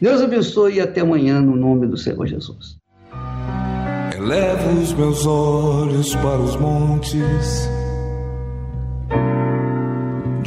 Deus 0.00 0.22
abençoe 0.22 0.76
e 0.76 0.80
até 0.80 1.02
amanhã, 1.02 1.38
no 1.38 1.54
nome 1.54 1.86
do 1.86 1.98
Senhor 1.98 2.26
Jesus. 2.26 2.78
Elevo 4.16 4.80
os 4.80 4.92
meus 4.94 5.26
olhos 5.26 6.14
para 6.14 6.38
os 6.38 6.56
montes, 6.56 7.68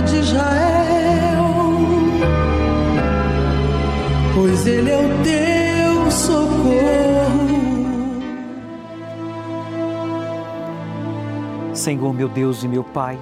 De 0.00 0.16
Israel, 0.16 1.44
pois 4.34 4.66
ele 4.66 4.90
é 4.90 4.96
o 4.96 5.08
teu 5.22 6.10
socorro. 6.10 7.52
Senhor, 11.74 12.12
meu 12.14 12.28
Deus 12.28 12.62
e 12.62 12.68
meu 12.68 12.84
Pai, 12.84 13.18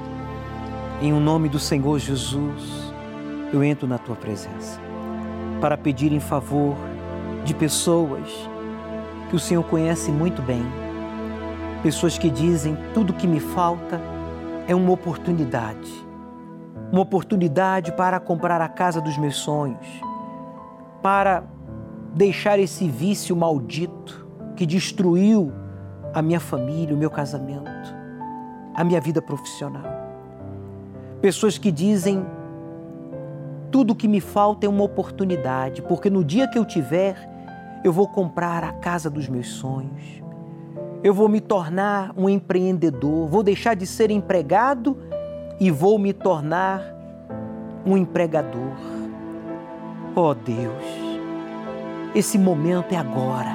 em 1.01 1.12
o 1.12 1.21
nome 1.21 1.49
do 1.49 1.59
Senhor 1.59 1.99
Jesus, 1.99 2.93
eu 3.53 3.64
entro 3.64 3.89
na 3.89 3.99
tua 3.99 4.14
presença 4.14 4.81
para 5.61 5.77
pedir 5.77 6.12
em 6.12 6.21
favor 6.21 6.77
de 7.45 7.55
pessoas 7.55 8.29
que 9.29 9.37
o 9.37 9.39
Senhor 9.39 9.62
conhece 9.64 10.11
muito 10.11 10.43
bem. 10.43 10.62
Pessoas 11.83 12.18
que 12.18 12.29
dizem: 12.29 12.77
tudo 12.93 13.12
que 13.12 13.27
me 13.27 13.41
falta 13.41 14.01
é 14.66 14.75
uma 14.75 14.93
oportunidade. 14.93 16.10
Uma 16.93 17.03
oportunidade 17.03 17.93
para 17.93 18.18
comprar 18.18 18.61
a 18.61 18.68
casa 18.68 19.01
dos 19.01 19.16
meus 19.16 19.36
sonhos, 19.36 19.86
para 21.01 21.45
deixar 22.14 22.59
esse 22.59 22.88
vício 22.88 23.36
maldito 23.36 24.26
que 24.57 24.66
destruiu 24.66 25.53
a 26.12 26.20
minha 26.20 26.41
família, 26.41 26.95
o 26.95 26.99
meu 26.99 27.11
casamento, 27.11 27.95
a 28.74 28.82
minha 28.82 29.01
vida 29.01 29.22
profissional. 29.22 29.84
Pessoas 31.20 31.59
que 31.59 31.70
dizem: 31.70 32.26
tudo 33.70 33.95
que 33.95 34.09
me 34.09 34.20
falta 34.20 34.66
é 34.66 34.68
uma 34.68 34.84
oportunidade, 34.84 35.82
porque 35.82 36.11
no 36.11 36.24
dia 36.24 36.49
que 36.49 36.59
eu 36.59 36.64
tiver, 36.64 37.16
eu 37.84 37.93
vou 37.93 38.09
comprar 38.09 38.64
a 38.64 38.72
casa 38.72 39.09
dos 39.09 39.28
meus 39.28 39.49
sonhos. 39.49 40.22
Eu 41.03 41.14
vou 41.14 41.28
me 41.28 41.41
tornar 41.41 42.12
um 42.16 42.28
empreendedor, 42.28 43.26
vou 43.26 43.43
deixar 43.43 43.74
de 43.74 43.86
ser 43.86 44.11
empregado 44.11 44.99
e 45.61 45.71
vou 45.71 45.99
me 45.99 46.15
tornar 46.15 46.83
um 47.85 47.97
empregador. 47.97 48.73
Oh 50.17 50.35
Deus, 50.35 50.85
esse 52.15 52.39
momento 52.39 52.93
é 52.95 52.97
agora, 52.97 53.53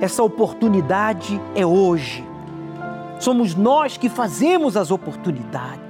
essa 0.00 0.22
oportunidade 0.22 1.40
é 1.56 1.64
hoje. 1.64 2.22
Somos 3.18 3.54
nós 3.54 3.96
que 3.96 4.08
fazemos 4.08 4.76
as 4.76 4.90
oportunidades. 4.90 5.80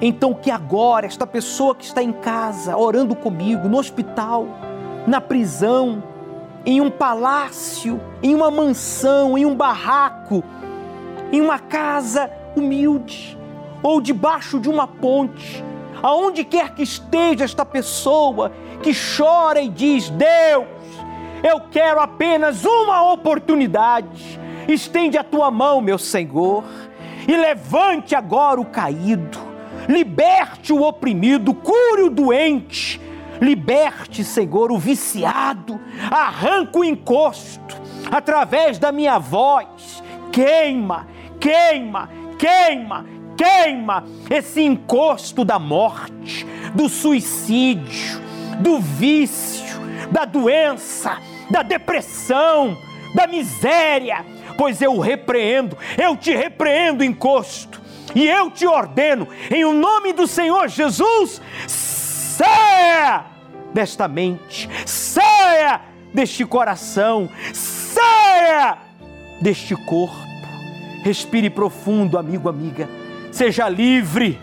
Então, 0.00 0.32
que 0.32 0.50
agora, 0.50 1.06
esta 1.06 1.26
pessoa 1.26 1.74
que 1.74 1.84
está 1.84 2.02
em 2.02 2.12
casa, 2.12 2.76
orando 2.76 3.16
comigo, 3.16 3.68
no 3.68 3.78
hospital, 3.78 4.46
na 5.06 5.20
prisão, 5.20 6.02
em 6.64 6.80
um 6.80 6.90
palácio, 6.90 8.00
em 8.22 8.34
uma 8.34 8.50
mansão, 8.50 9.38
em 9.38 9.46
um 9.46 9.56
barraco, 9.56 10.44
em 11.32 11.40
uma 11.40 11.58
casa 11.58 12.30
humilde, 12.54 13.37
ou 13.82 14.00
debaixo 14.00 14.58
de 14.58 14.68
uma 14.68 14.86
ponte, 14.86 15.64
aonde 16.02 16.44
quer 16.44 16.74
que 16.74 16.82
esteja 16.82 17.44
esta 17.44 17.64
pessoa 17.64 18.52
que 18.82 18.92
chora 18.94 19.60
e 19.60 19.68
diz: 19.68 20.10
Deus, 20.10 20.66
eu 21.42 21.60
quero 21.70 22.00
apenas 22.00 22.64
uma 22.64 23.12
oportunidade. 23.12 24.38
Estende 24.66 25.16
a 25.16 25.24
tua 25.24 25.50
mão, 25.50 25.80
meu 25.80 25.98
Senhor, 25.98 26.64
e 27.26 27.34
levante 27.34 28.14
agora 28.14 28.60
o 28.60 28.66
caído. 28.66 29.38
Liberte 29.88 30.72
o 30.72 30.82
oprimido, 30.82 31.54
cure 31.54 32.02
o 32.02 32.10
doente, 32.10 33.00
liberte, 33.40 34.22
Senhor, 34.22 34.70
o 34.70 34.78
viciado, 34.78 35.80
arranca 36.10 36.78
o 36.78 36.84
encosto 36.84 37.80
através 38.10 38.78
da 38.78 38.92
minha 38.92 39.18
voz, 39.18 40.02
queima, 40.30 41.06
queima, 41.40 42.10
queima, 42.38 43.06
queima 43.38 44.04
esse 44.28 44.60
encosto 44.60 45.44
da 45.44 45.60
morte, 45.60 46.44
do 46.74 46.88
suicídio, 46.88 48.20
do 48.58 48.80
vício, 48.80 49.78
da 50.10 50.24
doença, 50.24 51.18
da 51.48 51.62
depressão, 51.62 52.76
da 53.14 53.28
miséria, 53.28 54.26
pois 54.58 54.82
eu 54.82 54.98
repreendo, 54.98 55.78
eu 55.96 56.16
te 56.16 56.34
repreendo, 56.34 57.04
encosto 57.04 57.80
e 58.14 58.26
eu 58.26 58.50
te 58.50 58.66
ordeno, 58.66 59.28
em 59.50 59.64
o 59.64 59.72
nome 59.72 60.12
do 60.12 60.26
Senhor 60.26 60.68
Jesus, 60.68 61.40
saia 61.68 63.24
desta 63.72 64.08
mente, 64.08 64.68
saia 64.84 65.80
deste 66.12 66.44
coração, 66.44 67.28
saia 67.52 68.78
deste 69.40 69.76
corpo. 69.76 70.26
Respire 71.04 71.48
profundo, 71.48 72.18
amigo, 72.18 72.48
amiga. 72.48 72.88
Seja 73.38 73.68
livre, 73.68 74.36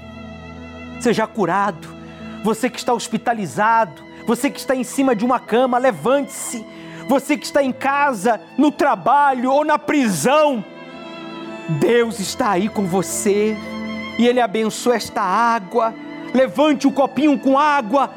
seja 1.01 1.27
curado. 1.27 1.85
Você 2.45 2.69
que 2.69 2.79
está 2.79 2.93
hospitalizado, 2.93 4.01
você 4.25 4.49
que 4.49 4.57
está 4.57 4.73
em 4.73 4.85
cima 4.85 5.13
de 5.13 5.25
uma 5.25 5.37
cama, 5.37 5.77
levante-se. 5.77 6.65
Você 7.09 7.35
que 7.35 7.43
está 7.45 7.61
em 7.61 7.73
casa, 7.73 8.39
no 8.57 8.71
trabalho 8.71 9.51
ou 9.51 9.65
na 9.65 9.77
prisão, 9.77 10.63
Deus 11.77 12.21
está 12.21 12.51
aí 12.51 12.69
com 12.69 12.85
você 12.85 13.57
e 14.17 14.25
Ele 14.25 14.39
abençoa 14.39 14.95
esta 14.95 15.21
água. 15.21 15.93
Levante 16.33 16.87
o 16.87 16.91
copinho 16.93 17.37
com 17.37 17.59
água, 17.59 18.09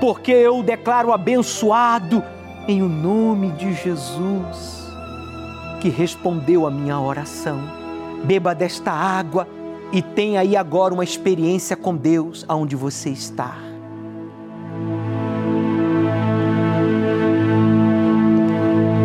porque 0.00 0.32
eu 0.32 0.64
declaro 0.64 1.12
abençoado 1.12 2.24
em 2.66 2.82
o 2.82 2.88
nome 2.88 3.52
de 3.52 3.72
Jesus, 3.72 4.88
que 5.80 5.88
respondeu 5.88 6.66
a 6.66 6.72
minha 6.72 6.98
oração. 6.98 7.62
Beba 8.24 8.52
desta 8.52 8.90
água 8.90 9.46
e 9.94 10.02
tenha 10.02 10.40
aí 10.40 10.56
agora 10.56 10.92
uma 10.92 11.04
experiência 11.04 11.76
com 11.76 11.96
Deus 11.96 12.44
aonde 12.48 12.74
você 12.74 13.10
está. 13.10 13.56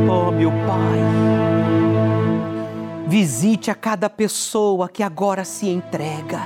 Oh, 0.09 0.31
meu 0.31 0.49
Pai 0.49 0.99
Visite 3.07 3.71
a 3.71 3.75
cada 3.75 4.09
pessoa 4.09 4.87
que 4.87 5.01
agora 5.01 5.43
se 5.43 5.67
entrega. 5.67 6.41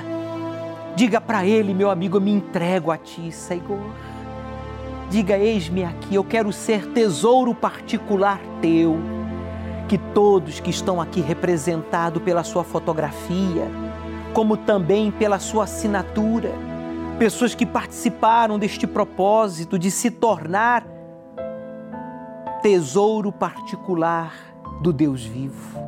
Diga 0.96 1.20
para 1.20 1.44
ele, 1.44 1.74
meu 1.74 1.90
amigo, 1.90 2.16
eu 2.16 2.20
me 2.22 2.30
entrego 2.30 2.90
a 2.90 2.96
ti, 2.96 3.30
Senhor. 3.30 3.80
Diga: 5.10 5.36
Eis-me 5.36 5.84
aqui, 5.84 6.14
eu 6.14 6.24
quero 6.24 6.50
ser 6.54 6.86
tesouro 6.92 7.54
particular 7.54 8.40
teu. 8.62 8.98
Que 9.88 9.98
todos 9.98 10.58
que 10.58 10.70
estão 10.70 11.02
aqui 11.02 11.20
representados 11.20 12.22
pela 12.22 12.42
sua 12.42 12.64
fotografia, 12.64 13.68
como 14.34 14.56
também 14.56 15.10
pela 15.10 15.38
sua 15.38 15.64
assinatura, 15.64 16.52
pessoas 17.18 17.54
que 17.54 17.64
participaram 17.64 18.58
deste 18.58 18.86
propósito 18.86 19.78
de 19.78 19.90
se 19.90 20.10
tornar 20.10 20.84
tesouro 22.60 23.32
particular 23.32 24.34
do 24.82 24.92
Deus 24.92 25.24
vivo 25.24 25.84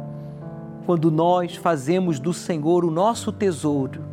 quando 0.86 1.10
nós 1.10 1.56
fazemos 1.56 2.20
do 2.20 2.32
Senhor 2.32 2.84
o 2.84 2.90
nosso 2.92 3.32
tesouro, 3.32 4.04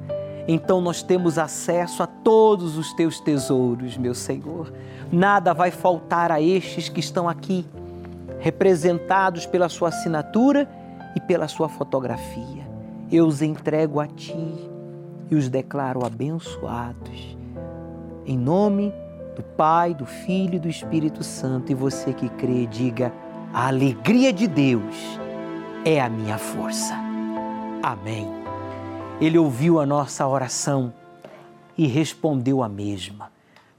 então 0.47 0.81
nós 0.81 1.03
temos 1.03 1.37
acesso 1.37 2.01
a 2.01 2.07
todos 2.07 2.77
os 2.79 2.91
teus 2.93 3.19
tesouros, 3.19 3.95
meu 3.95 4.15
Senhor. 4.15 4.73
Nada 5.11 5.53
vai 5.53 5.69
faltar 5.69 6.31
a 6.31 6.41
estes 6.41 6.89
que 6.89 6.99
estão 6.99 7.29
aqui, 7.29 7.63
representados 8.39 9.45
pela 9.45 9.69
sua 9.69 9.89
assinatura 9.89 10.67
e 11.15 11.21
pela 11.21 11.47
sua 11.47 11.69
fotografia. 11.69 12.62
Eu 13.13 13.27
os 13.27 13.43
entrego 13.43 13.99
a 13.99 14.07
ti 14.07 14.33
e 15.29 15.35
os 15.35 15.47
declaro 15.47 16.03
abençoados. 16.03 17.37
Em 18.25 18.35
nome 18.35 18.91
do 19.35 19.43
Pai, 19.43 19.93
do 19.93 20.03
Filho 20.03 20.55
e 20.55 20.59
do 20.59 20.67
Espírito 20.67 21.23
Santo. 21.23 21.71
E 21.71 21.75
você 21.75 22.11
que 22.11 22.27
crê, 22.27 22.65
diga: 22.65 23.13
a 23.53 23.67
alegria 23.67 24.33
de 24.33 24.47
Deus 24.47 24.95
é 25.85 26.01
a 26.01 26.09
minha 26.09 26.39
força. 26.39 26.95
Amém. 27.83 28.27
Ele 29.21 29.37
ouviu 29.37 29.79
a 29.79 29.85
nossa 29.85 30.25
oração 30.25 30.91
e 31.77 31.85
respondeu 31.85 32.63
a 32.63 32.67
mesma. 32.67 33.31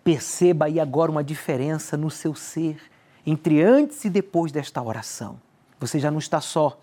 Perceba 0.05 0.67
aí 0.67 0.79
agora 0.79 1.11
uma 1.11 1.25
diferença 1.25 1.97
no 1.97 2.09
seu 2.09 2.37
ser 2.37 2.81
entre 3.27 3.61
antes 3.65 4.05
e 4.05 4.11
depois 4.11 4.53
desta 4.53 4.81
oração. 4.81 5.41
Você 5.81 5.99
já 5.99 6.09
não 6.09 6.21
está 6.21 6.41
só. 6.41 6.79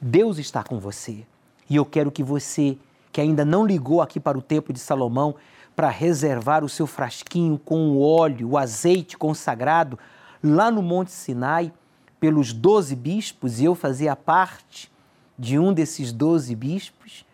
Deus 0.00 0.38
está 0.38 0.64
com 0.64 0.80
você. 0.80 1.24
E 1.68 1.76
eu 1.76 1.84
quero 1.84 2.10
que 2.10 2.22
você, 2.22 2.76
que 3.12 3.20
ainda 3.20 3.44
não 3.44 3.66
ligou 3.66 4.00
aqui 4.00 4.20
para 4.20 4.38
o 4.38 4.42
Templo 4.42 4.72
de 4.72 4.80
Salomão, 4.80 5.34
para 5.74 5.90
reservar 5.90 6.64
o 6.64 6.68
seu 6.68 6.86
frasquinho 6.86 7.58
com 7.58 7.90
o 7.90 8.00
óleo, 8.00 8.50
o 8.50 8.58
azeite 8.58 9.16
consagrado, 9.16 9.98
lá 10.42 10.70
no 10.70 10.82
Monte 10.82 11.10
Sinai, 11.10 11.72
pelos 12.18 12.52
doze 12.52 12.96
bispos, 12.96 13.60
e 13.60 13.64
eu 13.64 13.74
fazia 13.74 14.16
parte 14.16 14.90
de 15.38 15.58
um 15.58 15.72
desses 15.72 16.12
doze 16.12 16.54
bispos, 16.54 17.26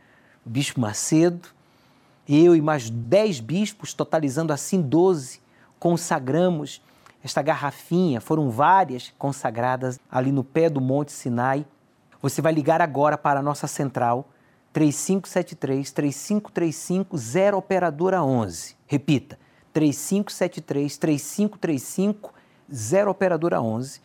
o 0.44 0.50
bispo 0.50 0.80
Macedo, 0.80 1.48
eu 2.28 2.56
e 2.56 2.60
mais 2.60 2.90
dez 2.90 3.38
bispos, 3.38 3.94
totalizando 3.94 4.52
assim 4.52 4.80
doze, 4.80 5.40
consagramos 5.78 6.82
esta 7.22 7.42
garrafinha, 7.42 8.20
foram 8.20 8.50
várias 8.50 9.12
consagradas 9.16 10.00
ali 10.10 10.32
no 10.32 10.42
pé 10.42 10.68
do 10.68 10.80
Monte 10.80 11.12
Sinai. 11.12 11.64
Você 12.22 12.40
vai 12.40 12.52
ligar 12.52 12.80
agora 12.80 13.18
para 13.18 13.40
a 13.40 13.42
nossa 13.42 13.66
central 13.66 14.30
3573 14.72 15.90
3535 15.90 17.18
0 17.18 17.58
operadora 17.58 18.22
11. 18.22 18.76
Repita, 18.86 19.38
3573 19.72 20.96
3535 20.96 22.32
0 22.72 23.10
operadora 23.10 23.60
11. 23.60 24.00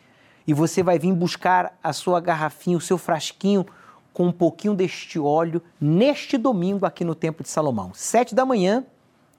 E 0.46 0.52
você 0.52 0.82
vai 0.82 0.98
vir 0.98 1.12
buscar 1.12 1.78
a 1.82 1.92
sua 1.92 2.20
garrafinha, 2.20 2.76
o 2.76 2.80
seu 2.80 2.98
frasquinho 2.98 3.64
com 4.12 4.26
um 4.26 4.32
pouquinho 4.32 4.74
deste 4.74 5.18
óleo 5.18 5.62
neste 5.80 6.36
domingo 6.36 6.84
aqui 6.84 7.04
no 7.04 7.14
Templo 7.14 7.44
de 7.44 7.50
Salomão. 7.50 7.92
7 7.94 8.34
da 8.34 8.44
manhã, 8.44 8.84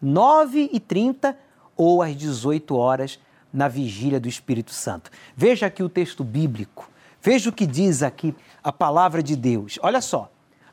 9 0.01 0.69
e 0.71 0.79
30 0.79 1.37
ou 1.75 2.01
às 2.01 2.15
18 2.15 2.75
horas 2.75 3.19
na 3.51 3.67
vigília 3.67 4.19
do 4.19 4.29
Espírito 4.29 4.71
Santo. 4.71 5.11
Veja 5.35 5.65
aqui 5.65 5.83
o 5.83 5.89
texto 5.89 6.23
bíblico. 6.23 6.89
Veja 7.21 7.49
o 7.49 7.53
que 7.53 7.65
diz 7.65 8.01
aqui 8.01 8.33
a 8.63 8.71
palavra 8.71 9.23
de 9.23 9.35
Deus. 9.35 9.79
Olha 9.81 10.01
só 10.01 10.29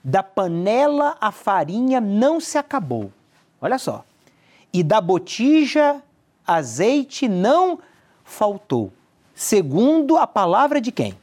da 0.06 0.22
panela 0.22 1.16
a 1.20 1.32
farinha 1.32 2.00
não 2.00 2.38
se 2.38 2.56
acabou. 2.56 3.10
Olha 3.60 3.76
só. 3.76 4.04
E 4.72 4.84
da 4.84 5.00
botija 5.00 6.00
azeite 6.46 7.26
não 7.26 7.80
faltou. 8.22 8.92
Segundo 9.34 10.16
a 10.16 10.24
palavra 10.24 10.80
de 10.80 10.92
quem? 10.92 11.18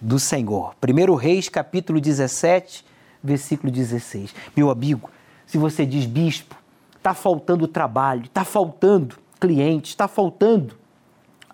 Do 0.00 0.18
Senhor. 0.18 0.74
1 0.82 1.14
Reis, 1.16 1.50
capítulo 1.50 2.00
17, 2.00 2.82
versículo 3.22 3.70
16. 3.70 4.34
Meu 4.56 4.70
amigo, 4.70 5.10
se 5.46 5.58
você 5.58 5.84
diz, 5.84 6.06
bispo, 6.06 6.56
está 6.96 7.12
faltando 7.12 7.68
trabalho, 7.68 8.24
está 8.24 8.42
faltando 8.42 9.18
cliente, 9.38 9.90
está 9.90 10.08
faltando 10.08 10.74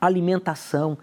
alimentação, 0.00 0.96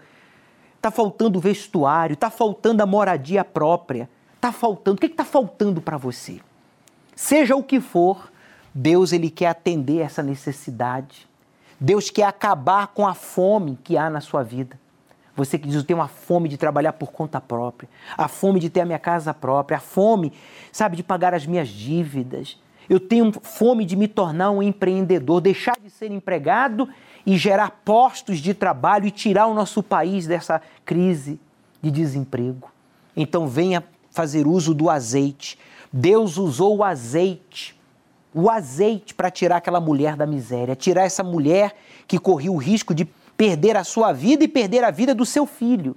está 0.88 0.90
faltando 0.90 1.38
vestuário, 1.38 2.14
está 2.14 2.30
faltando 2.30 2.82
a 2.82 2.86
moradia 2.86 3.44
própria, 3.44 4.08
está 4.34 4.50
faltando? 4.50 4.96
O 4.96 5.00
que 5.00 5.06
está 5.06 5.24
faltando 5.24 5.80
para 5.80 5.96
você? 5.96 6.40
Seja 7.14 7.54
o 7.54 7.62
que 7.62 7.80
for, 7.80 8.30
Deus 8.74 9.12
ele 9.12 9.30
quer 9.30 9.48
atender 9.48 9.98
essa 9.98 10.22
necessidade. 10.22 11.28
Deus 11.78 12.10
quer 12.10 12.24
acabar 12.24 12.88
com 12.88 13.06
a 13.06 13.14
fome 13.14 13.78
que 13.84 13.96
há 13.96 14.08
na 14.08 14.20
sua 14.20 14.42
vida. 14.42 14.78
Você 15.36 15.58
que 15.58 15.68
diz, 15.68 15.76
eu 15.76 15.84
tenho 15.84 16.00
uma 16.00 16.08
fome 16.08 16.48
de 16.48 16.56
trabalhar 16.56 16.94
por 16.94 17.12
conta 17.12 17.40
própria, 17.40 17.88
a 18.16 18.26
fome 18.26 18.58
de 18.58 18.68
ter 18.68 18.80
a 18.80 18.84
minha 18.84 18.98
casa 18.98 19.32
própria, 19.32 19.76
a 19.76 19.80
fome, 19.80 20.32
sabe, 20.72 20.96
de 20.96 21.02
pagar 21.04 21.32
as 21.32 21.46
minhas 21.46 21.68
dívidas. 21.68 22.58
Eu 22.88 22.98
tenho 22.98 23.32
fome 23.42 23.84
de 23.84 23.96
me 23.96 24.08
tornar 24.08 24.50
um 24.50 24.62
empreendedor, 24.62 25.40
deixar 25.40 25.76
de 25.82 25.90
ser 25.90 26.10
empregado 26.10 26.88
e 27.26 27.36
gerar 27.36 27.82
postos 27.84 28.38
de 28.38 28.54
trabalho 28.54 29.06
e 29.06 29.10
tirar 29.10 29.46
o 29.46 29.54
nosso 29.54 29.82
país 29.82 30.26
dessa 30.26 30.62
crise 30.84 31.38
de 31.82 31.90
desemprego. 31.90 32.70
Então 33.14 33.46
venha 33.46 33.84
fazer 34.10 34.46
uso 34.46 34.72
do 34.72 34.88
azeite. 34.88 35.58
Deus 35.92 36.38
usou 36.38 36.78
o 36.78 36.84
azeite, 36.84 37.78
o 38.34 38.48
azeite 38.48 39.14
para 39.14 39.30
tirar 39.30 39.56
aquela 39.56 39.80
mulher 39.80 40.16
da 40.16 40.26
miséria, 40.26 40.74
tirar 40.74 41.04
essa 41.04 41.22
mulher 41.22 41.76
que 42.06 42.18
corria 42.18 42.52
o 42.52 42.56
risco 42.56 42.94
de 42.94 43.04
perder 43.36 43.76
a 43.76 43.84
sua 43.84 44.12
vida 44.12 44.42
e 44.44 44.48
perder 44.48 44.82
a 44.82 44.90
vida 44.90 45.14
do 45.14 45.26
seu 45.26 45.46
filho. 45.46 45.94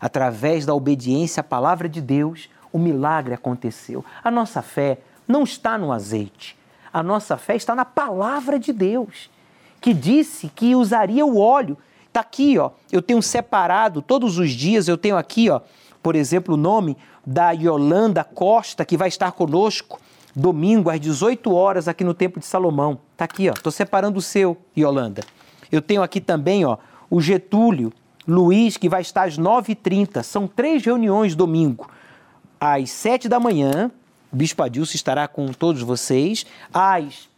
Através 0.00 0.64
da 0.64 0.74
obediência 0.74 1.42
à 1.42 1.44
palavra 1.44 1.88
de 1.88 2.00
Deus, 2.00 2.48
o 2.72 2.78
milagre 2.78 3.34
aconteceu. 3.34 4.04
A 4.24 4.30
nossa 4.30 4.62
fé 4.62 4.98
não 5.30 5.44
está 5.44 5.78
no 5.78 5.92
azeite. 5.92 6.56
A 6.92 7.02
nossa 7.02 7.36
fé 7.36 7.54
está 7.56 7.74
na 7.74 7.84
palavra 7.84 8.58
de 8.58 8.72
Deus, 8.72 9.30
que 9.80 9.94
disse 9.94 10.48
que 10.48 10.74
usaria 10.74 11.24
o 11.24 11.38
óleo. 11.38 11.78
Está 12.08 12.20
aqui, 12.20 12.58
ó. 12.58 12.70
Eu 12.90 13.00
tenho 13.00 13.22
separado 13.22 14.02
todos 14.02 14.38
os 14.38 14.50
dias, 14.50 14.88
eu 14.88 14.98
tenho 14.98 15.16
aqui, 15.16 15.48
ó, 15.48 15.60
por 16.02 16.16
exemplo, 16.16 16.54
o 16.54 16.56
nome 16.56 16.96
da 17.24 17.52
Yolanda 17.52 18.24
Costa, 18.24 18.84
que 18.84 18.96
vai 18.96 19.08
estar 19.08 19.30
conosco 19.32 20.00
domingo 20.34 20.90
às 20.90 21.00
18 21.00 21.52
horas 21.52 21.88
aqui 21.88 22.02
no 22.02 22.14
Templo 22.14 22.40
de 22.40 22.46
Salomão. 22.46 22.98
Tá 23.16 23.24
aqui, 23.24 23.48
ó. 23.48 23.52
Tô 23.52 23.70
separando 23.70 24.18
o 24.18 24.22
seu, 24.22 24.56
Yolanda. 24.76 25.22
Eu 25.70 25.80
tenho 25.80 26.02
aqui 26.02 26.20
também, 26.20 26.64
ó, 26.64 26.78
o 27.08 27.20
Getúlio 27.20 27.92
Luiz, 28.26 28.76
que 28.76 28.88
vai 28.88 29.02
estar 29.02 29.24
às 29.24 29.38
9h30. 29.38 30.22
São 30.22 30.46
três 30.46 30.84
reuniões 30.84 31.34
domingo. 31.34 31.88
Às 32.58 32.90
7 32.90 33.28
da 33.28 33.40
manhã, 33.40 33.90
o 34.32 34.36
Bispo 34.36 34.62
Adilson 34.62 34.94
estará 34.94 35.26
com 35.26 35.46
todos 35.48 35.82
vocês. 35.82 36.46
Às 36.72 37.28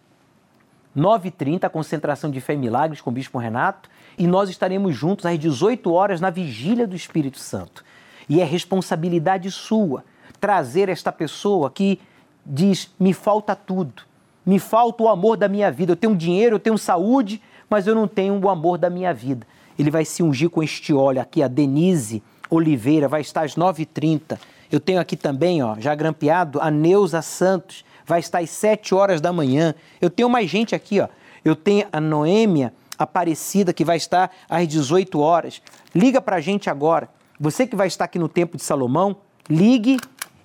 9h30, 0.97 1.65
a 1.65 1.71
concentração 1.71 2.31
de 2.31 2.41
fé 2.41 2.55
e 2.55 2.57
milagres 2.57 3.01
com 3.01 3.11
o 3.11 3.13
Bispo 3.13 3.39
Renato. 3.39 3.89
E 4.19 4.27
nós 4.27 4.51
estaremos 4.51 4.95
juntos 4.95 5.25
às 5.25 5.39
18 5.39 5.91
horas 5.91 6.21
na 6.21 6.29
vigília 6.29 6.87
do 6.87 6.95
Espírito 6.95 7.39
Santo. 7.39 7.85
E 8.29 8.41
é 8.41 8.45
responsabilidade 8.45 9.51
sua 9.51 10.05
trazer 10.41 10.89
esta 10.89 11.11
pessoa 11.11 11.71
que 11.71 11.99
diz: 12.45 12.91
me 13.01 13.15
falta 13.15 13.57
tudo, 13.57 14.03
me 14.45 14.59
falta 14.59 15.03
o 15.03 15.09
amor 15.09 15.37
da 15.37 15.49
minha 15.49 15.71
vida. 15.71 15.93
Eu 15.93 15.97
tenho 15.97 16.15
dinheiro, 16.15 16.57
eu 16.57 16.61
tenho 16.61 16.77
saúde, 16.77 17.41
mas 17.71 17.87
eu 17.87 17.95
não 17.95 18.07
tenho 18.07 18.39
o 18.39 18.51
amor 18.51 18.77
da 18.77 18.91
minha 18.91 19.15
vida. 19.15 19.47
Ele 19.79 19.91
vai 19.91 20.05
se 20.05 20.23
ungir 20.23 20.51
com 20.51 20.63
este 20.63 20.93
óleo 20.93 21.23
aqui, 21.23 21.43
a 21.43 21.49
Denise 21.49 22.23
Oliveira, 22.51 23.09
vai 23.09 23.23
estar 23.23 23.45
às 23.45 23.57
9h30. 23.57 24.39
Eu 24.73 24.81
tenho 24.81 24.99
aqui 24.99 25.17
também, 25.17 25.63
ó, 25.63 25.77
já 25.79 25.95
grampeado, 25.95 26.59
a 26.59 26.71
Neuza 26.71 27.21
Santos, 27.21 27.85
vai 28.07 28.21
estar 28.21 28.39
às 28.39 28.49
7 28.49 28.95
horas 28.95 29.21
da 29.21 29.31
manhã. 29.31 29.75
Eu 30.01 30.09
tenho 30.09 30.31
mais 30.31 30.49
gente 30.49 30.75
aqui, 30.75 30.99
ó. 30.99 31.09
Eu 31.45 31.55
tenho 31.55 31.87
a 31.93 32.01
Noêmia 32.01 32.73
Aparecida, 32.99 33.75
que 33.75 33.85
vai 33.85 33.99
estar 33.99 34.31
às 34.49 34.67
18 34.67 35.21
horas. 35.21 35.61
Liga 35.95 36.23
para 36.23 36.37
a 36.37 36.41
gente 36.41 36.71
agora. 36.71 37.11
Você 37.39 37.67
que 37.67 37.77
vai 37.77 37.87
estar 37.87 38.07
aqui 38.07 38.19
no 38.19 38.31
Templo 38.31 38.57
de 38.57 38.63
Salomão, 38.63 39.17
ligue, 39.47 39.99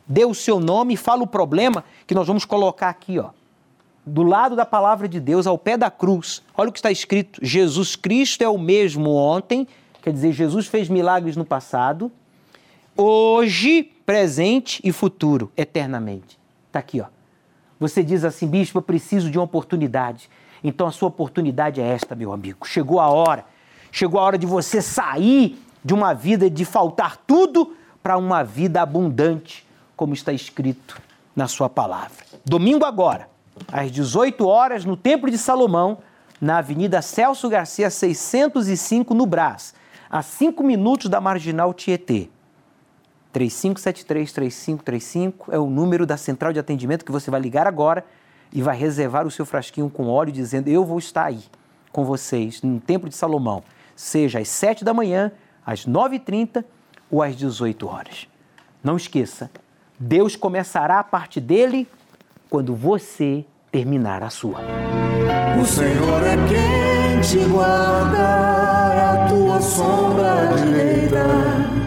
dê 0.06 0.26
o 0.26 0.34
seu 0.34 0.60
nome 0.60 0.98
fala 0.98 1.24
o 1.24 1.28
problema 1.28 1.86
que 2.06 2.14
nós 2.14 2.28
vamos 2.28 2.44
colocar 2.44 2.90
aqui, 2.90 3.20
ó. 3.20 3.30
Do 4.06 4.24
lado 4.24 4.56
da 4.56 4.66
palavra 4.66 5.08
de 5.08 5.20
Deus, 5.20 5.48
ao 5.48 5.58
pé 5.58 5.78
da 5.78 5.92
cruz. 5.92 6.42
Olha 6.58 6.70
o 6.70 6.72
que 6.74 6.80
está 6.80 6.92
escrito: 6.92 7.40
Jesus 7.42 7.96
Cristo 7.96 8.42
é 8.42 8.50
o 8.50 8.58
mesmo 8.58 9.14
ontem, 9.14 9.68
quer 10.02 10.12
dizer, 10.12 10.34
Jesus 10.34 10.68
fez 10.68 10.90
milagres 10.90 11.36
no 11.36 11.46
passado, 11.46 12.12
hoje, 12.96 13.92
presente 14.08 14.80
e 14.86 14.94
futuro, 14.94 15.52
eternamente. 15.58 16.40
Está 16.68 16.80
aqui, 16.80 17.02
ó. 17.02 17.08
Você 17.78 18.02
diz 18.02 18.24
assim, 18.24 18.48
bispo, 18.48 18.78
eu 18.78 18.82
preciso 18.82 19.30
de 19.30 19.38
uma 19.38 19.44
oportunidade. 19.44 20.30
Então 20.64 20.88
a 20.88 20.92
sua 20.94 21.10
oportunidade 21.10 21.82
é 21.82 21.86
esta, 21.86 22.16
meu 22.16 22.32
amigo. 22.32 22.66
Chegou 22.66 23.02
a 23.02 23.10
hora. 23.10 23.44
Chegou 23.92 24.18
a 24.18 24.24
hora 24.24 24.38
de 24.38 24.46
você 24.46 24.82
sair 24.82 25.62
de 25.84 25.94
uma 25.94 26.14
vida 26.14 26.50
de 26.50 26.64
faltar 26.64 27.18
tudo 27.28 27.76
para 28.02 28.18
uma 28.18 28.44
vida 28.44 28.82
abundante, 28.82 29.68
como 29.98 30.14
está 30.14 30.32
escrito 30.32 31.02
na 31.36 31.50
sua 31.50 31.68
palavra. 31.68 32.26
Domingo 32.46 32.86
agora, 32.86 33.30
às 33.70 33.92
18 33.92 34.48
horas, 34.48 34.86
no 34.86 34.96
Templo 34.96 35.30
de 35.30 35.38
Salomão, 35.38 35.98
na 36.40 36.60
Avenida 36.60 37.02
Celso 37.02 37.50
Garcia 37.50 37.90
605, 37.90 39.14
no 39.14 39.26
Brás, 39.26 39.74
a 40.10 40.22
5 40.22 40.64
minutos 40.64 41.10
da 41.10 41.20
Marginal 41.20 41.74
Tietê. 41.74 42.30
3573-3535 43.34 45.34
é 45.50 45.60
o 45.60 45.70
número 45.70 46.06
da 46.06 46.18
central 46.18 46.54
de 46.54 46.60
atendimento 46.60 47.06
que 47.06 47.12
você 47.12 47.30
vai 47.30 47.40
ligar 47.40 47.68
agora 47.68 48.04
e 48.52 48.62
vai 48.62 48.78
reservar 48.78 49.28
o 49.28 49.32
seu 49.32 49.46
frasquinho 49.46 49.90
com 49.90 50.08
óleo, 50.08 50.32
dizendo: 50.32 50.68
Eu 50.68 50.86
vou 50.86 51.00
estar 51.00 51.26
aí 51.26 51.44
com 51.92 52.06
vocês 52.06 52.62
no 52.62 52.80
Templo 52.80 53.10
de 53.10 53.16
Salomão, 53.16 53.64
seja 53.96 54.40
às 54.40 54.48
7 54.48 54.86
da 54.86 54.94
manhã, 54.94 55.32
às 55.66 55.86
9h30 55.86 56.64
ou 57.10 57.22
às 57.22 57.36
18 57.36 57.88
horas. 57.88 58.28
Não 58.84 58.96
esqueça, 58.96 59.50
Deus 60.00 60.36
começará 60.36 61.00
a 61.00 61.04
parte 61.04 61.42
dele 61.42 61.88
quando 62.50 62.76
você 62.76 63.46
terminar 63.72 64.24
a 64.24 64.30
sua. 64.30 64.60
O 65.60 65.66
Senhor 65.66 66.24
é 66.24 66.36
quem 66.48 67.22
te 67.22 67.40
guarda, 67.50 68.18
é 68.18 69.02
a 69.02 69.28
tua 69.28 69.60
sombra 69.60 70.48
direita. 70.56 71.87